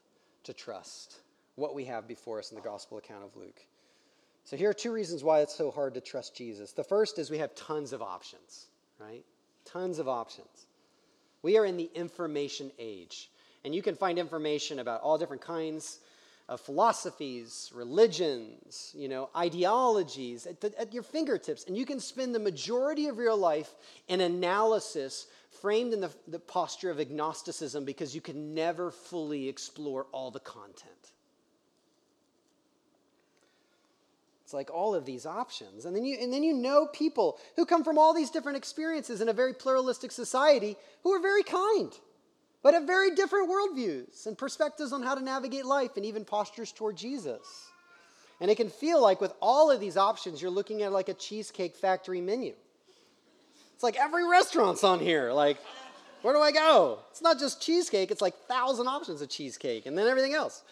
to 0.44 0.52
trust 0.52 1.20
what 1.56 1.74
we 1.74 1.84
have 1.84 2.08
before 2.08 2.38
us 2.38 2.50
in 2.50 2.56
the 2.56 2.62
gospel 2.62 2.98
account 2.98 3.24
of 3.24 3.36
Luke. 3.36 3.60
So 4.44 4.56
here 4.56 4.70
are 4.70 4.74
two 4.74 4.92
reasons 4.92 5.22
why 5.22 5.40
it's 5.40 5.54
so 5.54 5.70
hard 5.70 5.94
to 5.94 6.00
trust 6.00 6.34
Jesus. 6.34 6.72
The 6.72 6.84
first 6.84 7.18
is 7.18 7.30
we 7.30 7.38
have 7.38 7.54
tons 7.54 7.92
of 7.92 8.02
options, 8.02 8.66
right? 8.98 9.24
Tons 9.64 9.98
of 9.98 10.08
options. 10.08 10.66
We 11.42 11.56
are 11.56 11.64
in 11.64 11.76
the 11.76 11.90
information 11.94 12.70
age, 12.78 13.30
and 13.64 13.74
you 13.74 13.82
can 13.82 13.94
find 13.94 14.18
information 14.18 14.78
about 14.78 15.02
all 15.02 15.18
different 15.18 15.42
kinds 15.42 16.00
of 16.48 16.60
philosophies, 16.60 17.70
religions, 17.72 18.92
you 18.96 19.08
know, 19.08 19.30
ideologies 19.36 20.46
at, 20.46 20.60
the, 20.60 20.78
at, 20.80 20.92
your 20.92 21.04
fingertips. 21.04 21.64
And 21.68 21.78
you 21.78 21.86
can 21.86 22.00
spend 22.00 22.34
the 22.34 22.40
majority 22.40 23.06
of 23.06 23.18
your 23.18 23.36
life 23.36 23.72
in 24.08 24.20
analysis 24.20 25.28
framed 25.60 25.92
in 25.92 26.00
the, 26.00 26.10
the 26.26 26.40
posture 26.40 26.90
of 26.90 26.98
agnosticism 26.98 27.84
because 27.84 28.16
you 28.16 28.20
can 28.20 28.52
never 28.52 28.90
fully 28.90 29.48
explore 29.48 30.06
all 30.10 30.32
the 30.32 30.40
content. 30.40 31.12
It's 34.50 34.54
like 34.54 34.74
all 34.74 34.96
of 34.96 35.04
these 35.04 35.26
options. 35.26 35.84
And 35.84 35.94
then 35.94 36.04
you 36.04 36.18
and 36.20 36.32
then 36.32 36.42
you 36.42 36.52
know 36.52 36.88
people 36.88 37.38
who 37.54 37.64
come 37.64 37.84
from 37.84 37.98
all 37.98 38.12
these 38.12 38.30
different 38.30 38.58
experiences 38.58 39.20
in 39.20 39.28
a 39.28 39.32
very 39.32 39.54
pluralistic 39.54 40.10
society 40.10 40.74
who 41.04 41.12
are 41.12 41.20
very 41.20 41.44
kind, 41.44 41.92
but 42.60 42.74
have 42.74 42.82
very 42.82 43.14
different 43.14 43.48
worldviews 43.48 44.26
and 44.26 44.36
perspectives 44.36 44.92
on 44.92 45.04
how 45.04 45.14
to 45.14 45.22
navigate 45.22 45.66
life 45.66 45.92
and 45.96 46.04
even 46.04 46.24
postures 46.24 46.72
toward 46.72 46.96
Jesus. 46.96 47.68
And 48.40 48.50
it 48.50 48.56
can 48.56 48.70
feel 48.70 49.00
like 49.00 49.20
with 49.20 49.32
all 49.40 49.70
of 49.70 49.78
these 49.78 49.96
options, 49.96 50.42
you're 50.42 50.50
looking 50.50 50.82
at 50.82 50.90
like 50.90 51.08
a 51.08 51.14
cheesecake 51.14 51.76
factory 51.76 52.20
menu. 52.20 52.54
It's 53.74 53.84
like 53.84 53.94
every 53.94 54.28
restaurant's 54.28 54.82
on 54.82 54.98
here. 54.98 55.30
Like, 55.30 55.58
where 56.22 56.34
do 56.34 56.40
I 56.40 56.50
go? 56.50 56.98
It's 57.12 57.22
not 57.22 57.38
just 57.38 57.62
cheesecake, 57.62 58.10
it's 58.10 58.20
like 58.20 58.34
thousand 58.48 58.88
options 58.88 59.22
of 59.22 59.28
cheesecake 59.28 59.86
and 59.86 59.96
then 59.96 60.08
everything 60.08 60.34
else. 60.34 60.64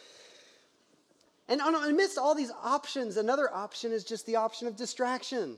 And 1.48 1.60
amidst 1.60 2.18
all 2.18 2.34
these 2.34 2.52
options, 2.62 3.16
another 3.16 3.52
option 3.52 3.92
is 3.92 4.04
just 4.04 4.26
the 4.26 4.36
option 4.36 4.68
of 4.68 4.76
distraction. 4.76 5.56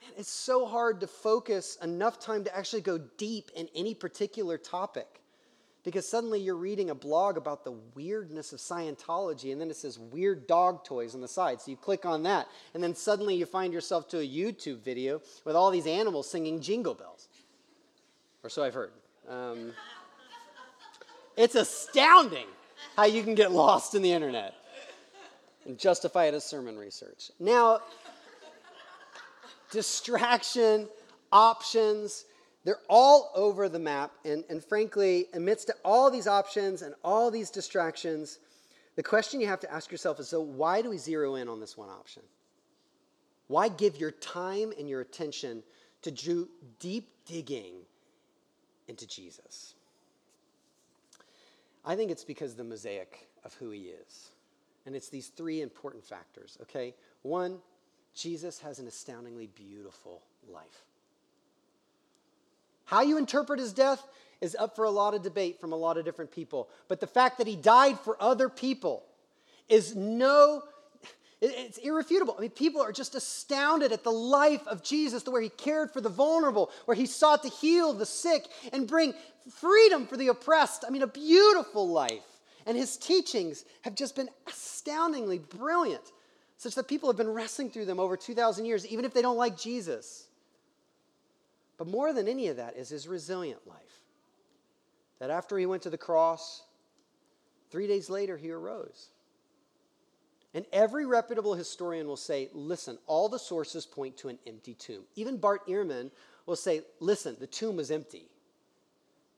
Man, 0.00 0.12
it's 0.16 0.30
so 0.30 0.66
hard 0.66 1.00
to 1.00 1.08
focus 1.08 1.76
enough 1.82 2.20
time 2.20 2.44
to 2.44 2.56
actually 2.56 2.82
go 2.82 2.98
deep 3.18 3.50
in 3.56 3.68
any 3.74 3.94
particular 3.94 4.56
topic 4.56 5.20
because 5.82 6.08
suddenly 6.08 6.40
you're 6.40 6.56
reading 6.56 6.90
a 6.90 6.94
blog 6.94 7.36
about 7.36 7.64
the 7.64 7.72
weirdness 7.94 8.52
of 8.52 8.58
Scientology, 8.58 9.50
and 9.50 9.60
then 9.60 9.70
it 9.70 9.76
says 9.76 9.98
weird 9.98 10.46
dog 10.46 10.84
toys 10.84 11.14
on 11.14 11.20
the 11.20 11.28
side. 11.28 11.60
So 11.60 11.70
you 11.70 11.76
click 11.76 12.04
on 12.04 12.22
that, 12.24 12.48
and 12.74 12.82
then 12.82 12.94
suddenly 12.94 13.34
you 13.34 13.46
find 13.46 13.72
yourself 13.72 14.06
to 14.08 14.18
a 14.18 14.28
YouTube 14.28 14.82
video 14.82 15.22
with 15.44 15.56
all 15.56 15.70
these 15.70 15.86
animals 15.86 16.30
singing 16.30 16.60
jingle 16.60 16.94
bells. 16.94 17.28
Or 18.44 18.50
so 18.50 18.62
I've 18.62 18.74
heard. 18.74 18.92
Um, 19.28 19.72
it's 21.36 21.54
astounding 21.54 22.46
how 22.96 23.04
you 23.04 23.22
can 23.22 23.34
get 23.34 23.52
lost 23.52 23.94
in 23.94 24.02
the 24.02 24.12
internet 24.12 24.54
and 25.66 25.78
justify 25.78 26.26
it 26.26 26.34
as 26.34 26.44
sermon 26.44 26.76
research. 26.76 27.30
Now, 27.38 27.80
distraction, 29.70 30.88
options, 31.32 32.24
they're 32.64 32.80
all 32.88 33.32
over 33.34 33.68
the 33.68 33.78
map. 33.78 34.12
And, 34.24 34.44
and 34.50 34.62
frankly, 34.62 35.26
amidst 35.34 35.70
all 35.84 36.10
these 36.10 36.26
options 36.26 36.82
and 36.82 36.94
all 37.02 37.30
these 37.30 37.50
distractions, 37.50 38.38
the 38.96 39.02
question 39.02 39.40
you 39.40 39.46
have 39.46 39.60
to 39.60 39.72
ask 39.72 39.90
yourself 39.90 40.20
is 40.20 40.28
so, 40.28 40.40
why 40.40 40.82
do 40.82 40.90
we 40.90 40.98
zero 40.98 41.36
in 41.36 41.48
on 41.48 41.60
this 41.60 41.76
one 41.76 41.88
option? 41.88 42.22
Why 43.46 43.68
give 43.68 43.96
your 43.96 44.12
time 44.12 44.72
and 44.78 44.88
your 44.88 45.00
attention 45.00 45.62
to 46.02 46.10
do 46.10 46.48
deep 46.78 47.08
digging 47.26 47.74
into 48.88 49.06
Jesus? 49.06 49.74
I 51.84 51.96
think 51.96 52.10
it's 52.10 52.24
because 52.24 52.54
the 52.54 52.64
mosaic 52.64 53.28
of 53.44 53.54
who 53.54 53.70
he 53.70 53.88
is. 53.88 54.30
And 54.86 54.96
it's 54.96 55.08
these 55.08 55.28
three 55.28 55.62
important 55.62 56.04
factors, 56.04 56.58
okay? 56.62 56.94
One, 57.22 57.58
Jesus 58.14 58.58
has 58.60 58.78
an 58.78 58.86
astoundingly 58.86 59.48
beautiful 59.48 60.22
life. 60.48 60.84
How 62.84 63.02
you 63.02 63.18
interpret 63.18 63.60
his 63.60 63.72
death 63.72 64.04
is 64.40 64.56
up 64.58 64.74
for 64.74 64.84
a 64.84 64.90
lot 64.90 65.14
of 65.14 65.22
debate 65.22 65.60
from 65.60 65.72
a 65.72 65.76
lot 65.76 65.96
of 65.96 66.04
different 66.04 66.30
people. 66.30 66.68
But 66.88 67.00
the 67.00 67.06
fact 67.06 67.38
that 67.38 67.46
he 67.46 67.56
died 67.56 67.98
for 68.00 68.16
other 68.20 68.48
people 68.48 69.04
is 69.68 69.94
no, 69.94 70.62
it's 71.40 71.78
irrefutable. 71.78 72.34
I 72.36 72.42
mean, 72.42 72.50
people 72.50 72.82
are 72.82 72.92
just 72.92 73.14
astounded 73.14 73.92
at 73.92 74.04
the 74.04 74.12
life 74.12 74.66
of 74.66 74.82
Jesus, 74.82 75.22
the 75.22 75.30
way 75.30 75.44
he 75.44 75.48
cared 75.48 75.90
for 75.90 76.00
the 76.00 76.10
vulnerable, 76.10 76.70
where 76.84 76.94
he 76.94 77.06
sought 77.06 77.42
to 77.44 77.48
heal 77.48 77.94
the 77.94 78.04
sick 78.04 78.46
and 78.72 78.86
bring 78.86 79.14
freedom 79.50 80.06
for 80.06 80.16
the 80.18 80.28
oppressed. 80.28 80.84
I 80.86 80.90
mean, 80.90 81.02
a 81.02 81.06
beautiful 81.06 81.88
life. 81.88 82.24
And 82.66 82.76
his 82.76 82.98
teachings 82.98 83.64
have 83.82 83.94
just 83.94 84.14
been 84.14 84.28
astoundingly 84.46 85.38
brilliant, 85.38 86.12
such 86.58 86.74
that 86.74 86.88
people 86.88 87.08
have 87.08 87.16
been 87.16 87.32
wrestling 87.32 87.70
through 87.70 87.86
them 87.86 87.98
over 87.98 88.18
2,000 88.18 88.66
years, 88.66 88.86
even 88.86 89.06
if 89.06 89.14
they 89.14 89.22
don't 89.22 89.38
like 89.38 89.56
Jesus. 89.56 90.26
But 91.78 91.86
more 91.86 92.12
than 92.12 92.28
any 92.28 92.48
of 92.48 92.58
that 92.58 92.76
is 92.76 92.90
his 92.90 93.08
resilient 93.08 93.66
life. 93.66 93.78
That 95.20 95.30
after 95.30 95.56
he 95.56 95.64
went 95.64 95.82
to 95.84 95.90
the 95.90 95.96
cross, 95.96 96.62
three 97.70 97.86
days 97.86 98.10
later, 98.10 98.36
he 98.36 98.50
arose. 98.50 99.08
And 100.52 100.64
every 100.72 101.06
reputable 101.06 101.54
historian 101.54 102.08
will 102.08 102.16
say, 102.16 102.48
listen, 102.52 102.98
all 103.06 103.28
the 103.28 103.38
sources 103.38 103.86
point 103.86 104.16
to 104.18 104.28
an 104.28 104.38
empty 104.46 104.74
tomb. 104.74 105.04
Even 105.14 105.36
Bart 105.36 105.66
Ehrman 105.68 106.10
will 106.46 106.56
say, 106.56 106.82
listen, 106.98 107.36
the 107.38 107.46
tomb 107.46 107.76
was 107.76 107.90
empty. 107.90 108.24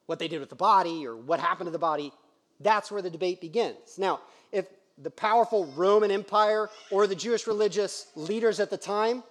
What 0.06 0.18
they 0.18 0.28
did 0.28 0.40
with 0.40 0.48
the 0.48 0.56
body 0.56 1.06
or 1.06 1.16
what 1.16 1.38
happened 1.38 1.66
to 1.66 1.70
the 1.70 1.78
body, 1.78 2.12
that's 2.60 2.90
where 2.90 3.02
the 3.02 3.10
debate 3.10 3.40
begins. 3.40 3.98
Now, 3.98 4.20
if 4.52 4.66
the 4.96 5.10
powerful 5.10 5.66
Roman 5.76 6.10
Empire 6.10 6.70
or 6.90 7.06
the 7.06 7.14
Jewish 7.14 7.46
religious 7.46 8.06
leaders 8.14 8.58
at 8.58 8.70
the 8.70 8.76
time 8.78 9.22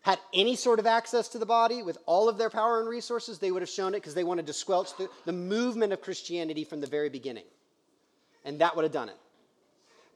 had 0.00 0.18
any 0.32 0.56
sort 0.56 0.78
of 0.78 0.86
access 0.86 1.28
to 1.28 1.38
the 1.38 1.46
body 1.46 1.82
with 1.82 1.98
all 2.06 2.28
of 2.28 2.38
their 2.38 2.50
power 2.50 2.80
and 2.80 2.88
resources, 2.88 3.38
they 3.38 3.50
would 3.50 3.62
have 3.62 3.68
shown 3.68 3.94
it 3.94 3.98
because 3.98 4.14
they 4.14 4.24
wanted 4.24 4.46
to 4.46 4.52
squelch 4.52 4.96
the, 4.96 5.08
the 5.26 5.32
movement 5.32 5.92
of 5.92 6.00
Christianity 6.00 6.64
from 6.64 6.80
the 6.80 6.86
very 6.86 7.10
beginning. 7.10 7.44
And 8.44 8.60
that 8.60 8.74
would 8.74 8.84
have 8.84 8.92
done 8.92 9.10
it. 9.10 9.16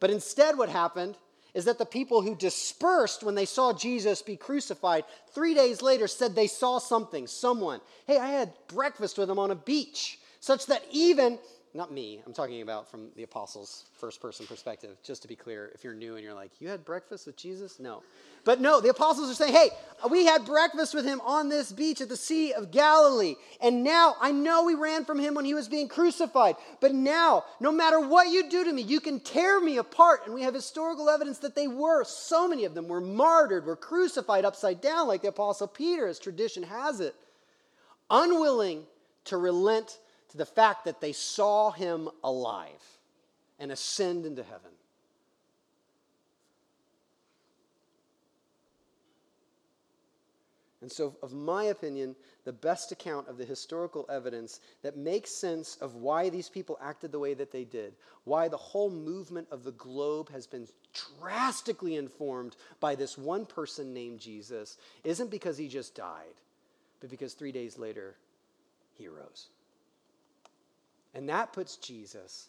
But 0.02 0.10
instead, 0.10 0.58
what 0.58 0.68
happened 0.68 1.16
is 1.54 1.66
that 1.66 1.78
the 1.78 1.86
people 1.86 2.22
who 2.22 2.34
dispersed 2.34 3.22
when 3.22 3.36
they 3.36 3.44
saw 3.44 3.72
Jesus 3.72 4.20
be 4.20 4.36
crucified 4.36 5.04
three 5.32 5.54
days 5.54 5.80
later 5.80 6.08
said 6.08 6.34
they 6.34 6.48
saw 6.48 6.80
something, 6.80 7.28
someone. 7.28 7.80
Hey, 8.08 8.18
I 8.18 8.30
had 8.30 8.52
breakfast 8.66 9.16
with 9.16 9.30
him 9.30 9.38
on 9.38 9.52
a 9.52 9.54
beach, 9.54 10.18
such 10.40 10.66
that 10.66 10.84
even 10.90 11.38
not 11.74 11.90
me, 11.90 12.22
I'm 12.26 12.34
talking 12.34 12.60
about 12.60 12.90
from 12.90 13.08
the 13.16 13.22
apostles' 13.22 13.86
first 13.94 14.20
person 14.20 14.46
perspective, 14.46 14.96
just 15.02 15.22
to 15.22 15.28
be 15.28 15.34
clear. 15.34 15.70
If 15.74 15.82
you're 15.82 15.94
new 15.94 16.16
and 16.16 16.24
you're 16.24 16.34
like, 16.34 16.50
you 16.60 16.68
had 16.68 16.84
breakfast 16.84 17.26
with 17.26 17.36
Jesus? 17.36 17.80
No. 17.80 18.02
But 18.44 18.60
no, 18.60 18.80
the 18.80 18.90
apostles 18.90 19.30
are 19.30 19.34
saying, 19.34 19.54
hey, 19.54 19.70
we 20.10 20.26
had 20.26 20.44
breakfast 20.44 20.94
with 20.94 21.06
him 21.06 21.20
on 21.22 21.48
this 21.48 21.72
beach 21.72 22.00
at 22.00 22.10
the 22.10 22.16
Sea 22.16 22.52
of 22.52 22.72
Galilee. 22.72 23.36
And 23.60 23.84
now 23.84 24.16
I 24.20 24.32
know 24.32 24.64
we 24.64 24.74
ran 24.74 25.04
from 25.06 25.18
him 25.18 25.34
when 25.34 25.44
he 25.44 25.54
was 25.54 25.68
being 25.68 25.88
crucified. 25.88 26.56
But 26.80 26.92
now, 26.92 27.44
no 27.60 27.72
matter 27.72 28.00
what 28.00 28.28
you 28.28 28.50
do 28.50 28.64
to 28.64 28.72
me, 28.72 28.82
you 28.82 29.00
can 29.00 29.20
tear 29.20 29.60
me 29.60 29.78
apart. 29.78 30.22
And 30.26 30.34
we 30.34 30.42
have 30.42 30.54
historical 30.54 31.08
evidence 31.08 31.38
that 31.38 31.54
they 31.54 31.68
were. 31.68 32.04
So 32.04 32.48
many 32.48 32.64
of 32.64 32.74
them 32.74 32.88
were 32.88 33.00
martyred, 33.00 33.64
were 33.64 33.76
crucified 33.76 34.44
upside 34.44 34.80
down, 34.80 35.08
like 35.08 35.22
the 35.22 35.28
apostle 35.28 35.68
Peter, 35.68 36.06
as 36.06 36.18
tradition 36.18 36.64
has 36.64 37.00
it. 37.00 37.14
Unwilling 38.10 38.82
to 39.26 39.36
relent 39.38 39.98
to 40.32 40.38
the 40.38 40.46
fact 40.46 40.86
that 40.86 41.00
they 41.00 41.12
saw 41.12 41.70
him 41.70 42.08
alive 42.24 42.82
and 43.58 43.70
ascend 43.70 44.26
into 44.26 44.42
heaven. 44.42 44.70
And 50.80 50.90
so, 50.90 51.14
of 51.22 51.32
my 51.32 51.64
opinion, 51.64 52.16
the 52.44 52.52
best 52.52 52.90
account 52.90 53.28
of 53.28 53.36
the 53.36 53.44
historical 53.44 54.04
evidence 54.10 54.58
that 54.82 54.96
makes 54.96 55.38
sense 55.38 55.76
of 55.76 55.94
why 55.94 56.28
these 56.28 56.48
people 56.48 56.76
acted 56.82 57.12
the 57.12 57.20
way 57.20 57.34
that 57.34 57.52
they 57.52 57.62
did, 57.62 57.94
why 58.24 58.48
the 58.48 58.56
whole 58.56 58.90
movement 58.90 59.46
of 59.52 59.62
the 59.62 59.72
globe 59.72 60.28
has 60.32 60.46
been 60.46 60.66
drastically 61.20 61.94
informed 61.94 62.56
by 62.80 62.96
this 62.96 63.16
one 63.16 63.46
person 63.46 63.94
named 63.94 64.18
Jesus, 64.18 64.76
isn't 65.04 65.30
because 65.30 65.56
he 65.56 65.68
just 65.68 65.94
died, 65.94 66.34
but 67.00 67.10
because 67.10 67.34
three 67.34 67.52
days 67.52 67.78
later, 67.78 68.16
he 68.94 69.06
rose. 69.06 69.50
And 71.14 71.28
that 71.28 71.52
puts 71.52 71.76
Jesus 71.76 72.48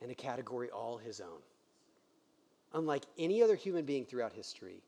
in 0.00 0.10
a 0.10 0.14
category 0.14 0.70
all 0.70 0.98
his 0.98 1.20
own. 1.20 1.42
Unlike 2.74 3.04
any 3.18 3.42
other 3.42 3.56
human 3.56 3.84
being 3.84 4.04
throughout 4.04 4.32
history, 4.32 4.82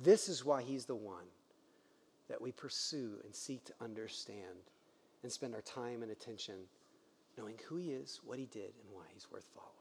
this 0.00 0.28
is 0.28 0.44
why 0.44 0.62
he's 0.62 0.84
the 0.84 0.94
one 0.94 1.24
that 2.28 2.40
we 2.40 2.52
pursue 2.52 3.14
and 3.24 3.34
seek 3.34 3.64
to 3.64 3.72
understand 3.80 4.44
and 5.22 5.30
spend 5.30 5.54
our 5.54 5.60
time 5.62 6.02
and 6.02 6.10
attention 6.10 6.54
knowing 7.36 7.54
who 7.68 7.76
he 7.76 7.90
is, 7.90 8.20
what 8.24 8.38
he 8.38 8.46
did, 8.46 8.72
and 8.82 8.92
why 8.92 9.02
he's 9.12 9.30
worth 9.30 9.46
following. 9.54 9.72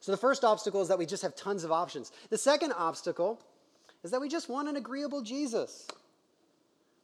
So 0.00 0.12
the 0.12 0.18
first 0.18 0.44
obstacle 0.44 0.80
is 0.80 0.88
that 0.88 0.98
we 0.98 1.06
just 1.06 1.22
have 1.22 1.34
tons 1.34 1.64
of 1.64 1.72
options. 1.72 2.12
The 2.30 2.38
second 2.38 2.72
obstacle 2.72 3.40
is 4.02 4.10
that 4.10 4.20
we 4.20 4.28
just 4.28 4.48
want 4.48 4.68
an 4.68 4.76
agreeable 4.76 5.22
Jesus. 5.22 5.86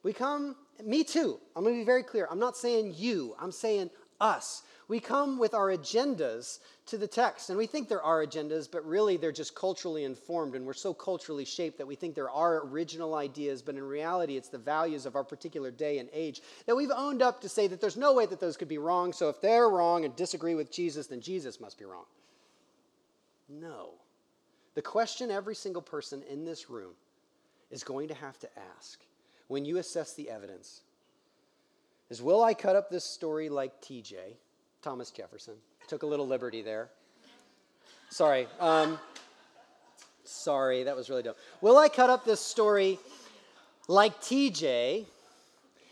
We 0.03 0.13
come, 0.13 0.55
me 0.83 1.03
too. 1.03 1.39
I'm 1.55 1.63
going 1.63 1.75
to 1.75 1.81
be 1.81 1.85
very 1.85 2.03
clear. 2.03 2.27
I'm 2.29 2.39
not 2.39 2.57
saying 2.57 2.93
you, 2.97 3.35
I'm 3.39 3.51
saying 3.51 3.89
us. 4.19 4.63
We 4.87 5.01
come 5.01 5.37
with 5.37 5.53
our 5.53 5.67
agendas 5.67 6.59
to 6.85 6.97
the 6.97 7.07
text, 7.07 7.49
and 7.49 7.57
we 7.57 7.67
think 7.67 7.89
there 7.89 8.01
are 8.01 8.25
agendas, 8.25 8.71
but 8.71 8.85
really 8.85 9.17
they're 9.17 9.33
just 9.33 9.53
culturally 9.53 10.05
informed, 10.05 10.55
and 10.55 10.65
we're 10.65 10.73
so 10.73 10.93
culturally 10.93 11.43
shaped 11.43 11.77
that 11.77 11.87
we 11.87 11.95
think 11.95 12.15
there 12.15 12.29
are 12.29 12.65
original 12.65 13.15
ideas, 13.15 13.61
but 13.61 13.75
in 13.75 13.83
reality, 13.83 14.37
it's 14.37 14.47
the 14.47 14.57
values 14.57 15.05
of 15.05 15.17
our 15.17 15.25
particular 15.25 15.71
day 15.71 15.99
and 15.99 16.07
age 16.13 16.41
that 16.65 16.75
we've 16.75 16.91
owned 16.95 17.21
up 17.21 17.41
to 17.41 17.49
say 17.49 17.67
that 17.67 17.81
there's 17.81 17.97
no 17.97 18.13
way 18.13 18.25
that 18.25 18.39
those 18.39 18.55
could 18.55 18.69
be 18.69 18.77
wrong, 18.77 19.11
so 19.11 19.27
if 19.27 19.41
they're 19.41 19.69
wrong 19.69 20.05
and 20.05 20.15
disagree 20.15 20.55
with 20.55 20.71
Jesus, 20.71 21.07
then 21.07 21.19
Jesus 21.19 21.59
must 21.59 21.77
be 21.77 21.85
wrong. 21.85 22.05
No. 23.49 23.89
The 24.75 24.81
question 24.81 25.31
every 25.31 25.55
single 25.55 25.81
person 25.81 26.23
in 26.29 26.45
this 26.45 26.69
room 26.69 26.93
is 27.71 27.83
going 27.83 28.07
to 28.07 28.13
have 28.13 28.39
to 28.39 28.49
ask 28.77 28.99
when 29.47 29.65
you 29.65 29.77
assess 29.77 30.13
the 30.13 30.29
evidence 30.29 30.81
is 32.09 32.21
will 32.21 32.43
I 32.43 32.53
cut 32.53 32.75
up 32.75 32.89
this 32.89 33.03
story 33.03 33.49
like 33.49 33.81
TJ, 33.81 34.15
Thomas 34.81 35.11
Jefferson? 35.11 35.55
Took 35.87 36.03
a 36.03 36.05
little 36.05 36.27
liberty 36.27 36.61
there. 36.61 36.89
Sorry. 38.09 38.47
Um, 38.59 38.99
sorry, 40.23 40.83
that 40.83 40.95
was 40.95 41.09
really 41.09 41.23
dumb. 41.23 41.35
Will 41.61 41.77
I 41.77 41.89
cut 41.89 42.09
up 42.09 42.25
this 42.25 42.39
story 42.39 42.99
like 43.87 44.19
TJ 44.21 45.05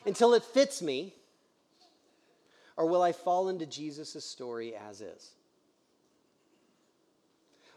until 0.05 0.33
it 0.33 0.43
fits 0.43 0.81
me? 0.81 1.13
Or 2.77 2.87
will 2.87 3.01
I 3.01 3.13
fall 3.13 3.49
into 3.49 3.65
Jesus' 3.65 4.25
story 4.25 4.75
as 4.75 5.01
is? 5.01 5.31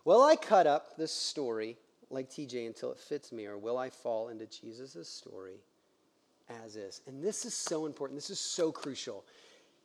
Will 0.04 0.22
I 0.22 0.36
cut 0.36 0.66
up 0.66 0.96
this 0.96 1.12
story 1.12 1.76
like 2.10 2.30
TJ 2.30 2.66
until 2.66 2.92
it 2.92 2.98
fits 2.98 3.30
me, 3.30 3.46
or 3.46 3.58
will 3.58 3.76
I 3.76 3.90
fall 3.90 4.28
into 4.28 4.46
Jesus' 4.46 5.08
story 5.08 5.60
as 6.64 6.76
is. 6.76 7.00
And 7.06 7.22
this 7.22 7.44
is 7.44 7.54
so 7.54 7.86
important. 7.86 8.16
This 8.16 8.30
is 8.30 8.40
so 8.40 8.72
crucial. 8.72 9.24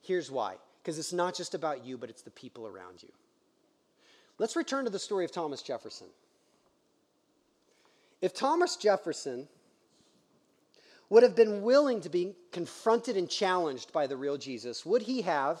Here's 0.02 0.30
why 0.30 0.56
because 0.82 0.98
it's 0.98 1.14
not 1.14 1.34
just 1.34 1.54
about 1.54 1.84
you, 1.84 1.96
but 1.96 2.10
it's 2.10 2.20
the 2.20 2.30
people 2.30 2.66
around 2.66 3.02
you. 3.02 3.08
Let's 4.38 4.54
return 4.54 4.84
to 4.84 4.90
the 4.90 4.98
story 4.98 5.24
of 5.24 5.32
Thomas 5.32 5.62
Jefferson. 5.62 6.08
If 8.20 8.34
Thomas 8.34 8.76
Jefferson 8.76 9.48
would 11.08 11.22
have 11.22 11.34
been 11.34 11.62
willing 11.62 12.02
to 12.02 12.10
be 12.10 12.34
confronted 12.52 13.16
and 13.16 13.30
challenged 13.30 13.92
by 13.92 14.06
the 14.06 14.16
real 14.16 14.36
Jesus, 14.36 14.84
would 14.84 15.02
he 15.02 15.22
have 15.22 15.60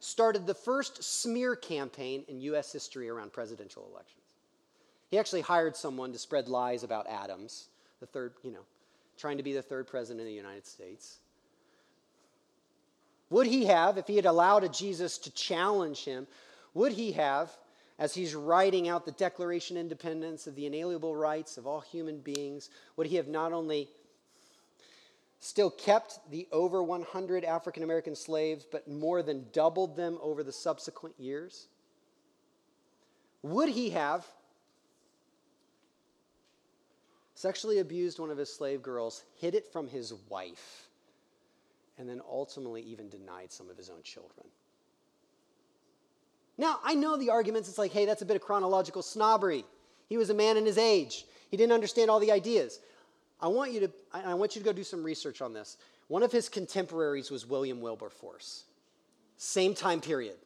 started 0.00 0.46
the 0.46 0.54
first 0.54 1.02
smear 1.02 1.56
campaign 1.56 2.24
in 2.28 2.40
U.S. 2.40 2.72
history 2.72 3.08
around 3.10 3.32
presidential 3.32 3.86
elections? 3.90 4.22
He 5.10 5.18
actually 5.18 5.42
hired 5.42 5.76
someone 5.76 6.12
to 6.12 6.18
spread 6.18 6.48
lies 6.48 6.84
about 6.84 7.06
Adams, 7.08 7.68
the 8.00 8.06
third, 8.06 8.32
you 8.42 8.52
know, 8.52 8.64
trying 9.16 9.36
to 9.36 9.42
be 9.42 9.52
the 9.52 9.62
third 9.62 9.86
president 9.86 10.20
of 10.20 10.26
the 10.26 10.32
United 10.32 10.66
States? 10.66 11.18
Would 13.30 13.46
he 13.46 13.66
have, 13.66 13.98
if 13.98 14.06
he 14.06 14.16
had 14.16 14.26
allowed 14.26 14.64
a 14.64 14.68
Jesus 14.68 15.18
to 15.18 15.30
challenge 15.32 16.04
him, 16.04 16.26
would 16.74 16.92
he 16.92 17.12
have, 17.12 17.50
as 17.98 18.14
he's 18.14 18.34
writing 18.34 18.88
out 18.88 19.04
the 19.04 19.12
Declaration 19.12 19.76
of 19.76 19.80
Independence 19.80 20.46
of 20.46 20.54
the 20.54 20.66
inalienable 20.66 21.16
rights 21.16 21.56
of 21.56 21.66
all 21.66 21.80
human 21.80 22.18
beings, 22.18 22.70
would 22.96 23.06
he 23.06 23.16
have 23.16 23.28
not 23.28 23.52
only 23.52 23.88
still 25.40 25.70
kept 25.70 26.18
the 26.30 26.48
over 26.52 26.82
100 26.82 27.44
African 27.44 27.82
American 27.82 28.16
slaves, 28.16 28.64
but 28.70 28.88
more 28.88 29.22
than 29.22 29.46
doubled 29.52 29.96
them 29.96 30.18
over 30.22 30.42
the 30.42 30.52
subsequent 30.52 31.14
years? 31.18 31.66
Would 33.42 33.68
he 33.68 33.90
have 33.90 34.26
sexually 37.44 37.80
abused 37.80 38.18
one 38.18 38.30
of 38.30 38.38
his 38.38 38.50
slave 38.50 38.80
girls, 38.80 39.22
hid 39.38 39.54
it 39.54 39.70
from 39.70 39.86
his 39.86 40.14
wife, 40.30 40.88
and 41.98 42.08
then 42.08 42.22
ultimately 42.26 42.80
even 42.80 43.06
denied 43.10 43.52
some 43.52 43.68
of 43.68 43.76
his 43.76 43.90
own 43.90 44.02
children. 44.02 44.46
Now, 46.56 46.78
I 46.82 46.94
know 46.94 47.18
the 47.18 47.28
arguments, 47.28 47.68
it's 47.68 47.76
like, 47.76 47.92
hey, 47.92 48.06
that's 48.06 48.22
a 48.22 48.24
bit 48.24 48.36
of 48.36 48.40
chronological 48.40 49.02
snobbery. 49.02 49.66
He 50.08 50.16
was 50.16 50.30
a 50.30 50.34
man 50.34 50.56
in 50.56 50.64
his 50.64 50.78
age. 50.78 51.26
He 51.50 51.58
didn't 51.58 51.74
understand 51.74 52.10
all 52.10 52.18
the 52.18 52.32
ideas. 52.32 52.80
I 53.38 53.48
want 53.48 53.72
you 53.72 53.80
to, 53.80 53.90
I 54.14 54.32
want 54.32 54.56
you 54.56 54.62
to 54.62 54.64
go 54.64 54.72
do 54.72 54.82
some 54.82 55.04
research 55.04 55.42
on 55.42 55.52
this. 55.52 55.76
One 56.08 56.22
of 56.22 56.32
his 56.32 56.48
contemporaries 56.48 57.30
was 57.30 57.46
William 57.46 57.82
Wilberforce. 57.82 58.64
Same 59.36 59.74
time 59.74 60.00
period. 60.00 60.36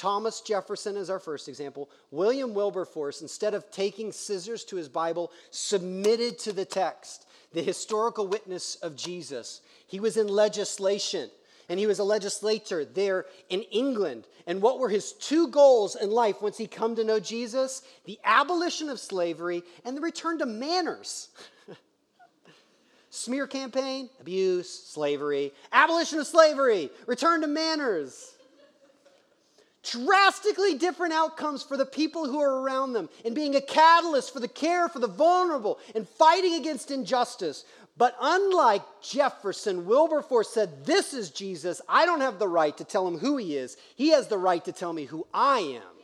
Thomas 0.00 0.40
Jefferson 0.40 0.96
is 0.96 1.10
our 1.10 1.18
first 1.18 1.46
example. 1.46 1.90
William 2.10 2.54
Wilberforce, 2.54 3.20
instead 3.20 3.52
of 3.52 3.70
taking 3.70 4.12
scissors 4.12 4.64
to 4.64 4.76
his 4.76 4.88
Bible, 4.88 5.30
submitted 5.50 6.38
to 6.38 6.54
the 6.54 6.64
text, 6.64 7.26
the 7.52 7.62
historical 7.62 8.26
witness 8.26 8.76
of 8.76 8.96
Jesus. 8.96 9.60
He 9.86 10.00
was 10.00 10.16
in 10.16 10.26
legislation 10.26 11.28
and 11.68 11.78
he 11.78 11.86
was 11.86 11.98
a 11.98 12.04
legislator 12.04 12.82
there 12.82 13.26
in 13.50 13.60
England. 13.64 14.26
And 14.46 14.62
what 14.62 14.78
were 14.78 14.88
his 14.88 15.12
two 15.12 15.48
goals 15.48 15.96
in 15.96 16.10
life 16.10 16.40
once 16.40 16.56
he 16.56 16.66
come 16.66 16.96
to 16.96 17.04
know 17.04 17.20
Jesus? 17.20 17.82
The 18.06 18.18
abolition 18.24 18.88
of 18.88 18.98
slavery 18.98 19.62
and 19.84 19.94
the 19.94 20.00
return 20.00 20.38
to 20.38 20.46
manners. 20.46 21.28
Smear 23.10 23.46
campaign, 23.46 24.08
abuse, 24.18 24.72
slavery, 24.72 25.52
abolition 25.72 26.18
of 26.18 26.26
slavery, 26.26 26.88
return 27.06 27.42
to 27.42 27.46
manners. 27.48 28.32
Drastically 29.82 30.76
different 30.76 31.14
outcomes 31.14 31.62
for 31.62 31.76
the 31.76 31.86
people 31.86 32.26
who 32.26 32.40
are 32.40 32.60
around 32.60 32.92
them 32.92 33.08
and 33.24 33.34
being 33.34 33.56
a 33.56 33.60
catalyst 33.60 34.32
for 34.32 34.40
the 34.40 34.48
care 34.48 34.88
for 34.88 34.98
the 34.98 35.06
vulnerable 35.08 35.78
and 35.94 36.06
fighting 36.06 36.54
against 36.54 36.90
injustice. 36.90 37.64
But 37.96 38.14
unlike 38.20 38.82
Jefferson, 39.02 39.86
Wilberforce 39.86 40.50
said, 40.50 40.84
This 40.84 41.14
is 41.14 41.30
Jesus. 41.30 41.80
I 41.88 42.06
don't 42.06 42.20
have 42.20 42.38
the 42.38 42.48
right 42.48 42.76
to 42.76 42.84
tell 42.84 43.06
him 43.06 43.18
who 43.18 43.36
he 43.36 43.56
is. 43.56 43.76
He 43.94 44.10
has 44.10 44.26
the 44.26 44.38
right 44.38 44.64
to 44.64 44.72
tell 44.72 44.92
me 44.92 45.04
who 45.04 45.26
I 45.32 45.58
am. 45.58 45.99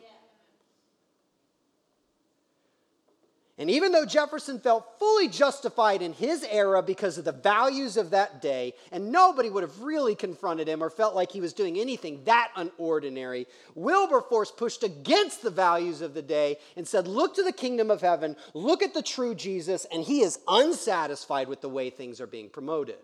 And 3.59 3.71
even 3.71 3.93
though 3.93 4.05
Jefferson 4.05 4.61
felt 4.61 4.99
fully 4.99 5.29
justified 5.29 6.03
in 6.03 6.13
his 6.13 6.45
era 6.45 6.83
because 6.83 7.17
of 7.17 7.25
the 7.25 7.33
values 7.33 7.97
of 7.97 8.11
that 8.11 8.43
day, 8.43 8.75
and 8.93 9.11
nobody 9.11 9.49
would 9.49 9.63
have 9.63 9.81
really 9.81 10.15
confronted 10.15 10.69
him 10.69 10.83
or 10.83 10.91
felt 10.91 11.15
like 11.15 11.33
he 11.33 11.41
was 11.41 11.55
doing 11.55 11.79
anything 11.79 12.23
that 12.25 12.51
unordinary, 12.55 13.47
Wilberforce 13.75 14.51
pushed 14.51 14.83
against 14.83 15.43
the 15.43 15.49
values 15.49 16.03
of 16.03 16.13
the 16.13 16.21
day 16.21 16.59
and 16.77 16.87
said, 16.87 17.09
Look 17.09 17.35
to 17.37 17.43
the 17.43 17.53
kingdom 17.53 17.91
of 17.91 18.03
heaven, 18.03 18.37
look 18.53 18.83
at 18.83 18.93
the 18.93 19.03
true 19.03 19.35
Jesus, 19.35 19.87
and 19.91 20.03
he 20.03 20.21
is 20.21 20.39
unsatisfied 20.47 21.49
with 21.49 21.63
the 21.63 21.69
way 21.71 21.89
things 21.89 22.21
are 22.21 22.27
being 22.27 22.51
promoted. 22.51 22.97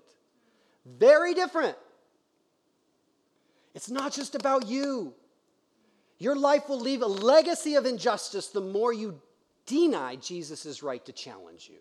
Very 0.85 1.33
different. 1.33 1.79
It's 3.75 3.91
not 3.91 4.13
just 4.13 4.35
about 4.35 4.67
you. 4.67 5.15
Your 6.19 6.37
life 6.37 6.69
will 6.69 6.79
leave 6.79 7.01
a 7.01 7.07
legacy 7.07 7.75
of 7.75 7.87
injustice 7.87 8.49
the 8.49 8.61
more 8.61 8.93
you 8.93 9.19
deny 9.67 10.17
Jesus' 10.17 10.83
right 10.83 11.05
to 11.05 11.13
challenge 11.13 11.69
you. 11.71 11.79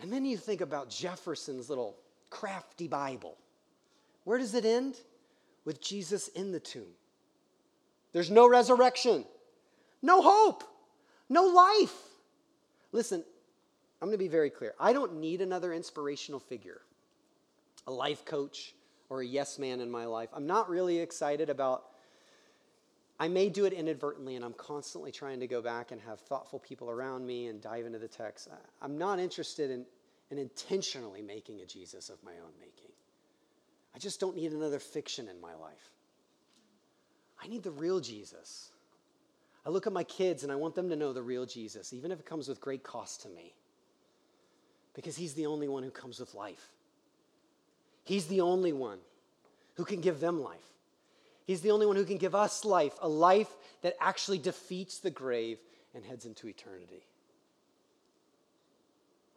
And 0.00 0.12
then 0.12 0.24
you 0.24 0.36
think 0.36 0.60
about 0.60 0.90
Jefferson's 0.90 1.68
little 1.68 1.96
crafty 2.30 2.88
Bible. 2.88 3.36
Where 4.24 4.38
does 4.38 4.54
it 4.54 4.64
end? 4.64 4.96
With 5.64 5.80
Jesus 5.80 6.28
in 6.28 6.52
the 6.52 6.60
tomb. 6.60 6.92
There's 8.12 8.30
no 8.30 8.48
resurrection, 8.48 9.24
no 10.02 10.22
hope, 10.22 10.62
no 11.28 11.44
life. 11.44 11.96
Listen, 12.92 13.24
I'm 14.00 14.08
going 14.08 14.18
to 14.18 14.24
be 14.24 14.28
very 14.28 14.50
clear. 14.50 14.74
I 14.78 14.92
don't 14.92 15.18
need 15.18 15.40
another 15.40 15.72
inspirational 15.72 16.38
figure, 16.38 16.82
a 17.86 17.90
life 17.90 18.24
coach, 18.24 18.74
or 19.08 19.22
a 19.22 19.26
yes 19.26 19.58
man 19.58 19.80
in 19.80 19.90
my 19.90 20.04
life. 20.04 20.28
I'm 20.32 20.46
not 20.46 20.68
really 20.68 20.98
excited 20.98 21.50
about 21.50 21.84
I 23.18 23.28
may 23.28 23.48
do 23.48 23.64
it 23.64 23.72
inadvertently, 23.72 24.34
and 24.34 24.44
I'm 24.44 24.54
constantly 24.54 25.12
trying 25.12 25.40
to 25.40 25.46
go 25.46 25.62
back 25.62 25.92
and 25.92 26.00
have 26.00 26.20
thoughtful 26.20 26.58
people 26.58 26.90
around 26.90 27.24
me 27.24 27.46
and 27.46 27.60
dive 27.60 27.86
into 27.86 27.98
the 27.98 28.08
text. 28.08 28.48
I'm 28.82 28.98
not 28.98 29.20
interested 29.20 29.70
in, 29.70 29.84
in 30.30 30.38
intentionally 30.38 31.22
making 31.22 31.60
a 31.60 31.66
Jesus 31.66 32.08
of 32.08 32.22
my 32.24 32.32
own 32.32 32.52
making. 32.58 32.90
I 33.94 33.98
just 33.98 34.18
don't 34.18 34.34
need 34.34 34.52
another 34.52 34.80
fiction 34.80 35.28
in 35.28 35.40
my 35.40 35.54
life. 35.54 35.92
I 37.42 37.46
need 37.46 37.62
the 37.62 37.70
real 37.70 38.00
Jesus. 38.00 38.70
I 39.64 39.70
look 39.70 39.86
at 39.86 39.92
my 39.92 40.04
kids 40.04 40.42
and 40.42 40.50
I 40.50 40.56
want 40.56 40.74
them 40.74 40.88
to 40.88 40.96
know 40.96 41.12
the 41.12 41.22
real 41.22 41.46
Jesus, 41.46 41.92
even 41.92 42.10
if 42.10 42.18
it 42.18 42.26
comes 42.26 42.48
with 42.48 42.60
great 42.60 42.82
cost 42.82 43.22
to 43.22 43.28
me, 43.28 43.54
because 44.94 45.16
He's 45.16 45.34
the 45.34 45.46
only 45.46 45.68
one 45.68 45.82
who 45.82 45.90
comes 45.90 46.18
with 46.18 46.34
life. 46.34 46.70
He's 48.02 48.26
the 48.26 48.40
only 48.40 48.72
one 48.72 48.98
who 49.74 49.84
can 49.84 50.00
give 50.00 50.20
them 50.20 50.42
life. 50.42 50.73
He's 51.44 51.60
the 51.60 51.70
only 51.70 51.86
one 51.86 51.96
who 51.96 52.04
can 52.04 52.16
give 52.16 52.34
us 52.34 52.64
life, 52.64 52.94
a 53.00 53.08
life 53.08 53.54
that 53.82 53.96
actually 54.00 54.38
defeats 54.38 54.98
the 54.98 55.10
grave 55.10 55.58
and 55.94 56.04
heads 56.04 56.24
into 56.24 56.48
eternity. 56.48 57.06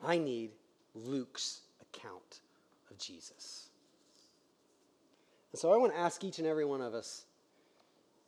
I 0.03 0.17
need 0.17 0.51
Luke's 0.95 1.61
account 1.81 2.41
of 2.89 2.97
Jesus. 2.97 3.69
And 5.51 5.59
so 5.59 5.73
I 5.73 5.77
want 5.77 5.93
to 5.93 5.99
ask 5.99 6.23
each 6.23 6.39
and 6.39 6.47
every 6.47 6.65
one 6.65 6.81
of 6.81 6.93
us 6.93 7.23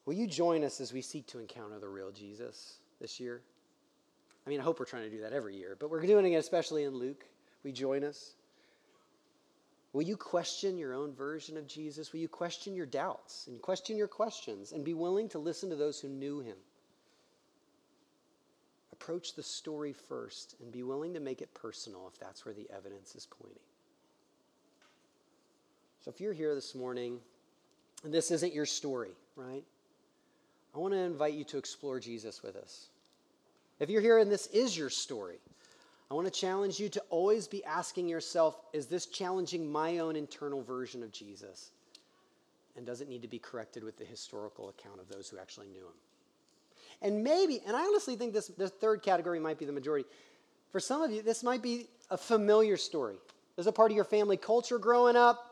will 0.05 0.15
you 0.15 0.25
join 0.25 0.63
us 0.63 0.81
as 0.81 0.91
we 0.91 1.03
seek 1.03 1.27
to 1.27 1.37
encounter 1.37 1.77
the 1.77 1.87
real 1.87 2.09
Jesus 2.09 2.77
this 2.99 3.19
year? 3.19 3.41
I 4.45 4.49
mean, 4.49 4.59
I 4.59 4.63
hope 4.63 4.79
we're 4.79 4.85
trying 4.85 5.03
to 5.03 5.15
do 5.15 5.21
that 5.21 5.33
every 5.33 5.55
year, 5.55 5.77
but 5.79 5.91
we're 5.91 6.01
doing 6.01 6.33
it 6.33 6.37
especially 6.37 6.83
in 6.83 6.95
Luke. 6.95 7.23
We 7.63 7.71
join 7.71 8.03
us. 8.03 8.33
Will 9.91 10.03
you 10.03 10.17
question 10.17 10.77
your 10.77 10.93
own 10.93 11.13
version 11.13 11.57
of 11.57 11.67
Jesus? 11.67 12.13
Will 12.13 12.19
you 12.19 12.27
question 12.27 12.75
your 12.75 12.85
doubts 12.85 13.47
and 13.47 13.61
question 13.61 13.97
your 13.97 14.07
questions 14.07 14.71
and 14.71 14.85
be 14.85 14.93
willing 14.93 15.29
to 15.29 15.39
listen 15.39 15.69
to 15.69 15.75
those 15.75 15.99
who 15.99 16.09
knew 16.09 16.41
him? 16.41 16.57
Approach 18.91 19.33
the 19.33 19.43
story 19.43 19.93
first 19.93 20.55
and 20.61 20.71
be 20.71 20.83
willing 20.83 21.13
to 21.13 21.19
make 21.19 21.41
it 21.41 21.53
personal 21.53 22.07
if 22.11 22.19
that's 22.19 22.45
where 22.45 22.53
the 22.53 22.69
evidence 22.75 23.15
is 23.15 23.25
pointing. 23.25 23.59
So 26.03 26.11
if 26.11 26.21
you're 26.21 26.33
here 26.33 26.53
this 26.53 26.75
morning 26.75 27.19
and 28.03 28.13
this 28.13 28.29
isn't 28.29 28.53
your 28.53 28.67
story, 28.67 29.11
right? 29.35 29.63
I 30.75 30.77
want 30.77 30.93
to 30.93 30.99
invite 30.99 31.33
you 31.33 31.43
to 31.45 31.57
explore 31.57 31.99
Jesus 31.99 32.43
with 32.43 32.55
us. 32.55 32.89
If 33.79 33.89
you're 33.89 34.01
here 34.01 34.19
and 34.19 34.31
this 34.31 34.47
is 34.47 34.77
your 34.77 34.89
story, 34.89 35.39
I 36.11 36.15
want 36.15 36.25
to 36.25 36.31
challenge 36.31 36.79
you 36.79 36.89
to 36.89 37.03
always 37.09 37.47
be 37.47 37.63
asking 37.65 38.09
yourself 38.09 38.59
is 38.73 38.87
this 38.87 39.05
challenging 39.05 39.71
my 39.71 39.99
own 39.99 40.15
internal 40.15 40.63
version 40.63 41.03
of 41.03 41.11
Jesus? 41.11 41.71
And 42.75 42.85
does 42.85 43.01
it 43.01 43.09
need 43.09 43.21
to 43.21 43.27
be 43.27 43.39
corrected 43.39 43.83
with 43.83 43.97
the 43.97 44.05
historical 44.05 44.69
account 44.69 44.99
of 44.99 45.09
those 45.09 45.29
who 45.29 45.37
actually 45.37 45.67
knew 45.67 45.81
him? 45.81 45.93
And 47.01 47.23
maybe, 47.23 47.61
and 47.65 47.75
I 47.75 47.81
honestly 47.81 48.15
think 48.15 48.33
this 48.33 48.47
the 48.47 48.69
third 48.69 49.03
category 49.03 49.39
might 49.39 49.59
be 49.59 49.65
the 49.65 49.71
majority. 49.71 50.07
For 50.71 50.79
some 50.79 51.01
of 51.01 51.11
you, 51.11 51.21
this 51.21 51.43
might 51.43 51.61
be 51.61 51.87
a 52.09 52.17
familiar 52.17 52.77
story. 52.77 53.17
There's 53.55 53.67
a 53.67 53.71
part 53.71 53.91
of 53.91 53.95
your 53.95 54.05
family 54.05 54.37
culture 54.37 54.79
growing 54.79 55.15
up. 55.15 55.45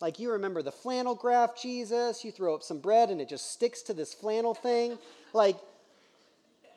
Like 0.00 0.18
you 0.18 0.32
remember 0.32 0.62
the 0.62 0.72
flannel 0.72 1.14
graph 1.14 1.60
Jesus, 1.60 2.24
you 2.24 2.32
throw 2.32 2.54
up 2.54 2.62
some 2.62 2.78
bread 2.78 3.10
and 3.10 3.20
it 3.20 3.28
just 3.28 3.52
sticks 3.52 3.82
to 3.82 3.94
this 3.94 4.14
flannel 4.14 4.54
thing. 4.54 4.98
Like 5.34 5.56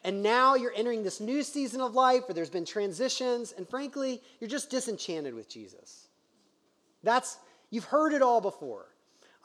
and 0.04 0.22
now 0.22 0.56
you're 0.56 0.74
entering 0.76 1.04
this 1.04 1.22
new 1.22 1.44
season 1.44 1.80
of 1.80 1.96
life 1.96 2.28
where 2.28 2.36
there's 2.36 2.50
been 2.50 2.66
transitions, 2.66 3.54
and 3.58 3.68
frankly, 3.68 4.22
you're 4.40 4.50
just 4.50 4.70
disenchanted 4.70 5.34
with 5.34 5.48
Jesus. 5.48 6.08
That's, 7.04 7.38
you've 7.70 7.86
heard 7.86 8.14
it 8.14 8.22
all 8.22 8.42
before. 8.42 8.88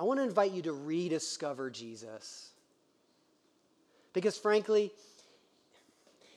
I 0.00 0.04
want 0.04 0.18
to 0.20 0.24
invite 0.24 0.52
you 0.52 0.62
to 0.62 0.72
rediscover 0.72 1.70
Jesus. 1.70 2.50
Because 4.12 4.36
frankly, 4.36 4.92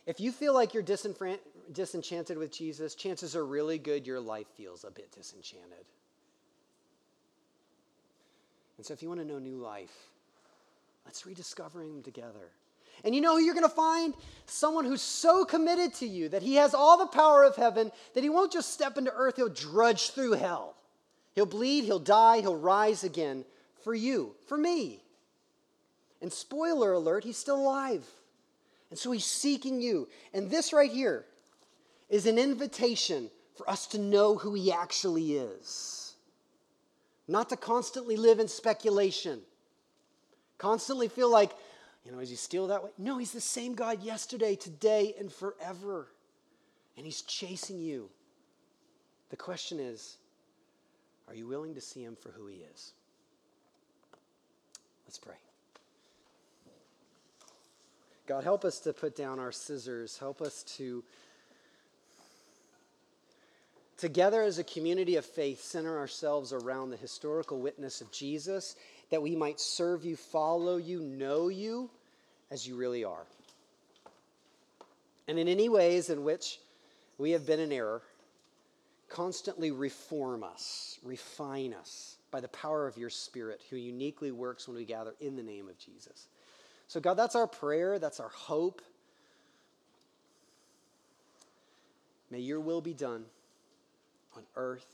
if 0.05 0.19
you 0.19 0.31
feel 0.31 0.53
like 0.53 0.73
you're 0.73 0.83
disenchanted 0.83 2.37
with 2.37 2.51
Jesus, 2.51 2.95
chances 2.95 3.35
are 3.35 3.45
really 3.45 3.77
good 3.77 4.05
your 4.05 4.19
life 4.19 4.47
feels 4.55 4.83
a 4.83 4.91
bit 4.91 5.11
disenchanted. 5.11 5.85
And 8.77 8.85
so 8.85 8.93
if 8.93 9.01
you 9.01 9.09
want 9.09 9.21
to 9.21 9.27
know 9.27 9.39
new 9.39 9.57
life, 9.57 9.95
let's 11.05 11.25
rediscover 11.25 11.83
him 11.83 12.01
together. 12.01 12.49
And 13.03 13.15
you 13.15 13.21
know 13.21 13.35
who 13.35 13.43
you're 13.43 13.55
going 13.55 13.67
to 13.67 13.75
find? 13.75 14.13
Someone 14.45 14.85
who's 14.85 15.01
so 15.01 15.45
committed 15.45 15.93
to 15.95 16.07
you 16.07 16.29
that 16.29 16.43
he 16.43 16.55
has 16.55 16.73
all 16.73 16.97
the 16.97 17.07
power 17.07 17.43
of 17.43 17.55
heaven 17.55 17.91
that 18.13 18.23
he 18.23 18.29
won't 18.29 18.51
just 18.51 18.73
step 18.73 18.97
into 18.97 19.13
earth, 19.13 19.37
he'll 19.37 19.49
drudge 19.49 20.11
through 20.11 20.33
hell. 20.33 20.75
He'll 21.33 21.45
bleed, 21.45 21.85
he'll 21.85 21.99
die, 21.99 22.41
he'll 22.41 22.57
rise 22.57 23.03
again 23.03 23.45
for 23.83 23.93
you, 23.93 24.35
for 24.45 24.57
me. 24.57 25.01
And 26.21 26.31
spoiler 26.31 26.93
alert, 26.93 27.23
he's 27.23 27.37
still 27.37 27.59
alive. 27.59 28.05
And 28.89 28.99
so 28.99 29.11
he's 29.11 29.25
seeking 29.25 29.81
you. 29.81 30.07
And 30.33 30.51
this 30.51 30.73
right 30.73 30.91
here 30.91 31.25
is 32.09 32.25
an 32.25 32.37
invitation 32.37 33.31
for 33.55 33.69
us 33.69 33.87
to 33.87 33.97
know 33.97 34.35
who 34.35 34.53
he 34.53 34.71
actually 34.71 35.33
is. 35.33 36.13
Not 37.27 37.49
to 37.49 37.57
constantly 37.57 38.17
live 38.17 38.39
in 38.39 38.47
speculation, 38.49 39.39
constantly 40.57 41.07
feel 41.07 41.31
like, 41.31 41.51
you 42.05 42.11
know, 42.11 42.19
is 42.19 42.29
he 42.29 42.35
still 42.35 42.67
that 42.67 42.83
way? 42.83 42.89
No, 42.97 43.17
he's 43.17 43.31
the 43.31 43.41
same 43.41 43.73
God 43.73 44.01
yesterday, 44.01 44.55
today, 44.55 45.13
and 45.19 45.31
forever. 45.31 46.07
And 46.97 47.05
he's 47.05 47.21
chasing 47.21 47.79
you. 47.79 48.09
The 49.29 49.37
question 49.37 49.79
is 49.79 50.17
are 51.27 51.35
you 51.35 51.47
willing 51.47 51.75
to 51.75 51.81
see 51.81 52.03
him 52.03 52.17
for 52.19 52.29
who 52.29 52.47
he 52.47 52.57
is? 52.73 52.91
Let's 55.05 55.17
pray. 55.17 55.35
God, 58.27 58.43
help 58.43 58.65
us 58.65 58.79
to 58.81 58.93
put 58.93 59.15
down 59.15 59.39
our 59.39 59.51
scissors. 59.51 60.17
Help 60.17 60.41
us 60.41 60.63
to, 60.77 61.03
together 63.97 64.41
as 64.41 64.57
a 64.57 64.63
community 64.63 65.17
of 65.17 65.25
faith, 65.25 65.61
center 65.61 65.97
ourselves 65.97 66.53
around 66.53 66.89
the 66.89 66.97
historical 66.97 67.59
witness 67.59 68.01
of 68.01 68.11
Jesus 68.11 68.75
that 69.11 69.21
we 69.21 69.35
might 69.35 69.59
serve 69.59 70.03
you, 70.03 70.15
follow 70.15 70.77
you, 70.77 71.01
know 71.01 71.49
you 71.49 71.89
as 72.49 72.67
you 72.67 72.75
really 72.75 73.03
are. 73.03 73.25
And 75.27 75.37
in 75.37 75.47
any 75.47 75.69
ways 75.69 76.09
in 76.09 76.23
which 76.23 76.59
we 77.17 77.31
have 77.31 77.45
been 77.45 77.59
in 77.59 77.71
error, 77.71 78.01
constantly 79.09 79.71
reform 79.71 80.43
us, 80.43 80.97
refine 81.03 81.73
us 81.73 82.15
by 82.31 82.39
the 82.39 82.47
power 82.47 82.87
of 82.87 82.97
your 82.97 83.09
Spirit, 83.09 83.61
who 83.69 83.75
uniquely 83.75 84.31
works 84.31 84.67
when 84.67 84.77
we 84.77 84.85
gather 84.85 85.13
in 85.19 85.35
the 85.35 85.43
name 85.43 85.67
of 85.67 85.77
Jesus. 85.77 86.27
So, 86.87 86.99
God, 86.99 87.15
that's 87.15 87.35
our 87.35 87.47
prayer, 87.47 87.99
that's 87.99 88.19
our 88.19 88.29
hope. 88.29 88.81
May 92.29 92.39
your 92.39 92.61
will 92.61 92.81
be 92.81 92.93
done 92.93 93.25
on 94.37 94.43
earth 94.55 94.87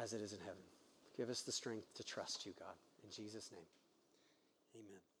as 0.00 0.12
it 0.12 0.20
is 0.20 0.32
in 0.32 0.40
heaven. 0.40 0.73
Give 1.16 1.30
us 1.30 1.42
the 1.42 1.52
strength 1.52 1.94
to 1.94 2.04
trust 2.04 2.44
you, 2.46 2.52
God. 2.58 2.74
In 3.04 3.10
Jesus' 3.10 3.50
name, 3.52 3.66
amen. 4.76 5.13